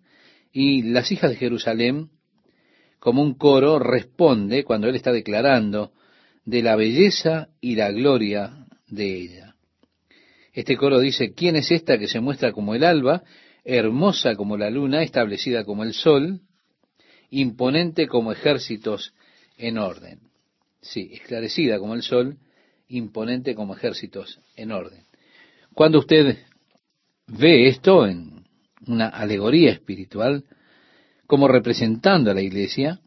y 0.53 0.83
las 0.83 1.11
hijas 1.11 1.31
de 1.31 1.37
Jerusalén, 1.37 2.11
como 2.99 3.23
un 3.23 3.33
coro, 3.33 3.79
responde 3.79 4.64
cuando 4.64 4.87
Él 4.87 4.95
está 4.95 5.11
declarando 5.11 5.93
de 6.45 6.62
la 6.62 6.77
belleza 6.77 7.49
y 7.62 7.77
la 7.77 7.91
gloria 7.93 8.66
de 8.89 9.16
ella. 9.16 9.55
Este 10.53 10.77
coro 10.77 11.01
dice, 11.01 11.33
¿quién 11.33 11.57
es 11.57 11.71
esta 11.71 11.97
que 11.97 12.09
se 12.09 12.21
muestra 12.21 12.53
como 12.53 12.75
el 12.75 12.85
alba, 12.85 13.23
hermosa 13.64 14.35
como 14.35 14.59
la 14.59 14.69
luna, 14.69 15.03
establecida 15.03 15.64
como 15.64 15.83
el 15.83 15.95
sol, 15.95 16.43
imponente 17.31 18.07
como 18.07 18.33
ejércitos 18.33 19.14
en 19.57 19.79
orden? 19.79 20.21
Sí, 20.83 21.09
esclarecida 21.14 21.79
como 21.79 21.95
el 21.95 22.03
sol, 22.03 22.37
imponente 22.89 23.55
como 23.55 23.74
ejércitos 23.74 24.41
en 24.57 24.72
orden. 24.72 25.05
Cuando 25.74 25.99
usted 25.99 26.39
ve 27.26 27.68
esto 27.68 28.07
en 28.07 28.45
una 28.86 29.09
alegoría 29.09 29.70
espiritual, 29.70 30.45
como 31.26 31.47
representando 31.47 32.30
a 32.30 32.34
la 32.34 32.41
iglesia, 32.41 33.01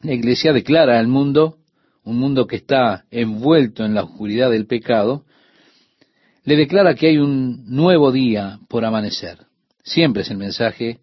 la 0.00 0.14
iglesia 0.14 0.52
declara 0.52 0.98
al 0.98 1.08
mundo, 1.08 1.58
un 2.04 2.18
mundo 2.18 2.46
que 2.46 2.56
está 2.56 3.04
envuelto 3.10 3.84
en 3.84 3.94
la 3.94 4.04
oscuridad 4.04 4.50
del 4.50 4.66
pecado, 4.66 5.26
le 6.44 6.56
declara 6.56 6.94
que 6.94 7.08
hay 7.08 7.18
un 7.18 7.66
nuevo 7.66 8.10
día 8.10 8.58
por 8.68 8.84
amanecer. 8.84 9.38
Siempre 9.82 10.22
es 10.22 10.30
el 10.30 10.38
mensaje 10.38 11.00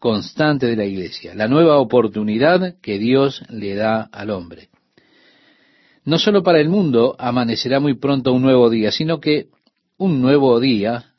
constante 0.00 0.66
de 0.66 0.74
la 0.74 0.84
iglesia, 0.84 1.34
la 1.34 1.46
nueva 1.46 1.78
oportunidad 1.78 2.74
que 2.80 2.98
Dios 2.98 3.44
le 3.48 3.76
da 3.76 4.02
al 4.02 4.30
hombre. 4.30 4.71
No 6.04 6.18
solo 6.18 6.42
para 6.42 6.60
el 6.60 6.68
mundo 6.68 7.14
amanecerá 7.18 7.78
muy 7.78 7.94
pronto 7.94 8.32
un 8.32 8.42
nuevo 8.42 8.70
día, 8.70 8.90
sino 8.90 9.20
que 9.20 9.48
un 9.96 10.20
nuevo 10.20 10.58
día 10.58 11.14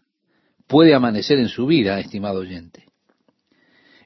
puede 0.67 0.93
amanecer 0.93 1.39
en 1.39 1.47
su 1.47 1.65
vida, 1.65 1.99
estimado 1.99 2.39
oyente. 2.39 2.85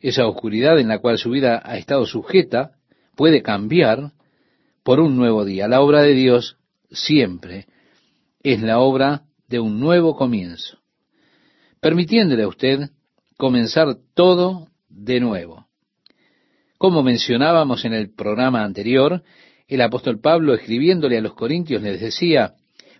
Esa 0.01 0.27
oscuridad 0.27 0.79
en 0.79 0.87
la 0.87 0.99
cual 0.99 1.17
su 1.17 1.31
vida 1.31 1.61
ha 1.63 1.77
estado 1.77 2.05
sujeta 2.05 2.73
puede 3.15 3.41
cambiar 3.41 4.11
por 4.83 4.99
un 4.99 5.17
nuevo 5.17 5.45
día. 5.45 5.67
La 5.67 5.81
obra 5.81 6.01
de 6.01 6.13
Dios 6.13 6.57
siempre 6.91 7.65
es 8.43 8.61
la 8.61 8.79
obra 8.79 9.23
de 9.47 9.59
un 9.59 9.79
nuevo 9.79 10.15
comienzo, 10.15 10.77
permitiéndole 11.81 12.43
a 12.43 12.47
usted 12.47 12.89
comenzar 13.37 13.97
todo 14.13 14.67
de 14.89 15.19
nuevo. 15.19 15.67
Como 16.77 17.01
mencionábamos 17.01 17.85
en 17.85 17.93
el 17.93 18.13
programa 18.13 18.63
anterior, 18.63 19.23
el 19.67 19.81
apóstol 19.81 20.19
Pablo 20.19 20.53
escribiéndole 20.53 21.17
a 21.17 21.21
los 21.21 21.33
Corintios 21.33 21.81
les 21.81 21.99
decía, 21.99 22.53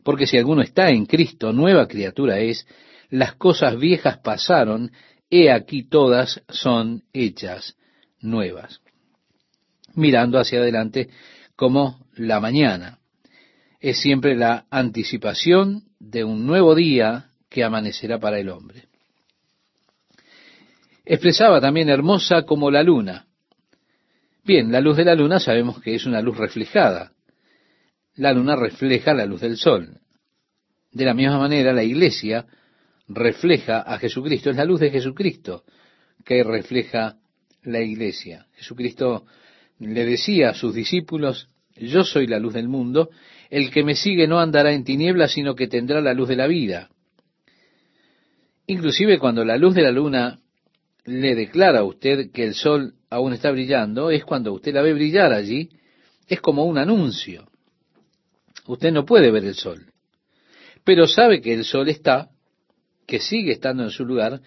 porque 0.04 0.28
si 0.28 0.38
alguno 0.38 0.62
está 0.62 0.90
en 0.90 1.06
Cristo, 1.06 1.54
nueva 1.54 1.88
criatura 1.88 2.40
es, 2.40 2.68
las 3.10 3.36
cosas 3.36 3.78
viejas 3.78 4.18
pasaron, 4.20 4.92
he 5.30 5.52
aquí 5.52 5.84
todas 5.84 6.42
son 6.50 7.04
hechas 7.14 7.76
nuevas. 8.20 8.82
Mirando 9.96 10.40
hacia 10.40 10.60
adelante 10.60 11.10
como 11.56 12.06
la 12.16 12.40
mañana. 12.40 13.00
Es 13.80 14.00
siempre 14.00 14.36
la 14.36 14.66
anticipación 14.70 15.84
de 16.00 16.24
un 16.24 16.46
nuevo 16.46 16.76
día 16.76 17.32
que 17.50 17.64
amanecerá 17.64 18.20
para 18.20 18.40
el 18.40 18.50
hombre. 18.50 18.84
Expresaba 21.06 21.62
también 21.62 21.90
hermosa 21.90 22.44
como 22.44 22.70
la 22.70 22.84
luna. 22.84 23.27
Bien, 24.48 24.72
la 24.72 24.80
luz 24.80 24.96
de 24.96 25.04
la 25.04 25.14
luna 25.14 25.42
sabemos 25.42 25.82
que 25.82 25.94
es 25.94 26.06
una 26.06 26.22
luz 26.22 26.38
reflejada. 26.38 27.12
La 28.16 28.32
luna 28.32 28.56
refleja 28.56 29.14
la 29.14 29.26
luz 29.26 29.42
del 29.42 29.58
sol. 29.58 30.00
De 30.90 31.04
la 31.04 31.14
misma 31.14 31.38
manera, 31.38 31.74
la 31.74 31.84
iglesia 31.84 32.46
refleja 33.10 33.82
a 33.82 33.98
Jesucristo. 33.98 34.50
Es 34.50 34.56
la 34.56 34.64
luz 34.64 34.80
de 34.80 34.90
Jesucristo 34.90 35.66
que 36.24 36.46
refleja 36.46 37.18
la 37.64 37.82
iglesia. 37.82 38.48
Jesucristo 38.56 39.26
le 39.80 40.06
decía 40.06 40.52
a 40.52 40.54
sus 40.54 40.74
discípulos, 40.74 41.50
yo 41.76 42.06
soy 42.06 42.26
la 42.26 42.40
luz 42.40 42.54
del 42.54 42.70
mundo, 42.70 43.10
el 43.50 43.70
que 43.70 43.84
me 43.84 43.96
sigue 43.96 44.30
no 44.30 44.40
andará 44.40 44.72
en 44.72 44.86
tinieblas, 44.86 45.34
sino 45.34 45.56
que 45.56 45.68
tendrá 45.68 46.00
la 46.00 46.14
luz 46.14 46.30
de 46.30 46.38
la 46.38 46.48
vida. 46.48 46.90
Inclusive 48.66 49.20
cuando 49.20 49.44
la 49.44 49.58
luz 49.58 49.76
de 49.76 49.82
la 49.82 49.92
luna 49.92 50.40
le 51.04 51.36
declara 51.36 51.80
a 51.80 51.84
usted 51.84 52.32
que 52.32 52.46
el 52.46 52.54
sol 52.54 52.94
aún 53.10 53.34
está 53.34 53.52
brillando, 53.52 54.10
es 54.10 54.24
cuando 54.26 54.54
usted 54.54 54.74
la 54.74 54.82
ve 54.82 54.94
brillar 54.94 55.34
allí, 55.34 55.70
es 56.28 56.42
como 56.42 56.66
un 56.66 56.78
anuncio. 56.78 57.48
Usted 58.68 58.92
no 58.92 59.06
puede 59.06 59.32
ver 59.32 59.46
el 59.46 59.56
sol, 59.56 59.86
pero 60.84 61.08
sabe 61.08 61.42
que 61.42 61.54
el 61.54 61.64
sol 61.64 61.90
está, 61.90 62.30
que 63.06 63.20
sigue 63.20 63.54
estando 63.54 63.84
en 63.84 63.90
su 63.90 64.06
lugar, 64.06 64.42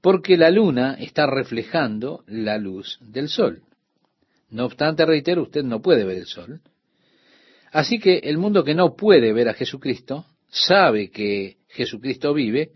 porque 0.00 0.36
la 0.36 0.50
luna 0.50 0.96
está 0.98 1.26
reflejando 1.26 2.22
la 2.26 2.58
luz 2.58 2.98
del 3.00 3.28
sol. 3.28 3.62
No 4.50 4.66
obstante, 4.66 5.04
reitero, 5.04 5.42
usted 5.42 5.64
no 5.64 5.80
puede 5.80 6.04
ver 6.04 6.18
el 6.18 6.26
sol, 6.26 6.60
Así 7.74 7.98
que 7.98 8.18
el 8.18 8.38
mundo 8.38 8.62
que 8.62 8.72
no 8.72 8.94
puede 8.94 9.32
ver 9.32 9.48
a 9.48 9.54
Jesucristo 9.54 10.26
sabe 10.48 11.10
que 11.10 11.56
Jesucristo 11.70 12.32
vive 12.32 12.70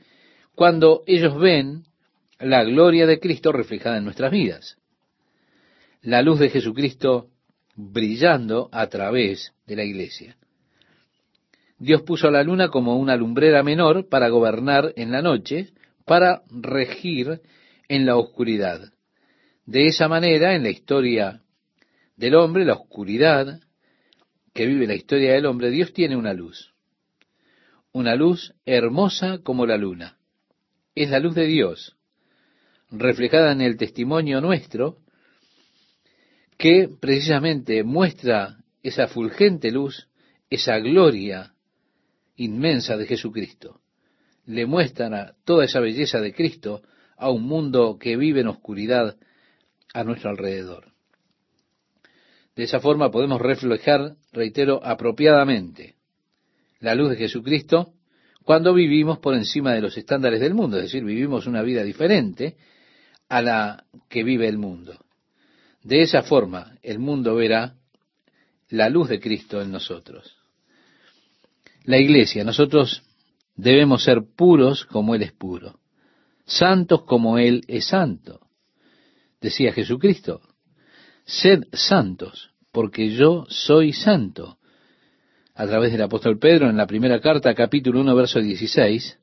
cuando 0.57 1.05
ellos 1.07 1.39
ven 1.39 1.85
la 2.41 2.65
gloria 2.65 3.07
de 3.07 3.21
Cristo 3.21 3.53
reflejada 3.53 3.99
en 3.99 4.05
nuestras 4.05 4.33
vidas. 4.33 4.78
La 6.09 6.23
luz 6.23 6.39
de 6.39 6.49
Jesucristo 6.49 7.29
brillando 7.77 8.71
a 8.73 8.87
través 8.87 9.53
de 9.67 9.77
la 9.77 9.85
iglesia. 9.85 10.39
Dios 11.79 12.01
puso 12.01 12.29
a 12.29 12.31
la 12.31 12.43
luna 12.43 12.71
como 12.71 12.97
una 12.97 13.15
lumbrera 13.15 13.63
menor 13.63 14.09
para 14.09 14.31
gobernar 14.31 14.95
en 14.97 15.13
la 15.13 15.21
noche, 15.21 15.69
para 16.07 16.45
regir 16.49 17.43
en 17.91 18.07
la 18.07 18.17
oscuridad. 18.17 18.91
De 19.67 19.87
esa 19.87 20.09
manera, 20.09 20.55
en 20.55 20.63
la 20.63 20.71
historia 20.71 21.43
del 22.17 22.37
hombre, 22.37 22.65
la 22.65 22.73
oscuridad 22.73 23.61
que 24.55 24.65
vive 24.65 24.87
la 24.87 24.95
historia 24.95 25.35
del 25.35 25.45
hombre, 25.45 25.69
Dios 25.69 25.93
tiene 25.93 26.17
una 26.17 26.33
luz. 26.33 26.73
Una 27.93 28.15
luz 28.15 28.55
hermosa 28.65 29.41
como 29.43 29.67
la 29.67 29.77
luna. 29.77 30.17
Es 30.95 31.11
la 31.11 31.19
luz 31.19 31.35
de 31.35 31.45
Dios, 31.45 31.99
reflejada 32.91 33.53
en 33.53 33.61
el 33.61 33.77
testimonio 33.77 34.41
nuestro, 34.41 35.03
que 36.59 36.91
precisamente 37.01 37.85
muestra 37.85 38.59
esa 38.83 39.07
fulgente 39.07 39.71
luz, 39.71 40.09
esa 40.51 40.79
gloria 40.79 41.55
inmensa 42.37 42.97
de 42.97 43.07
Jesucristo. 43.07 43.81
Le 44.45 44.67
muestran 44.67 45.35
toda 45.45 45.65
esa 45.65 45.81
belleza 45.81 46.21
de 46.21 46.35
Cristo 46.35 46.83
a 47.17 47.31
un 47.31 47.45
mundo 47.45 47.97
que 47.99 48.17
vive 48.17 48.41
en 48.41 48.49
oscuridad 48.49 49.17
a 49.95 50.05
nuestro 50.05 50.31
alrededor. 50.31 50.93
De 52.57 52.65
esa 52.65 52.81
forma 52.81 53.11
podemos 53.11 53.41
reflejar, 53.41 54.17
reitero, 54.33 54.85
apropiadamente 54.85 55.95
la 56.81 56.95
luz 56.95 57.11
de 57.11 57.17
Jesucristo 57.17 57.93
cuando 58.43 58.75
vivimos 58.75 59.19
por 59.19 59.35
encima 59.35 59.75
de 59.75 59.81
los 59.81 59.97
estándares 59.97 60.41
del 60.41 60.55
mundo, 60.55 60.79
es 60.79 60.85
decir, 60.85 61.05
vivimos 61.05 61.47
una 61.47 61.63
vida 61.63 61.85
diferente 61.85 62.57
a 63.29 63.43
la 63.43 63.85
que 64.09 64.25
vive 64.25 64.49
el 64.49 64.59
mundo. 64.59 64.99
De 65.89 66.03
esa 66.03 66.23
forma 66.23 66.75
el 66.83 66.99
mundo 66.99 67.35
verá 67.37 67.75
la 68.69 68.91
luz 68.91 69.09
de 69.09 69.19
Cristo 69.19 69.63
en 69.63 69.73
nosotros. 69.73 70.37
La 71.85 71.97
iglesia, 71.97 72.45
nosotros 72.45 73.03
debemos 73.57 74.05
ser 74.05 74.19
puros 74.37 74.85
como 74.85 75.15
Él 75.15 75.23
es 75.23 75.33
puro, 75.33 75.81
santos 76.45 77.05
como 77.05 77.39
Él 77.39 77.65
es 77.69 77.87
santo. 77.87 78.39
Decía 79.41 79.73
Jesucristo, 79.73 80.43
sed 81.25 81.63
santos, 81.73 82.51
porque 82.71 83.09
yo 83.09 83.47
soy 83.49 83.95
santo. 83.95 84.59
A 85.55 85.67
través 85.67 85.93
del 85.93 86.03
apóstol 86.03 86.39
Pedro, 86.39 86.69
en 86.69 86.77
la 86.77 86.87
primera 86.87 87.19
carta, 87.19 87.55
capítulo 87.55 88.03
1, 88.03 88.15
verso 88.15 88.41
16, 88.41 89.19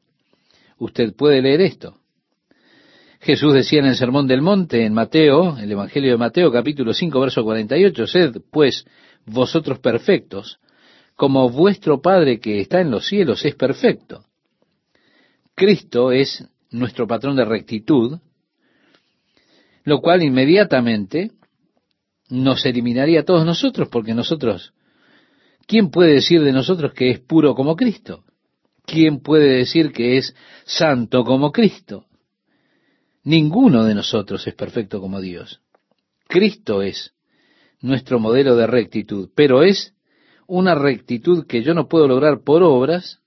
usted 0.79 1.15
puede 1.15 1.43
leer 1.43 1.61
esto. 1.61 1.99
Jesús 3.25 3.55
decía 3.55 3.79
en 3.79 3.87
el 3.87 3.95
Sermón 3.95 4.27
del 4.27 4.43
Monte, 4.43 4.85
en 4.85 4.93
Mateo, 4.93 5.57
el 5.57 5.71
Evangelio 5.71 6.11
de 6.11 6.17
Mateo, 6.17 6.51
capítulo 6.51 6.93
5, 6.93 7.19
verso 7.19 7.43
48, 7.43 8.05
sed 8.05 8.35
pues 8.51 8.85
vosotros 9.25 9.79
perfectos, 9.79 10.59
como 11.15 11.49
vuestro 11.49 12.03
Padre 12.03 12.39
que 12.39 12.61
está 12.61 12.81
en 12.81 12.91
los 12.91 13.07
cielos 13.07 13.43
es 13.43 13.55
perfecto. 13.55 14.25
Cristo 15.55 16.11
es 16.11 16.47
nuestro 16.69 17.07
patrón 17.07 17.35
de 17.35 17.45
rectitud, 17.45 18.19
lo 19.85 20.01
cual 20.01 20.21
inmediatamente 20.21 21.31
nos 22.29 22.63
eliminaría 22.63 23.21
a 23.21 23.25
todos 23.25 23.43
nosotros, 23.43 23.87
porque 23.89 24.13
nosotros, 24.13 24.71
¿quién 25.65 25.89
puede 25.89 26.13
decir 26.13 26.43
de 26.43 26.51
nosotros 26.51 26.93
que 26.93 27.09
es 27.09 27.21
puro 27.21 27.55
como 27.55 27.75
Cristo? 27.75 28.23
¿Quién 28.85 29.19
puede 29.19 29.49
decir 29.57 29.91
que 29.93 30.17
es 30.17 30.35
santo 30.63 31.23
como 31.23 31.51
Cristo? 31.51 32.05
Ninguno 33.25 33.83
de 33.83 33.95
nosotros 33.95 34.45
es 34.45 34.53
perfecto 34.53 35.01
como 35.01 35.19
Dios. 35.19 35.59
Cristo 36.27 36.83
es 36.83 37.15
nuestro 37.81 38.19
modelo 38.19 38.55
de 38.55 38.67
rectitud, 38.67 39.31
pero 39.35 39.63
es 39.63 39.95
una 40.47 40.75
rectitud 40.75 41.47
que 41.47 41.63
yo 41.63 41.73
no 41.73 41.87
puedo 41.87 42.07
lograr 42.07 42.43
por 42.43 42.61
obras, 42.61 43.21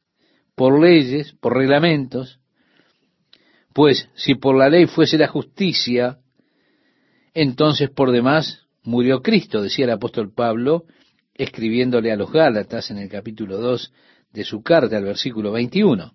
por 0.54 0.80
leyes, 0.80 1.32
por 1.40 1.56
reglamentos, 1.56 2.38
pues 3.74 4.08
si 4.14 4.36
por 4.36 4.56
la 4.56 4.68
ley 4.68 4.86
fuese 4.86 5.18
la 5.18 5.26
justicia, 5.26 6.18
entonces 7.34 7.90
por 7.90 8.12
demás 8.12 8.66
murió 8.84 9.20
Cristo, 9.20 9.62
decía 9.62 9.84
el 9.84 9.90
apóstol 9.90 10.32
Pablo, 10.32 10.84
escribiéndole 11.34 12.12
a 12.12 12.16
los 12.16 12.30
Gálatas 12.30 12.92
en 12.92 12.98
el 12.98 13.08
capítulo 13.08 13.58
2 13.58 13.92
de 14.32 14.44
su 14.44 14.62
carta, 14.62 14.96
al 14.96 15.04
versículo 15.04 15.50
21. 15.50 16.12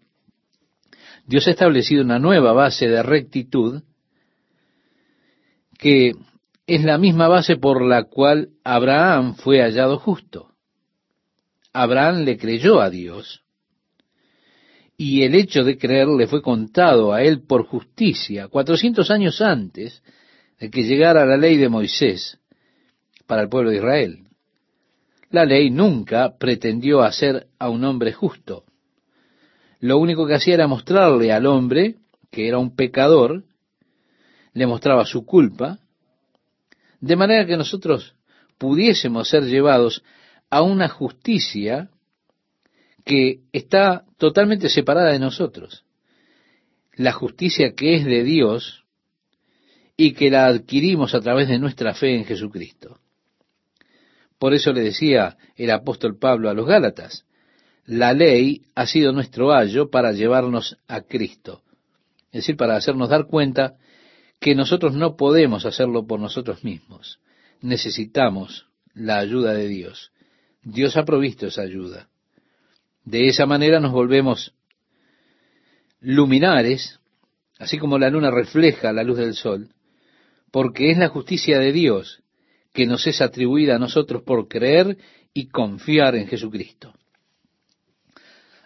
Dios 1.25 1.47
ha 1.47 1.51
establecido 1.51 2.03
una 2.03 2.19
nueva 2.19 2.51
base 2.53 2.87
de 2.87 3.01
rectitud 3.01 3.81
que 5.77 6.11
es 6.67 6.83
la 6.83 6.97
misma 6.97 7.27
base 7.27 7.57
por 7.57 7.81
la 7.81 8.03
cual 8.03 8.49
Abraham 8.63 9.35
fue 9.35 9.61
hallado 9.61 9.99
justo. 9.99 10.51
Abraham 11.73 12.23
le 12.23 12.37
creyó 12.37 12.79
a 12.79 12.89
Dios 12.89 13.43
y 14.95 15.23
el 15.23 15.35
hecho 15.35 15.63
de 15.63 15.77
creer 15.77 16.07
le 16.07 16.27
fue 16.27 16.41
contado 16.41 17.13
a 17.13 17.23
él 17.23 17.41
por 17.41 17.65
justicia, 17.65 18.47
cuatrocientos 18.47 19.09
años 19.09 19.41
antes 19.41 20.03
de 20.59 20.69
que 20.69 20.83
llegara 20.83 21.25
la 21.25 21.35
ley 21.35 21.57
de 21.57 21.69
Moisés 21.69 22.39
para 23.25 23.41
el 23.41 23.49
pueblo 23.49 23.71
de 23.71 23.77
Israel. 23.77 24.19
La 25.31 25.45
ley 25.45 25.71
nunca 25.71 26.37
pretendió 26.37 27.01
hacer 27.01 27.47
a 27.57 27.69
un 27.69 27.83
hombre 27.83 28.13
justo 28.13 28.65
lo 29.83 29.97
único 29.97 30.25
que 30.25 30.35
hacía 30.35 30.53
era 30.53 30.67
mostrarle 30.67 31.33
al 31.33 31.45
hombre 31.45 31.97
que 32.31 32.47
era 32.47 32.57
un 32.57 32.73
pecador, 32.73 33.43
le 34.53 34.65
mostraba 34.65 35.05
su 35.05 35.25
culpa, 35.25 35.77
de 37.01 37.17
manera 37.17 37.45
que 37.45 37.57
nosotros 37.57 38.15
pudiésemos 38.57 39.27
ser 39.27 39.43
llevados 39.43 40.01
a 40.49 40.61
una 40.61 40.87
justicia 40.87 41.89
que 43.03 43.41
está 43.51 44.05
totalmente 44.17 44.69
separada 44.69 45.11
de 45.11 45.19
nosotros. 45.19 45.83
La 46.93 47.11
justicia 47.11 47.73
que 47.75 47.95
es 47.95 48.05
de 48.05 48.23
Dios 48.23 48.85
y 49.97 50.13
que 50.13 50.31
la 50.31 50.45
adquirimos 50.45 51.13
a 51.13 51.19
través 51.19 51.49
de 51.49 51.59
nuestra 51.59 51.93
fe 51.93 52.15
en 52.15 52.23
Jesucristo. 52.23 53.01
Por 54.39 54.53
eso 54.53 54.71
le 54.71 54.79
decía 54.79 55.35
el 55.57 55.71
apóstol 55.71 56.17
Pablo 56.17 56.49
a 56.49 56.53
los 56.53 56.65
Gálatas, 56.65 57.25
la 57.85 58.13
ley 58.13 58.61
ha 58.75 58.85
sido 58.85 59.11
nuestro 59.11 59.53
ayo 59.53 59.89
para 59.89 60.11
llevarnos 60.13 60.77
a 60.87 61.01
Cristo. 61.01 61.61
Es 62.31 62.41
decir, 62.41 62.57
para 62.57 62.75
hacernos 62.75 63.09
dar 63.09 63.27
cuenta 63.27 63.77
que 64.39 64.55
nosotros 64.55 64.93
no 64.93 65.15
podemos 65.15 65.65
hacerlo 65.65 66.05
por 66.07 66.19
nosotros 66.19 66.63
mismos. 66.63 67.19
Necesitamos 67.61 68.67
la 68.93 69.19
ayuda 69.19 69.53
de 69.53 69.67
Dios. 69.67 70.11
Dios 70.63 70.97
ha 70.97 71.05
provisto 71.05 71.47
esa 71.47 71.61
ayuda. 71.61 72.09
De 73.03 73.27
esa 73.27 73.45
manera 73.45 73.79
nos 73.79 73.91
volvemos 73.91 74.53
luminares, 75.99 76.99
así 77.59 77.77
como 77.77 77.97
la 77.97 78.09
luna 78.09 78.31
refleja 78.31 78.93
la 78.93 79.03
luz 79.03 79.17
del 79.17 79.33
sol, 79.33 79.69
porque 80.51 80.91
es 80.91 80.97
la 80.97 81.09
justicia 81.09 81.59
de 81.59 81.71
Dios 81.71 82.21
que 82.73 82.85
nos 82.85 83.05
es 83.07 83.21
atribuida 83.21 83.75
a 83.75 83.79
nosotros 83.79 84.23
por 84.23 84.47
creer 84.47 84.97
y 85.33 85.47
confiar 85.47 86.15
en 86.15 86.27
Jesucristo. 86.27 86.93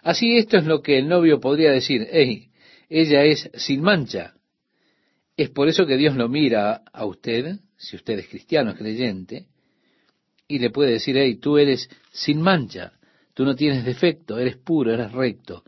Así 0.08 0.38
esto 0.38 0.56
es 0.56 0.64
lo 0.64 0.80
que 0.80 0.98
el 0.98 1.06
novio 1.06 1.38
podría 1.38 1.70
decir, 1.70 2.08
hey, 2.10 2.48
ella 2.88 3.24
es 3.24 3.50
sin 3.52 3.82
mancha. 3.82 4.32
Es 5.36 5.50
por 5.50 5.68
eso 5.68 5.84
que 5.84 5.98
Dios 5.98 6.16
lo 6.16 6.30
mira 6.30 6.80
a 6.94 7.04
usted, 7.04 7.58
si 7.76 7.96
usted 7.96 8.18
es 8.18 8.26
cristiano, 8.26 8.70
es 8.70 8.78
creyente, 8.78 9.48
y 10.48 10.60
le 10.60 10.70
puede 10.70 10.92
decir, 10.92 11.18
hey, 11.18 11.36
tú 11.36 11.58
eres 11.58 11.90
sin 12.10 12.40
mancha, 12.40 12.94
tú 13.34 13.44
no 13.44 13.54
tienes 13.54 13.84
defecto, 13.84 14.38
eres 14.38 14.56
puro, 14.56 14.94
eres 14.94 15.12
recto. 15.12 15.62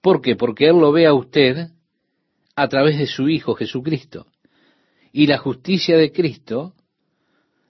¿Por 0.00 0.22
qué? 0.22 0.34
Porque 0.34 0.66
Él 0.66 0.78
lo 0.78 0.90
ve 0.90 1.04
a 1.04 1.12
usted 1.12 1.68
a 2.56 2.68
través 2.68 2.96
de 2.96 3.06
su 3.06 3.28
Hijo 3.28 3.54
Jesucristo. 3.54 4.28
Y 5.12 5.26
la 5.26 5.36
justicia 5.36 5.98
de 5.98 6.10
Cristo 6.10 6.72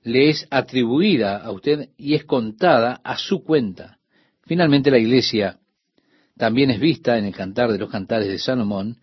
le 0.04 0.30
es 0.30 0.46
atribuida 0.48 1.38
a 1.38 1.50
usted 1.50 1.88
y 1.96 2.14
es 2.14 2.24
contada 2.24 3.00
a 3.02 3.16
su 3.18 3.42
cuenta. 3.42 3.98
Finalmente 4.44 4.92
la 4.92 4.98
iglesia 4.98 5.58
también 6.36 6.70
es 6.70 6.80
vista 6.80 7.18
en 7.18 7.26
el 7.26 7.34
Cantar 7.34 7.72
de 7.72 7.78
los 7.78 7.90
Cantares 7.90 8.28
de 8.28 8.38
Salomón 8.38 8.98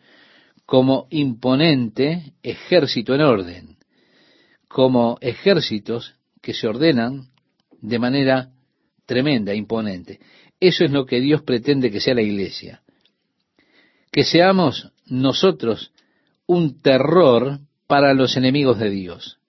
como 0.65 1.07
imponente 1.09 2.33
ejército 2.43 3.13
en 3.15 3.21
orden, 3.21 3.77
como 4.67 5.17
ejércitos 5.21 6.15
que 6.41 6.53
se 6.53 6.67
ordenan 6.67 7.29
de 7.81 7.99
manera 7.99 8.49
tremenda, 9.05 9.53
imponente. 9.53 10.19
Eso 10.59 10.85
es 10.85 10.91
lo 10.91 11.05
que 11.05 11.19
Dios 11.19 11.41
pretende 11.41 11.91
que 11.91 11.99
sea 11.99 12.13
la 12.13 12.21
iglesia. 12.21 12.81
Que 14.11 14.23
seamos 14.23 14.91
nosotros 15.05 15.91
un 16.45 16.81
terror 16.81 17.59
para 17.87 18.13
los 18.13 18.37
enemigos 18.37 18.79
de 18.79 18.89
Dios. 18.89 19.39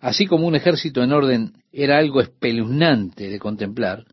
Así 0.00 0.26
como 0.26 0.46
un 0.46 0.54
ejército 0.54 1.02
en 1.02 1.12
orden 1.12 1.52
era 1.72 1.98
algo 1.98 2.20
espeluznante 2.20 3.28
de 3.28 3.38
contemplar, 3.38 4.06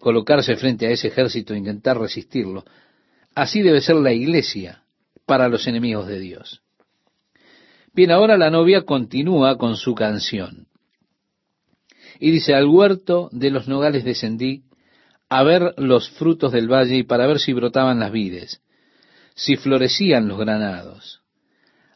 colocarse 0.00 0.56
frente 0.56 0.86
a 0.86 0.90
ese 0.90 1.08
ejército 1.08 1.54
e 1.54 1.58
intentar 1.58 1.98
resistirlo. 1.98 2.64
Así 3.34 3.62
debe 3.62 3.80
ser 3.80 3.96
la 3.96 4.12
iglesia 4.12 4.82
para 5.26 5.48
los 5.48 5.66
enemigos 5.68 6.08
de 6.08 6.18
Dios. 6.18 6.62
Bien, 7.92 8.10
ahora 8.10 8.36
la 8.36 8.50
novia 8.50 8.82
continúa 8.82 9.58
con 9.58 9.76
su 9.76 9.94
canción. 9.94 10.66
Y 12.18 12.30
dice, 12.30 12.54
al 12.54 12.66
huerto 12.66 13.28
de 13.32 13.50
los 13.50 13.68
nogales 13.68 14.04
descendí 14.04 14.64
a 15.28 15.42
ver 15.42 15.74
los 15.76 16.10
frutos 16.10 16.52
del 16.52 16.68
valle 16.68 16.96
y 16.96 17.02
para 17.04 17.26
ver 17.26 17.38
si 17.38 17.52
brotaban 17.52 18.00
las 18.00 18.10
vides, 18.10 18.60
si 19.34 19.56
florecían 19.56 20.28
los 20.28 20.38
granados. 20.38 21.22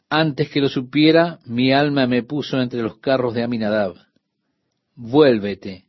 Antes 0.09 0.49
que 0.49 0.61
lo 0.61 0.69
supiera, 0.69 1.39
mi 1.45 1.73
alma 1.73 2.07
me 2.07 2.23
puso 2.23 2.61
entre 2.61 2.81
los 2.81 2.97
carros 2.99 3.33
de 3.33 3.43
Aminadab. 3.43 3.95
Vuélvete, 4.95 5.84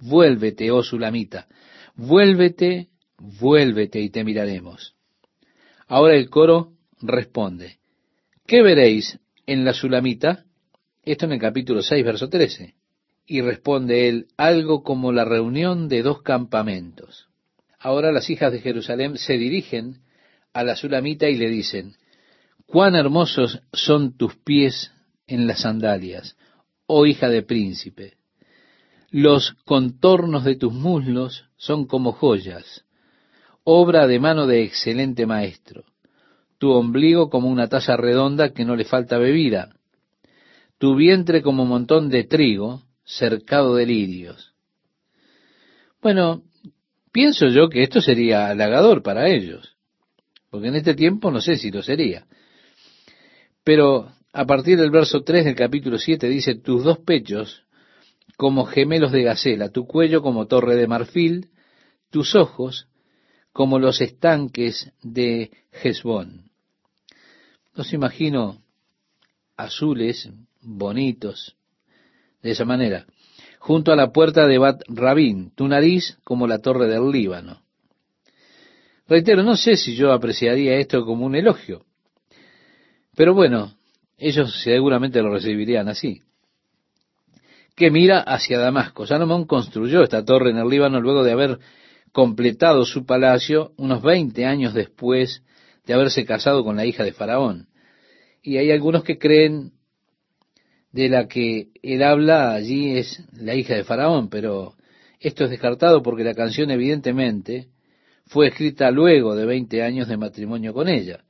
vuélvete, 0.00 0.70
oh 0.70 0.82
Sulamita, 0.82 1.48
vuélvete, 1.94 2.88
vuélvete 3.18 4.00
y 4.00 4.10
te 4.10 4.24
miraremos. 4.24 4.94
Ahora 5.86 6.14
el 6.14 6.30
coro 6.30 6.72
responde, 7.00 7.78
¿qué 8.46 8.62
veréis 8.62 9.18
en 9.46 9.64
la 9.64 9.72
Sulamita? 9.72 10.44
Esto 11.02 11.26
en 11.26 11.32
el 11.32 11.40
capítulo 11.40 11.82
6, 11.82 12.04
verso 12.04 12.28
13. 12.28 12.74
Y 13.26 13.40
responde 13.40 14.08
él, 14.08 14.28
algo 14.36 14.82
como 14.82 15.12
la 15.12 15.24
reunión 15.24 15.88
de 15.88 16.02
dos 16.02 16.22
campamentos. 16.22 17.28
Ahora 17.78 18.12
las 18.12 18.30
hijas 18.30 18.52
de 18.52 18.60
Jerusalén 18.60 19.18
se 19.18 19.34
dirigen 19.34 20.00
a 20.54 20.64
la 20.64 20.76
Sulamita 20.76 21.28
y 21.28 21.36
le 21.36 21.50
dicen, 21.50 21.96
cuán 22.66 22.94
hermosos 22.94 23.60
son 23.72 24.16
tus 24.16 24.36
pies 24.36 24.92
en 25.26 25.46
las 25.46 25.60
sandalias, 25.60 26.36
oh 26.86 27.06
hija 27.06 27.28
de 27.28 27.42
príncipe. 27.42 28.14
Los 29.16 29.52
contornos 29.64 30.42
de 30.42 30.56
tus 30.56 30.72
muslos 30.72 31.44
son 31.56 31.86
como 31.86 32.10
joyas, 32.10 32.84
obra 33.62 34.08
de 34.08 34.18
mano 34.18 34.48
de 34.48 34.64
excelente 34.64 35.24
maestro. 35.24 35.84
Tu 36.58 36.68
ombligo 36.72 37.30
como 37.30 37.48
una 37.48 37.68
taza 37.68 37.96
redonda 37.96 38.52
que 38.52 38.64
no 38.64 38.74
le 38.74 38.84
falta 38.84 39.16
bebida. 39.18 39.76
Tu 40.78 40.96
vientre 40.96 41.42
como 41.42 41.64
montón 41.64 42.08
de 42.08 42.24
trigo, 42.24 42.82
cercado 43.04 43.76
de 43.76 43.86
lirios. 43.86 44.52
Bueno, 46.02 46.42
pienso 47.12 47.46
yo 47.46 47.68
que 47.68 47.84
esto 47.84 48.00
sería 48.00 48.48
halagador 48.48 49.04
para 49.04 49.28
ellos, 49.28 49.76
porque 50.50 50.66
en 50.66 50.74
este 50.74 50.94
tiempo 50.96 51.30
no 51.30 51.40
sé 51.40 51.54
si 51.54 51.70
lo 51.70 51.84
sería. 51.84 52.26
Pero 53.62 54.10
a 54.32 54.44
partir 54.44 54.76
del 54.76 54.90
verso 54.90 55.22
3 55.22 55.44
del 55.44 55.54
capítulo 55.54 55.98
7 55.98 56.28
dice, 56.28 56.56
tus 56.56 56.82
dos 56.82 56.98
pechos 56.98 57.63
como 58.36 58.66
gemelos 58.66 59.12
de 59.12 59.22
gacela, 59.22 59.70
tu 59.70 59.86
cuello 59.86 60.22
como 60.22 60.46
torre 60.46 60.76
de 60.76 60.86
marfil, 60.86 61.50
tus 62.10 62.34
ojos 62.34 62.88
como 63.52 63.78
los 63.78 64.00
estanques 64.00 64.92
de 65.02 65.50
Hezbón. 65.70 66.50
Los 67.74 67.92
imagino 67.92 68.62
azules, 69.56 70.28
bonitos, 70.60 71.56
de 72.42 72.50
esa 72.50 72.64
manera, 72.64 73.06
junto 73.58 73.92
a 73.92 73.96
la 73.96 74.12
puerta 74.12 74.46
de 74.46 74.58
Bat 74.58 74.82
Rabín, 74.88 75.52
tu 75.54 75.66
nariz 75.68 76.18
como 76.24 76.46
la 76.46 76.58
torre 76.58 76.88
del 76.88 77.10
Líbano. 77.10 77.62
Reitero, 79.06 79.42
no 79.42 79.56
sé 79.56 79.76
si 79.76 79.94
yo 79.94 80.12
apreciaría 80.12 80.76
esto 80.76 81.04
como 81.04 81.26
un 81.26 81.36
elogio, 81.36 81.84
pero 83.16 83.34
bueno, 83.34 83.74
ellos 84.18 84.62
seguramente 84.62 85.22
lo 85.22 85.30
recibirían 85.30 85.88
así. 85.88 86.22
Que 87.74 87.90
mira 87.90 88.20
hacia 88.20 88.58
Damasco. 88.58 89.06
Salomón 89.06 89.46
construyó 89.46 90.02
esta 90.02 90.24
torre 90.24 90.50
en 90.50 90.58
el 90.58 90.68
Líbano 90.68 91.00
luego 91.00 91.24
de 91.24 91.32
haber 91.32 91.58
completado 92.12 92.84
su 92.84 93.04
palacio 93.04 93.72
unos 93.76 94.02
20 94.02 94.46
años 94.46 94.74
después 94.74 95.42
de 95.84 95.94
haberse 95.94 96.24
casado 96.24 96.64
con 96.64 96.76
la 96.76 96.86
hija 96.86 97.02
de 97.02 97.12
Faraón. 97.12 97.68
Y 98.42 98.58
hay 98.58 98.70
algunos 98.70 99.02
que 99.02 99.18
creen 99.18 99.72
de 100.92 101.08
la 101.08 101.26
que 101.26 101.70
él 101.82 102.02
habla 102.04 102.54
allí 102.54 102.96
es 102.96 103.24
la 103.32 103.56
hija 103.56 103.74
de 103.74 103.82
Faraón, 103.82 104.28
pero 104.28 104.74
esto 105.18 105.44
es 105.44 105.50
descartado 105.50 106.02
porque 106.02 106.22
la 106.22 106.34
canción 106.34 106.70
evidentemente 106.70 107.68
fue 108.26 108.48
escrita 108.48 108.90
luego 108.92 109.34
de 109.34 109.44
20 109.44 109.82
años 109.82 110.06
de 110.06 110.16
matrimonio 110.16 110.72
con 110.72 110.88
ella. 110.88 111.24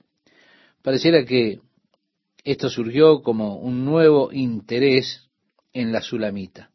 Pareciera 0.83 1.25
que 1.25 1.61
esto 2.45 2.69
surgió 2.69 3.23
como 3.23 3.57
un 3.57 3.87
nuevo 3.87 4.31
interés 4.33 5.31
en 5.75 5.93
la 5.93 6.01
Sulamita. 6.01 6.71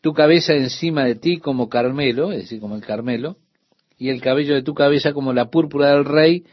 Tu 0.00 0.14
cabeza 0.14 0.54
encima 0.54 1.04
de 1.04 1.16
ti 1.16 1.38
como 1.38 1.68
Carmelo, 1.68 2.32
es 2.32 2.38
decir, 2.38 2.60
como 2.60 2.76
el 2.76 2.82
Carmelo, 2.82 3.36
y 3.98 4.08
el 4.08 4.22
cabello 4.22 4.54
de 4.54 4.62
tu 4.62 4.72
cabeza 4.72 5.12
como 5.12 5.34
la 5.34 5.50
púrpura 5.50 5.90
del 5.90 6.06
rey 6.06 6.44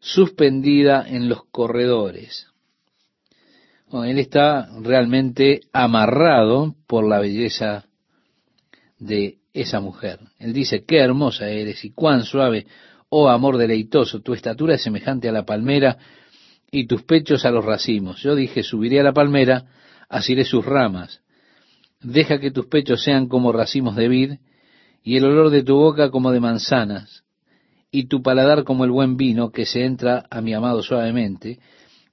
suspendida 0.00 1.04
en 1.06 1.28
los 1.28 1.44
corredores 1.50 2.46
él 4.04 4.18
está 4.18 4.68
realmente 4.80 5.60
amarrado 5.72 6.74
por 6.86 7.08
la 7.08 7.20
belleza 7.20 7.84
de 8.98 9.38
esa 9.54 9.80
mujer. 9.80 10.18
Él 10.38 10.52
dice, 10.52 10.84
qué 10.84 10.98
hermosa 10.98 11.48
eres 11.48 11.84
y 11.84 11.90
cuán 11.90 12.24
suave, 12.24 12.66
oh 13.08 13.28
amor 13.28 13.56
deleitoso, 13.56 14.20
tu 14.20 14.34
estatura 14.34 14.74
es 14.74 14.82
semejante 14.82 15.28
a 15.28 15.32
la 15.32 15.44
palmera 15.44 15.96
y 16.70 16.86
tus 16.86 17.02
pechos 17.02 17.44
a 17.44 17.50
los 17.50 17.64
racimos. 17.64 18.20
Yo 18.22 18.34
dije, 18.34 18.62
subiré 18.62 19.00
a 19.00 19.04
la 19.04 19.12
palmera, 19.12 19.64
asiré 20.08 20.44
sus 20.44 20.64
ramas. 20.64 21.22
Deja 22.00 22.38
que 22.38 22.50
tus 22.50 22.66
pechos 22.66 23.02
sean 23.02 23.28
como 23.28 23.52
racimos 23.52 23.96
de 23.96 24.08
vid 24.08 24.32
y 25.02 25.16
el 25.16 25.24
olor 25.24 25.50
de 25.50 25.62
tu 25.62 25.76
boca 25.76 26.10
como 26.10 26.30
de 26.30 26.40
manzanas 26.40 27.24
y 27.90 28.08
tu 28.08 28.22
paladar 28.22 28.64
como 28.64 28.84
el 28.84 28.90
buen 28.90 29.16
vino 29.16 29.50
que 29.50 29.66
se 29.66 29.84
entra 29.84 30.26
a 30.30 30.40
mi 30.40 30.54
amado 30.54 30.82
suavemente 30.82 31.58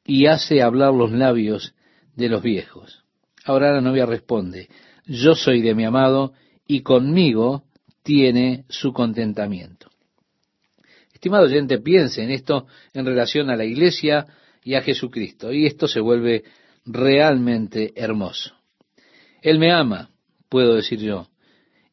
y 0.06 0.28
hace 0.28 0.62
hablar 0.62 0.94
los 0.94 1.12
labios 1.12 1.74
de 2.16 2.30
los 2.30 2.42
viejos. 2.42 3.04
Ahora 3.46 3.74
la 3.74 3.82
novia 3.82 4.06
responde, 4.06 4.70
yo 5.06 5.36
soy 5.36 5.62
de 5.62 5.76
mi 5.76 5.86
amado 5.86 6.34
y 6.68 6.82
conmigo 6.82 7.64
tiene 8.04 8.66
su 8.70 8.94
contentamiento. 8.94 9.90
Estimado 11.14 11.46
oyente, 11.46 11.80
piense 11.80 12.22
en 12.24 12.32
esto 12.32 12.68
en 12.94 13.06
relación 13.06 13.50
a 13.50 13.56
la 13.56 13.66
iglesia 13.66 14.26
y 14.64 14.76
a 14.76 14.82
Jesucristo, 14.82 15.52
y 15.52 15.66
esto 15.66 15.88
se 15.88 16.00
vuelve 16.00 16.44
realmente 16.86 17.94
hermoso. 17.96 18.54
Él 19.42 19.60
me 19.60 19.72
ama, 19.72 20.10
puedo 20.50 20.76
decir 20.76 21.00
yo, 21.00 21.28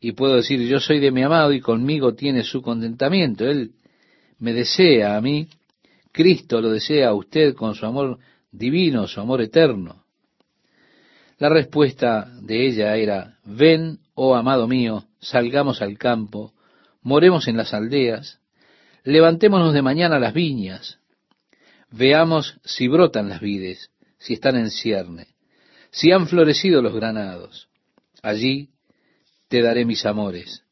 y 0.01 0.12
puedo 0.12 0.36
decir 0.36 0.61
yo 0.66 0.80
soy 0.80 1.01
de 1.01 1.11
mi 1.11 1.22
amado 1.22 1.53
y 1.53 1.61
conmigo 1.61 2.14
tiene 2.14 2.43
su 2.43 2.62
contentamiento. 2.62 3.49
Él 3.49 3.72
me 4.38 4.53
desea 4.53 5.16
a 5.16 5.20
mí 5.20 5.49
Cristo 6.12 6.61
lo 6.61 6.70
desea 6.70 7.09
a 7.09 7.14
usted 7.14 7.55
con 7.55 7.74
su 7.74 7.86
amor 7.86 8.18
divino, 8.51 9.07
su 9.07 9.20
amor 9.20 9.43
eterno. 9.43 10.05
La 11.38 11.49
respuesta 11.49 12.30
de 12.43 12.66
ella 12.66 12.97
era, 12.97 13.38
ven, 13.45 14.01
oh 14.14 14.34
amado 14.34 14.66
mío, 14.66 15.05
salgamos 15.20 15.80
al 15.80 15.97
campo, 15.97 16.53
moremos 17.03 17.49
en 17.49 17.57
las 17.57 17.72
aldeas, 17.72 18.41
levantémonos 19.05 19.72
de 19.72 19.82
mañana 19.82 20.16
a 20.16 20.20
las 20.20 20.34
viñas, 20.34 20.99
veamos 21.91 22.59
si 22.64 22.88
brotan 22.88 23.28
las 23.28 23.41
vides, 23.41 23.91
si 24.21 24.35
están 24.35 24.57
en 24.57 24.71
cierne, 24.71 25.27
si 25.91 26.12
han 26.12 26.29
florecido 26.29 26.83
los 26.83 26.95
granados. 26.95 27.68
Allí 28.23 28.68
te 29.49 29.62
daré 29.62 29.85
mis 29.85 30.07
amores. 30.07 30.62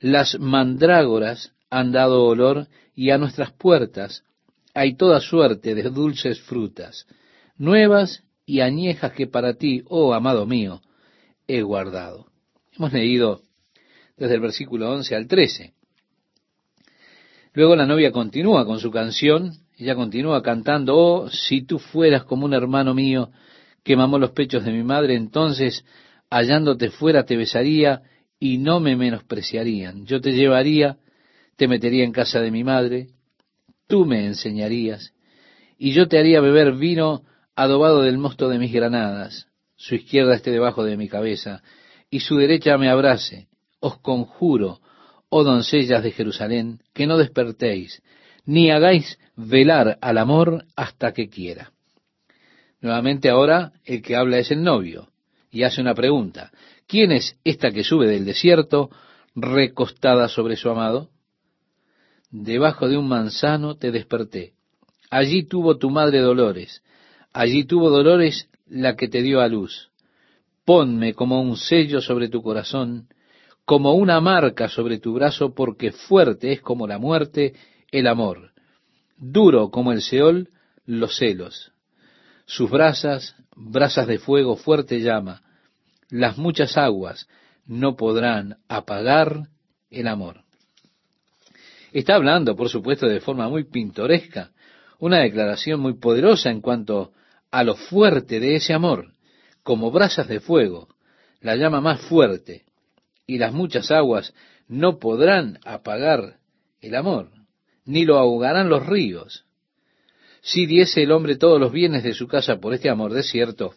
Las 0.00 0.38
mandrágoras 0.38 1.52
han 1.70 1.92
dado 1.92 2.24
olor 2.24 2.68
y 2.94 3.10
a 3.10 3.18
nuestras 3.18 3.52
puertas 3.52 4.24
hay 4.74 4.96
toda 4.96 5.20
suerte 5.20 5.74
de 5.74 5.84
dulces 5.84 6.40
frutas, 6.40 7.06
nuevas 7.56 8.22
y 8.44 8.60
añejas 8.60 9.12
que 9.12 9.26
para 9.26 9.54
ti, 9.54 9.84
oh 9.88 10.12
amado 10.12 10.44
mío, 10.44 10.82
he 11.46 11.62
guardado. 11.62 12.26
Hemos 12.76 12.92
leído 12.92 13.42
desde 14.16 14.34
el 14.34 14.40
versículo 14.40 14.90
11 14.92 15.14
al 15.14 15.28
13. 15.28 15.72
Luego 17.54 17.76
la 17.76 17.86
novia 17.86 18.12
continúa 18.12 18.66
con 18.66 18.80
su 18.80 18.90
canción, 18.90 19.61
ella 19.78 19.94
continúa 19.94 20.42
cantando, 20.42 20.96
oh, 20.96 21.30
si 21.30 21.62
tú 21.62 21.78
fueras 21.78 22.24
como 22.24 22.46
un 22.46 22.54
hermano 22.54 22.94
mío 22.94 23.30
que 23.82 23.96
mamó 23.96 24.18
los 24.18 24.30
pechos 24.30 24.64
de 24.64 24.72
mi 24.72 24.82
madre, 24.82 25.16
entonces 25.16 25.84
hallándote 26.30 26.90
fuera 26.90 27.24
te 27.24 27.36
besaría 27.36 28.02
y 28.38 28.58
no 28.58 28.80
me 28.80 28.96
menospreciarían. 28.96 30.06
Yo 30.06 30.20
te 30.20 30.32
llevaría, 30.32 30.98
te 31.56 31.68
metería 31.68 32.04
en 32.04 32.12
casa 32.12 32.40
de 32.40 32.50
mi 32.50 32.64
madre, 32.64 33.08
tú 33.86 34.06
me 34.06 34.26
enseñarías, 34.26 35.12
y 35.78 35.92
yo 35.92 36.08
te 36.08 36.18
haría 36.18 36.40
beber 36.40 36.72
vino 36.74 37.22
adobado 37.54 38.02
del 38.02 38.18
mosto 38.18 38.48
de 38.48 38.58
mis 38.58 38.72
granadas, 38.72 39.48
su 39.76 39.96
izquierda 39.96 40.34
esté 40.34 40.50
debajo 40.50 40.84
de 40.84 40.96
mi 40.96 41.08
cabeza, 41.08 41.62
y 42.08 42.20
su 42.20 42.36
derecha 42.36 42.78
me 42.78 42.88
abrace. 42.88 43.48
Os 43.80 43.98
conjuro, 43.98 44.80
oh 45.28 45.44
doncellas 45.44 46.02
de 46.02 46.12
Jerusalén, 46.12 46.80
que 46.94 47.06
no 47.06 47.18
despertéis, 47.18 48.02
ni 48.44 48.70
hagáis 48.70 49.18
velar 49.36 49.98
al 50.00 50.18
amor 50.18 50.64
hasta 50.76 51.12
que 51.12 51.28
quiera. 51.28 51.72
Nuevamente 52.80 53.30
ahora 53.30 53.72
el 53.84 54.02
que 54.02 54.16
habla 54.16 54.38
es 54.38 54.50
el 54.50 54.62
novio, 54.62 55.08
y 55.50 55.62
hace 55.62 55.80
una 55.80 55.94
pregunta. 55.94 56.50
¿Quién 56.86 57.12
es 57.12 57.36
esta 57.44 57.70
que 57.70 57.84
sube 57.84 58.06
del 58.06 58.24
desierto 58.24 58.90
recostada 59.34 60.28
sobre 60.28 60.56
su 60.56 60.68
amado? 60.68 61.10
debajo 62.32 62.88
de 62.88 62.96
un 62.96 63.06
manzano 63.06 63.76
te 63.76 63.92
desperté. 63.92 64.54
Allí 65.10 65.44
tuvo 65.44 65.76
tu 65.76 65.90
madre 65.90 66.20
dolores, 66.20 66.82
allí 67.32 67.64
tuvo 67.64 67.90
dolores 67.90 68.48
la 68.66 68.96
que 68.96 69.06
te 69.06 69.22
dio 69.22 69.40
a 69.40 69.48
luz. 69.48 69.90
Ponme 70.64 71.12
como 71.12 71.42
un 71.42 71.56
sello 71.56 72.00
sobre 72.00 72.28
tu 72.28 72.42
corazón, 72.42 73.08
como 73.64 73.92
una 73.92 74.20
marca 74.20 74.68
sobre 74.68 74.98
tu 74.98 75.12
brazo, 75.12 75.54
porque 75.54 75.92
fuerte 75.92 76.52
es 76.52 76.62
como 76.62 76.86
la 76.86 76.98
muerte 76.98 77.52
el 77.92 78.06
amor, 78.06 78.52
duro 79.18 79.70
como 79.70 79.92
el 79.92 80.00
Seol 80.00 80.48
los 80.86 81.16
celos. 81.16 81.72
Sus 82.46 82.70
brasas, 82.70 83.36
brasas 83.54 84.06
de 84.06 84.18
fuego 84.18 84.56
fuerte 84.56 85.00
llama, 85.00 85.42
las 86.08 86.38
muchas 86.38 86.76
aguas 86.76 87.28
no 87.66 87.94
podrán 87.96 88.56
apagar 88.68 89.48
el 89.90 90.08
amor. 90.08 90.42
Está 91.92 92.14
hablando, 92.14 92.56
por 92.56 92.70
supuesto, 92.70 93.06
de 93.06 93.20
forma 93.20 93.48
muy 93.48 93.64
pintoresca, 93.64 94.50
una 94.98 95.18
declaración 95.18 95.80
muy 95.80 95.94
poderosa 95.94 96.50
en 96.50 96.62
cuanto 96.62 97.12
a 97.50 97.62
lo 97.62 97.76
fuerte 97.76 98.40
de 98.40 98.56
ese 98.56 98.72
amor, 98.72 99.12
como 99.62 99.90
brasas 99.90 100.26
de 100.28 100.40
fuego, 100.40 100.88
la 101.40 101.56
llama 101.56 101.82
más 101.82 102.00
fuerte, 102.00 102.64
y 103.26 103.36
las 103.36 103.52
muchas 103.52 103.90
aguas 103.90 104.34
no 104.68 104.98
podrán 104.98 105.58
apagar 105.64 106.38
el 106.80 106.94
amor, 106.94 107.41
ni 107.84 108.04
lo 108.04 108.18
ahogarán 108.18 108.68
los 108.68 108.86
ríos. 108.86 109.44
Si 110.40 110.66
diese 110.66 111.02
el 111.02 111.12
hombre 111.12 111.36
todos 111.36 111.60
los 111.60 111.72
bienes 111.72 112.02
de 112.02 112.14
su 112.14 112.26
casa 112.26 112.56
por 112.56 112.74
este 112.74 112.90
amor, 112.90 113.12
de 113.12 113.22
cierto, 113.22 113.74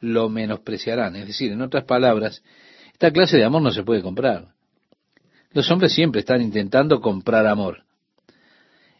lo 0.00 0.28
menospreciarán. 0.28 1.16
Es 1.16 1.26
decir, 1.26 1.52
en 1.52 1.62
otras 1.62 1.84
palabras, 1.84 2.42
esta 2.92 3.12
clase 3.12 3.36
de 3.36 3.44
amor 3.44 3.62
no 3.62 3.70
se 3.70 3.84
puede 3.84 4.02
comprar. 4.02 4.48
Los 5.52 5.70
hombres 5.70 5.92
siempre 5.92 6.20
están 6.20 6.42
intentando 6.42 7.00
comprar 7.00 7.46
amor. 7.46 7.84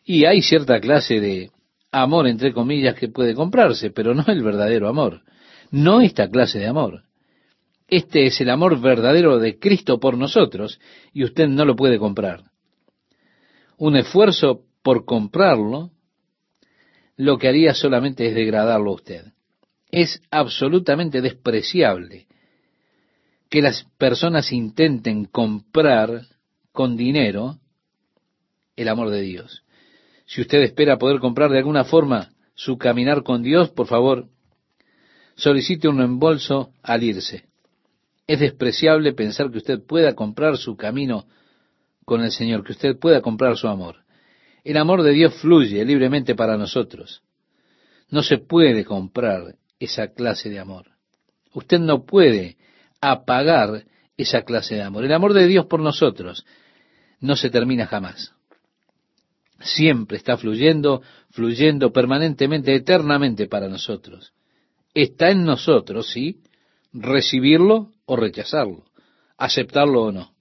Y 0.04 0.24
hay 0.24 0.42
cierta 0.42 0.80
clase 0.80 1.20
de 1.20 1.50
amor, 1.90 2.26
entre 2.26 2.52
comillas, 2.52 2.94
que 2.94 3.08
puede 3.08 3.34
comprarse, 3.34 3.90
pero 3.90 4.14
no 4.14 4.24
el 4.28 4.42
verdadero 4.42 4.88
amor. 4.88 5.22
No 5.70 6.00
esta 6.00 6.30
clase 6.30 6.58
de 6.58 6.66
amor. 6.66 7.02
Este 7.88 8.26
es 8.26 8.40
el 8.40 8.50
amor 8.50 8.80
verdadero 8.80 9.38
de 9.38 9.58
Cristo 9.58 9.98
por 9.98 10.16
nosotros 10.16 10.78
y 11.12 11.24
usted 11.24 11.48
no 11.48 11.64
lo 11.64 11.74
puede 11.74 11.98
comprar. 11.98 12.44
Un 13.78 13.96
esfuerzo 13.96 14.64
por 14.82 15.04
comprarlo, 15.04 15.92
lo 17.16 17.38
que 17.38 17.48
haría 17.48 17.74
solamente 17.74 18.26
es 18.26 18.34
degradarlo 18.34 18.90
a 18.90 18.94
usted. 18.94 19.24
Es 19.90 20.20
absolutamente 20.30 21.20
despreciable 21.20 22.26
que 23.48 23.62
las 23.62 23.84
personas 23.96 24.52
intenten 24.52 25.24
comprar 25.24 26.26
con 26.72 26.96
dinero 26.96 27.58
el 28.76 28.88
amor 28.88 29.10
de 29.10 29.22
Dios. 29.22 29.64
Si 30.26 30.40
usted 30.40 30.60
espera 30.62 30.98
poder 30.98 31.20
comprar 31.20 31.50
de 31.50 31.58
alguna 31.58 31.84
forma 31.84 32.30
su 32.54 32.76
caminar 32.78 33.22
con 33.22 33.42
Dios, 33.42 33.70
por 33.70 33.86
favor, 33.86 34.28
solicite 35.36 35.88
un 35.88 35.98
reembolso 35.98 36.72
al 36.82 37.02
irse. 37.04 37.44
Es 38.26 38.40
despreciable 38.40 39.14
pensar 39.14 39.50
que 39.50 39.58
usted 39.58 39.80
pueda 39.80 40.14
comprar 40.14 40.58
su 40.58 40.76
camino 40.76 41.26
con 42.08 42.22
el 42.22 42.32
Señor, 42.32 42.64
que 42.64 42.72
usted 42.72 42.98
pueda 42.98 43.20
comprar 43.20 43.56
su 43.56 43.68
amor. 43.68 43.96
El 44.64 44.78
amor 44.78 45.02
de 45.02 45.12
Dios 45.12 45.34
fluye 45.34 45.84
libremente 45.84 46.34
para 46.34 46.56
nosotros. 46.56 47.22
No 48.10 48.22
se 48.22 48.38
puede 48.38 48.84
comprar 48.84 49.54
esa 49.78 50.08
clase 50.08 50.48
de 50.48 50.58
amor. 50.58 50.86
Usted 51.52 51.78
no 51.78 52.04
puede 52.04 52.56
apagar 53.00 53.84
esa 54.16 54.42
clase 54.42 54.74
de 54.74 54.82
amor. 54.82 55.04
El 55.04 55.12
amor 55.12 55.34
de 55.34 55.46
Dios 55.46 55.66
por 55.66 55.80
nosotros 55.80 56.44
no 57.20 57.36
se 57.36 57.50
termina 57.50 57.86
jamás. 57.86 58.32
Siempre 59.60 60.16
está 60.16 60.36
fluyendo, 60.36 61.02
fluyendo 61.30 61.92
permanentemente, 61.92 62.74
eternamente 62.74 63.48
para 63.48 63.68
nosotros. 63.68 64.32
Está 64.94 65.30
en 65.30 65.44
nosotros, 65.44 66.10
sí, 66.10 66.40
recibirlo 66.92 67.92
o 68.06 68.16
rechazarlo, 68.16 68.84
aceptarlo 69.36 70.04
o 70.04 70.12
no. 70.12 70.37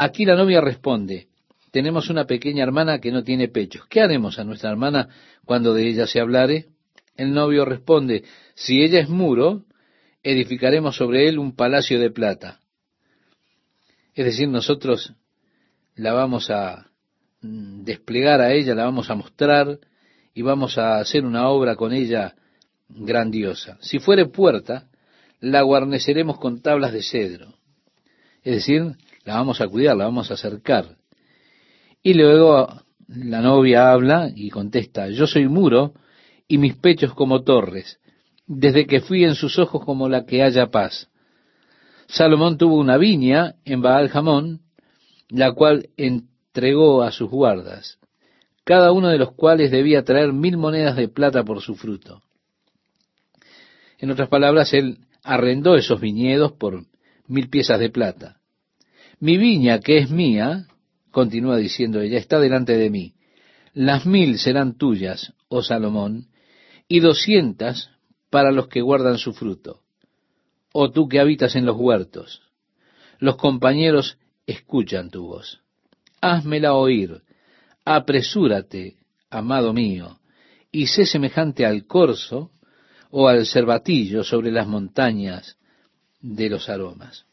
Aquí 0.00 0.24
la 0.24 0.36
novia 0.36 0.60
responde, 0.60 1.26
tenemos 1.72 2.08
una 2.08 2.24
pequeña 2.24 2.62
hermana 2.62 3.00
que 3.00 3.10
no 3.10 3.24
tiene 3.24 3.48
pechos. 3.48 3.84
¿Qué 3.88 4.00
haremos 4.00 4.38
a 4.38 4.44
nuestra 4.44 4.70
hermana 4.70 5.08
cuando 5.44 5.74
de 5.74 5.88
ella 5.88 6.06
se 6.06 6.20
hablare? 6.20 6.66
El 7.16 7.34
novio 7.34 7.64
responde, 7.64 8.22
si 8.54 8.80
ella 8.80 9.00
es 9.00 9.08
muro, 9.08 9.64
edificaremos 10.22 10.94
sobre 10.94 11.28
él 11.28 11.40
un 11.40 11.56
palacio 11.56 11.98
de 11.98 12.12
plata. 12.12 12.60
Es 14.14 14.24
decir, 14.24 14.46
nosotros 14.48 15.14
la 15.96 16.12
vamos 16.12 16.48
a 16.48 16.92
mm, 17.40 17.82
desplegar 17.82 18.40
a 18.40 18.52
ella, 18.52 18.76
la 18.76 18.84
vamos 18.84 19.10
a 19.10 19.16
mostrar 19.16 19.80
y 20.32 20.42
vamos 20.42 20.78
a 20.78 20.98
hacer 20.98 21.24
una 21.24 21.48
obra 21.48 21.74
con 21.74 21.92
ella 21.92 22.36
grandiosa. 22.88 23.78
Si 23.80 23.98
fuere 23.98 24.26
puerta, 24.26 24.86
la 25.40 25.62
guarneceremos 25.62 26.38
con 26.38 26.62
tablas 26.62 26.92
de 26.92 27.02
cedro. 27.02 27.54
Es 28.44 28.54
decir, 28.54 28.94
la 29.28 29.34
vamos 29.34 29.60
a 29.60 29.68
cuidar, 29.68 29.94
la 29.94 30.06
vamos 30.06 30.30
a 30.30 30.34
acercar. 30.34 30.96
Y 32.02 32.14
luego 32.14 32.66
la 33.08 33.42
novia 33.42 33.92
habla 33.92 34.30
y 34.34 34.48
contesta, 34.48 35.10
yo 35.10 35.26
soy 35.26 35.46
muro 35.48 35.92
y 36.48 36.56
mis 36.56 36.76
pechos 36.76 37.12
como 37.12 37.42
torres, 37.42 38.00
desde 38.46 38.86
que 38.86 39.02
fui 39.02 39.24
en 39.24 39.34
sus 39.34 39.58
ojos 39.58 39.84
como 39.84 40.08
la 40.08 40.24
que 40.24 40.42
haya 40.42 40.70
paz. 40.70 41.10
Salomón 42.06 42.56
tuvo 42.56 42.76
una 42.76 42.96
viña 42.96 43.56
en 43.66 43.82
Baal 43.82 44.08
Jamón, 44.08 44.62
la 45.28 45.52
cual 45.52 45.90
entregó 45.98 47.02
a 47.02 47.12
sus 47.12 47.28
guardas, 47.28 47.98
cada 48.64 48.92
uno 48.92 49.08
de 49.08 49.18
los 49.18 49.32
cuales 49.32 49.70
debía 49.70 50.04
traer 50.04 50.32
mil 50.32 50.56
monedas 50.56 50.96
de 50.96 51.08
plata 51.08 51.44
por 51.44 51.60
su 51.60 51.74
fruto. 51.74 52.22
En 53.98 54.10
otras 54.10 54.30
palabras, 54.30 54.72
él 54.72 55.00
arrendó 55.22 55.76
esos 55.76 56.00
viñedos 56.00 56.52
por 56.52 56.86
mil 57.26 57.50
piezas 57.50 57.78
de 57.78 57.90
plata. 57.90 58.37
Mi 59.20 59.36
viña, 59.36 59.80
que 59.80 59.98
es 59.98 60.10
mía, 60.10 60.66
continúa 61.10 61.56
diciendo 61.56 62.00
ella, 62.00 62.18
está 62.18 62.38
delante 62.38 62.76
de 62.76 62.90
mí. 62.90 63.14
Las 63.74 64.06
mil 64.06 64.38
serán 64.38 64.76
tuyas, 64.76 65.34
oh 65.48 65.62
Salomón, 65.62 66.28
y 66.86 67.00
doscientas 67.00 67.90
para 68.30 68.52
los 68.52 68.68
que 68.68 68.80
guardan 68.80 69.18
su 69.18 69.32
fruto. 69.32 69.80
Oh 70.72 70.90
tú 70.90 71.08
que 71.08 71.18
habitas 71.18 71.56
en 71.56 71.66
los 71.66 71.76
huertos, 71.76 72.42
los 73.18 73.36
compañeros 73.36 74.18
escuchan 74.46 75.10
tu 75.10 75.26
voz. 75.26 75.60
Házmela 76.20 76.74
oír, 76.74 77.22
apresúrate, 77.84 78.96
amado 79.30 79.72
mío, 79.72 80.18
y 80.70 80.86
sé 80.86 81.06
semejante 81.06 81.66
al 81.66 81.86
corzo 81.86 82.50
o 83.10 83.28
al 83.28 83.46
cervatillo 83.46 84.22
sobre 84.22 84.52
las 84.52 84.66
montañas 84.66 85.56
de 86.20 86.50
los 86.50 86.68
aromas. 86.68 87.27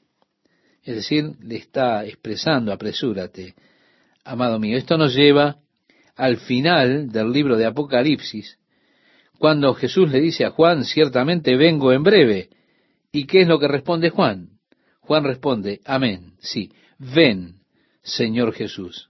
Es 0.86 0.96
decir, 0.96 1.34
le 1.42 1.58
está 1.58 2.06
expresando, 2.06 2.72
apresúrate, 2.72 3.56
amado 4.24 4.60
mío. 4.60 4.78
Esto 4.78 4.98
nos 4.98 5.14
lleva 5.14 5.58
al 6.16 6.38
final 6.38 7.12
del 7.12 7.32
libro 7.32 7.58
de 7.58 7.66
Apocalipsis, 7.66 8.58
cuando 9.38 9.74
Jesús 9.74 10.10
le 10.10 10.22
dice 10.22 10.46
a 10.46 10.52
Juan, 10.52 10.86
ciertamente 10.86 11.58
vengo 11.58 11.92
en 11.92 12.04
breve. 12.04 12.50
¿Y 13.12 13.26
qué 13.26 13.42
es 13.42 13.48
lo 13.48 13.60
que 13.60 13.68
responde 13.68 14.10
Juan? 14.10 14.52
Juan 15.02 15.26
responde, 15.26 15.82
amén, 15.84 16.36
sí, 16.40 16.72
ven, 16.98 17.58
Señor 18.02 18.54
Jesús. 18.54 19.10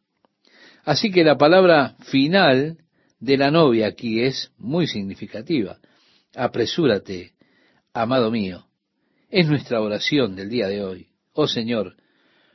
Así 0.83 1.11
que 1.11 1.23
la 1.23 1.37
palabra 1.37 1.95
final 1.99 2.79
de 3.19 3.37
la 3.37 3.51
novia 3.51 3.87
aquí 3.87 4.21
es 4.21 4.51
muy 4.57 4.87
significativa 4.87 5.77
apresúrate, 6.35 7.33
amado 7.93 8.29
mío. 8.29 8.65
Es 9.29 9.47
nuestra 9.47 9.81
oración 9.81 10.35
del 10.35 10.49
día 10.49 10.67
de 10.67 10.83
hoy. 10.83 11.07
Oh 11.35 11.47
Señor, 11.47 11.95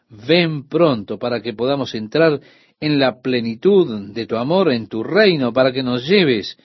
ven 0.08 0.66
pronto 0.66 1.18
para 1.18 1.40
que 1.42 1.52
podamos 1.52 1.94
entrar 1.94 2.40
en 2.80 2.98
la 2.98 3.20
plenitud 3.20 4.12
de 4.12 4.26
tu 4.26 4.36
amor, 4.36 4.72
en 4.72 4.88
tu 4.88 5.04
reino, 5.04 5.52
para 5.52 5.70
que 5.70 5.82
nos 5.82 6.08
lleves 6.08 6.56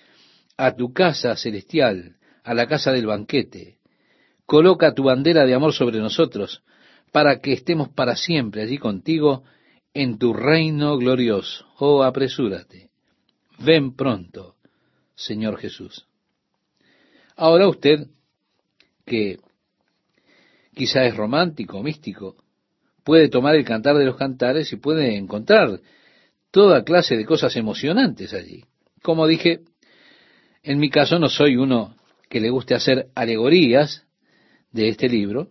a 0.55 0.75
tu 0.75 0.93
casa 0.93 1.35
celestial, 1.35 2.15
a 2.43 2.53
la 2.53 2.67
casa 2.67 2.93
del 2.93 3.05
banquete. 3.05 3.77
Coloca 4.45 4.93
tu 4.93 5.03
bandera 5.03 5.45
de 5.45 5.53
amor 5.53 5.73
sobre 5.73 5.99
nosotros, 5.99 6.63
para 7.11 7.39
que 7.41 7.51
estemos 7.51 7.89
para 7.89 8.15
siempre 8.15 8.61
allí 8.61 8.77
contigo 8.77 9.43
en 9.93 10.17
tu 10.17 10.33
reino 10.33 10.97
glorioso. 10.97 11.65
Oh, 11.79 12.01
apresúrate. 12.03 12.89
Ven 13.59 13.93
pronto, 13.93 14.55
Señor 15.15 15.57
Jesús. 15.57 16.07
Ahora 17.35 17.67
usted, 17.67 18.07
que 19.05 19.39
quizá 20.75 21.05
es 21.05 21.15
romántico, 21.15 21.81
místico, 21.81 22.35
puede 23.03 23.29
tomar 23.29 23.55
el 23.55 23.65
cantar 23.65 23.95
de 23.97 24.05
los 24.05 24.17
cantares 24.17 24.71
y 24.73 24.75
puede 24.75 25.15
encontrar 25.15 25.79
toda 26.51 26.83
clase 26.83 27.17
de 27.17 27.25
cosas 27.25 27.55
emocionantes 27.55 28.33
allí. 28.33 28.65
Como 29.01 29.25
dije, 29.27 29.61
en 30.63 30.79
mi 30.79 30.89
caso 30.89 31.17
no 31.19 31.29
soy 31.29 31.57
uno 31.57 31.95
que 32.29 32.39
le 32.39 32.49
guste 32.49 32.75
hacer 32.75 33.07
alegorías 33.15 34.05
de 34.71 34.89
este 34.89 35.07
libro, 35.07 35.49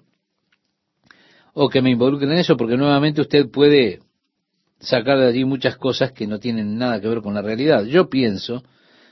o 1.55 1.69
que 1.69 1.81
me 1.81 1.91
involucre 1.91 2.27
en 2.27 2.39
eso, 2.39 2.57
porque 2.57 2.77
nuevamente 2.77 3.21
usted 3.21 3.49
puede 3.49 4.01
sacar 4.81 5.19
de 5.19 5.29
allí 5.29 5.45
muchas 5.45 5.77
cosas 5.77 6.13
que 6.13 6.27
no 6.27 6.41
tienen 6.41 6.77
nada 6.77 7.01
que 7.01 7.09
ver 7.09 7.23
con 7.23 7.33
la 7.33 7.43
realidad. 7.43 7.85
Yo 7.85 8.11
pienso, 8.11 8.65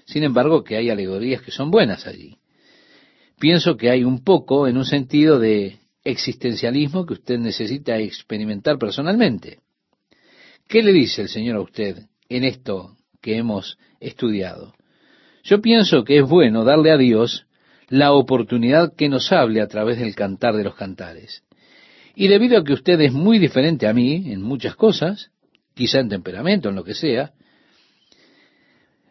sin 0.05 0.25
embargo, 0.25 0.65
que 0.65 0.77
hay 0.77 0.91
alegorías 0.91 1.41
que 1.41 1.53
son 1.53 1.71
buenas 1.71 2.07
allí. 2.07 2.37
pienso 3.39 3.77
que 3.77 3.91
hay 3.91 4.05
un 4.05 4.23
poco 4.23 4.69
en 4.69 4.77
un 4.77 4.85
sentido 4.85 5.39
de 5.39 5.79
existencialismo 6.05 7.07
que 7.07 7.15
usted 7.15 7.39
necesita 7.39 7.97
experimentar 7.99 8.79
personalmente. 8.79 9.61
¿Qué 10.69 10.83
le 10.83 10.93
dice 10.93 11.23
el 11.23 11.29
Señor 11.29 11.57
a 11.57 11.61
usted 11.61 12.07
en 12.29 12.45
esto 12.45 12.97
que 13.21 13.37
hemos 13.37 13.79
estudiado? 14.01 14.75
Yo 15.45 15.61
pienso 15.61 16.05
que 16.05 16.19
es 16.19 16.29
bueno 16.29 16.65
darle 16.65 16.91
a 16.91 16.97
Dios 16.97 17.47
la 17.89 18.13
oportunidad 18.13 18.95
que 18.95 19.09
nos 19.09 19.33
hable 19.33 19.61
a 19.61 19.69
través 19.69 19.99
del 19.99 20.15
cantar 20.15 20.57
de 20.57 20.65
los 20.65 20.75
cantares. 20.75 21.43
Y 22.15 22.29
debido 22.29 22.59
a 22.59 22.65
que 22.65 22.73
usted 22.73 23.01
es 23.01 23.13
muy 23.13 23.39
diferente 23.39 23.87
a 23.87 23.93
mí 23.93 24.33
en 24.33 24.43
muchas 24.43 24.77
cosas, 24.77 25.31
quizá 25.75 26.01
en 26.01 26.09
temperamento, 26.09 26.69
en 26.69 26.77
lo 26.77 26.85
que 26.85 26.95
sea, 26.95 27.33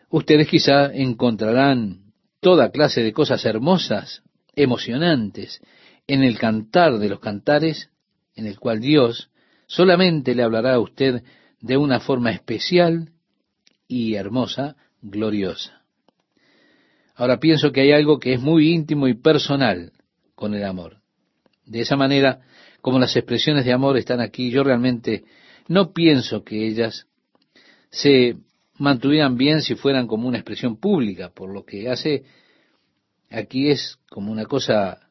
ustedes 0.09 0.47
quizá 0.47 0.91
encontrarán 0.93 2.11
toda 2.39 2.71
clase 2.71 3.03
de 3.03 3.13
cosas 3.13 3.45
hermosas, 3.45 4.23
emocionantes, 4.55 5.61
en 6.07 6.23
el 6.23 6.37
cantar 6.37 6.99
de 6.99 7.09
los 7.09 7.19
cantares, 7.19 7.89
en 8.35 8.45
el 8.45 8.59
cual 8.59 8.79
Dios 8.79 9.29
solamente 9.67 10.35
le 10.35 10.43
hablará 10.43 10.73
a 10.73 10.79
usted 10.79 11.23
de 11.59 11.77
una 11.77 11.99
forma 11.99 12.31
especial 12.31 13.11
y 13.87 14.15
hermosa, 14.15 14.75
gloriosa. 15.01 15.83
Ahora 17.15 17.39
pienso 17.39 17.71
que 17.71 17.81
hay 17.81 17.91
algo 17.91 18.19
que 18.19 18.33
es 18.33 18.41
muy 18.41 18.71
íntimo 18.71 19.07
y 19.07 19.13
personal 19.13 19.91
con 20.35 20.53
el 20.55 20.63
amor. 20.63 21.01
De 21.65 21.81
esa 21.81 21.95
manera, 21.95 22.41
como 22.81 22.99
las 22.99 23.15
expresiones 23.15 23.63
de 23.65 23.73
amor 23.73 23.97
están 23.97 24.21
aquí, 24.21 24.49
yo 24.49 24.63
realmente 24.63 25.23
no 25.67 25.93
pienso 25.93 26.43
que 26.43 26.67
ellas 26.67 27.07
se 27.91 28.37
mantuvieran 28.77 29.37
bien 29.37 29.61
si 29.61 29.75
fueran 29.75 30.07
como 30.07 30.27
una 30.27 30.37
expresión 30.37 30.77
pública, 30.77 31.29
por 31.29 31.53
lo 31.53 31.63
que 31.63 31.89
hace 31.89 32.23
aquí 33.29 33.69
es 33.69 33.99
como 34.09 34.31
una 34.31 34.45
cosa 34.45 35.10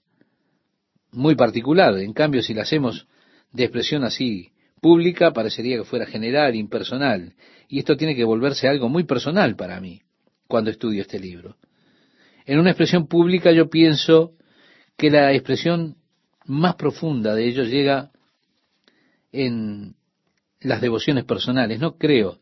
muy 1.13 1.35
particular. 1.35 1.97
En 1.99 2.13
cambio, 2.13 2.43
si 2.43 2.55
la 2.55 2.63
hacemos 2.63 3.07
de 3.53 3.65
expresión 3.65 4.05
así 4.05 4.53
pública, 4.81 5.33
parecería 5.33 5.77
que 5.77 5.85
fuera 5.85 6.07
general, 6.07 6.55
impersonal. 6.55 7.35
Y 7.69 7.79
esto 7.79 7.97
tiene 7.97 8.17
que 8.17 8.25
volverse 8.25 8.69
algo 8.69 8.89
muy 8.89 9.05
personal 9.05 9.57
para 9.57 9.81
mí 9.81 10.03
cuando 10.47 10.71
estudio 10.71 11.03
este 11.03 11.19
libro. 11.19 11.57
En 12.47 12.59
una 12.59 12.71
expresión 12.71 13.07
pública 13.07 13.53
yo 13.53 13.71
pienso 13.71 14.33
que 14.97 15.11
la 15.11 15.33
expresión 15.33 15.97
más 16.47 16.75
profunda 16.75 17.35
de 17.35 17.47
ello 17.47 17.63
llega 17.65 18.11
en 19.33 19.95
las 20.61 20.81
devociones 20.81 21.25
personales. 21.25 21.79
No 21.79 21.97
creo 21.97 22.41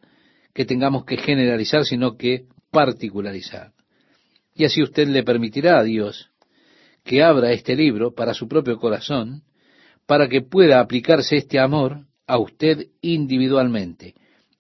que 0.55 0.65
tengamos 0.65 1.05
que 1.05 1.19
generalizar, 1.19 1.85
sino 1.85 2.17
que 2.17 2.47
particularizar. 2.71 3.73
Y 4.55 4.65
así 4.65 4.83
usted 4.83 5.09
le 5.09 5.23
permitirá 5.23 5.79
a 5.79 5.85
Dios 5.85 6.31
que 7.09 7.23
abra 7.23 7.53
este 7.53 7.75
libro 7.75 8.15
para 8.15 8.35
su 8.35 8.47
propio 8.47 8.79
corazón, 8.79 9.43
para 10.05 10.29
que 10.29 10.43
pueda 10.43 10.79
aplicarse 10.79 11.37
este 11.37 11.59
amor 11.59 12.05
a 12.27 12.37
usted 12.37 12.89
individualmente 13.01 14.15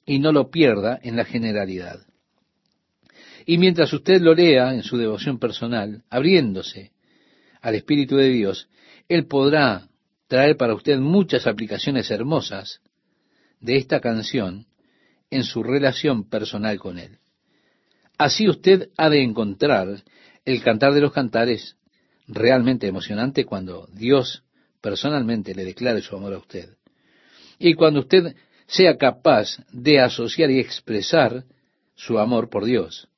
y 0.06 0.18
no 0.18 0.32
lo 0.32 0.50
pierda 0.50 0.98
en 1.02 1.14
la 1.14 1.26
generalidad. 1.26 2.00
Y 3.44 3.58
mientras 3.58 3.92
usted 3.92 4.22
lo 4.22 4.34
lea 4.34 4.72
en 4.72 4.82
su 4.82 4.96
devoción 4.96 5.38
personal, 5.38 6.04
abriéndose 6.08 6.92
al 7.60 7.74
Espíritu 7.74 8.16
de 8.16 8.30
Dios, 8.30 8.70
Él 9.10 9.26
podrá 9.26 9.88
traer 10.26 10.56
para 10.56 10.74
usted 10.74 10.98
muchas 10.98 11.46
aplicaciones 11.46 12.10
hermosas 12.10 12.80
de 13.60 13.76
esta 13.76 14.00
canción 14.00 14.64
en 15.30 15.44
su 15.44 15.62
relación 15.62 16.26
personal 16.30 16.78
con 16.78 16.98
Él. 16.98 17.18
Así 18.16 18.48
usted 18.48 18.88
ha 18.96 19.10
de 19.10 19.22
encontrar 19.22 20.02
el 20.46 20.62
cantar 20.62 20.94
de 20.94 21.02
los 21.02 21.12
cantares 21.12 21.76
realmente 22.28 22.86
emocionante 22.86 23.44
cuando 23.44 23.88
Dios 23.92 24.44
personalmente 24.80 25.54
le 25.54 25.64
declare 25.64 26.02
su 26.02 26.14
amor 26.14 26.34
a 26.34 26.38
usted. 26.38 26.76
Y 27.58 27.74
cuando 27.74 28.00
usted 28.00 28.36
sea 28.66 28.96
capaz 28.96 29.58
de 29.72 29.98
asociar 29.98 30.50
y 30.50 30.60
expresar 30.60 31.44
su 31.94 32.18
amor 32.18 32.48
por 32.48 32.64
Dios. 32.64 33.08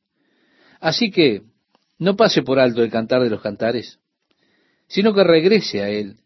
Así 0.81 1.11
que 1.11 1.43
no 1.99 2.17
pase 2.17 2.43
por 2.43 2.59
alto 2.59 2.83
el 2.83 2.91
cantar 2.91 3.23
de 3.23 3.31
los 3.31 3.43
cantares, 3.43 3.99
sino 4.87 5.13
que 5.13 5.25
regrese 5.25 5.83
a 5.83 5.91
Él 5.91 6.17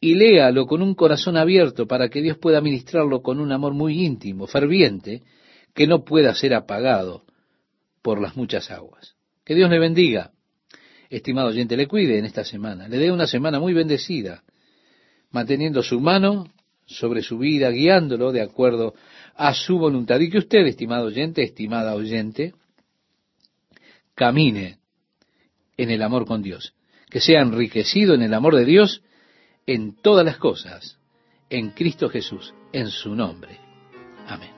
y 0.00 0.14
léalo 0.14 0.66
con 0.66 0.82
un 0.82 0.94
corazón 0.94 1.36
abierto 1.36 1.86
para 1.86 2.08
que 2.08 2.22
Dios 2.22 2.38
pueda 2.38 2.60
ministrarlo 2.60 3.22
con 3.22 3.40
un 3.40 3.52
amor 3.52 3.74
muy 3.74 4.04
íntimo, 4.04 4.46
ferviente, 4.46 5.22
que 5.74 5.86
no 5.86 6.04
pueda 6.04 6.34
ser 6.34 6.54
apagado 6.54 7.24
por 8.02 8.20
las 8.20 8.36
muchas 8.36 8.70
aguas. 8.70 9.16
Que 9.44 9.54
Dios 9.54 9.70
le 9.70 9.78
bendiga. 9.78 10.32
Estimado 11.14 11.50
oyente, 11.50 11.76
le 11.76 11.86
cuide 11.86 12.18
en 12.18 12.24
esta 12.24 12.44
semana, 12.44 12.88
le 12.88 12.98
dé 12.98 13.12
una 13.12 13.28
semana 13.28 13.60
muy 13.60 13.72
bendecida, 13.72 14.42
manteniendo 15.30 15.80
su 15.80 16.00
mano 16.00 16.50
sobre 16.86 17.22
su 17.22 17.38
vida, 17.38 17.70
guiándolo 17.70 18.32
de 18.32 18.42
acuerdo 18.42 18.94
a 19.36 19.54
su 19.54 19.78
voluntad. 19.78 20.18
Y 20.18 20.28
que 20.28 20.38
usted, 20.38 20.66
estimado 20.66 21.06
oyente, 21.06 21.44
estimada 21.44 21.94
oyente, 21.94 22.52
camine 24.16 24.78
en 25.76 25.90
el 25.90 26.02
amor 26.02 26.26
con 26.26 26.42
Dios, 26.42 26.74
que 27.08 27.20
sea 27.20 27.42
enriquecido 27.42 28.14
en 28.14 28.22
el 28.22 28.34
amor 28.34 28.56
de 28.56 28.64
Dios 28.64 29.00
en 29.68 29.94
todas 29.94 30.26
las 30.26 30.38
cosas, 30.38 30.98
en 31.48 31.70
Cristo 31.70 32.08
Jesús, 32.08 32.52
en 32.72 32.88
su 32.88 33.14
nombre. 33.14 33.60
Amén. 34.26 34.50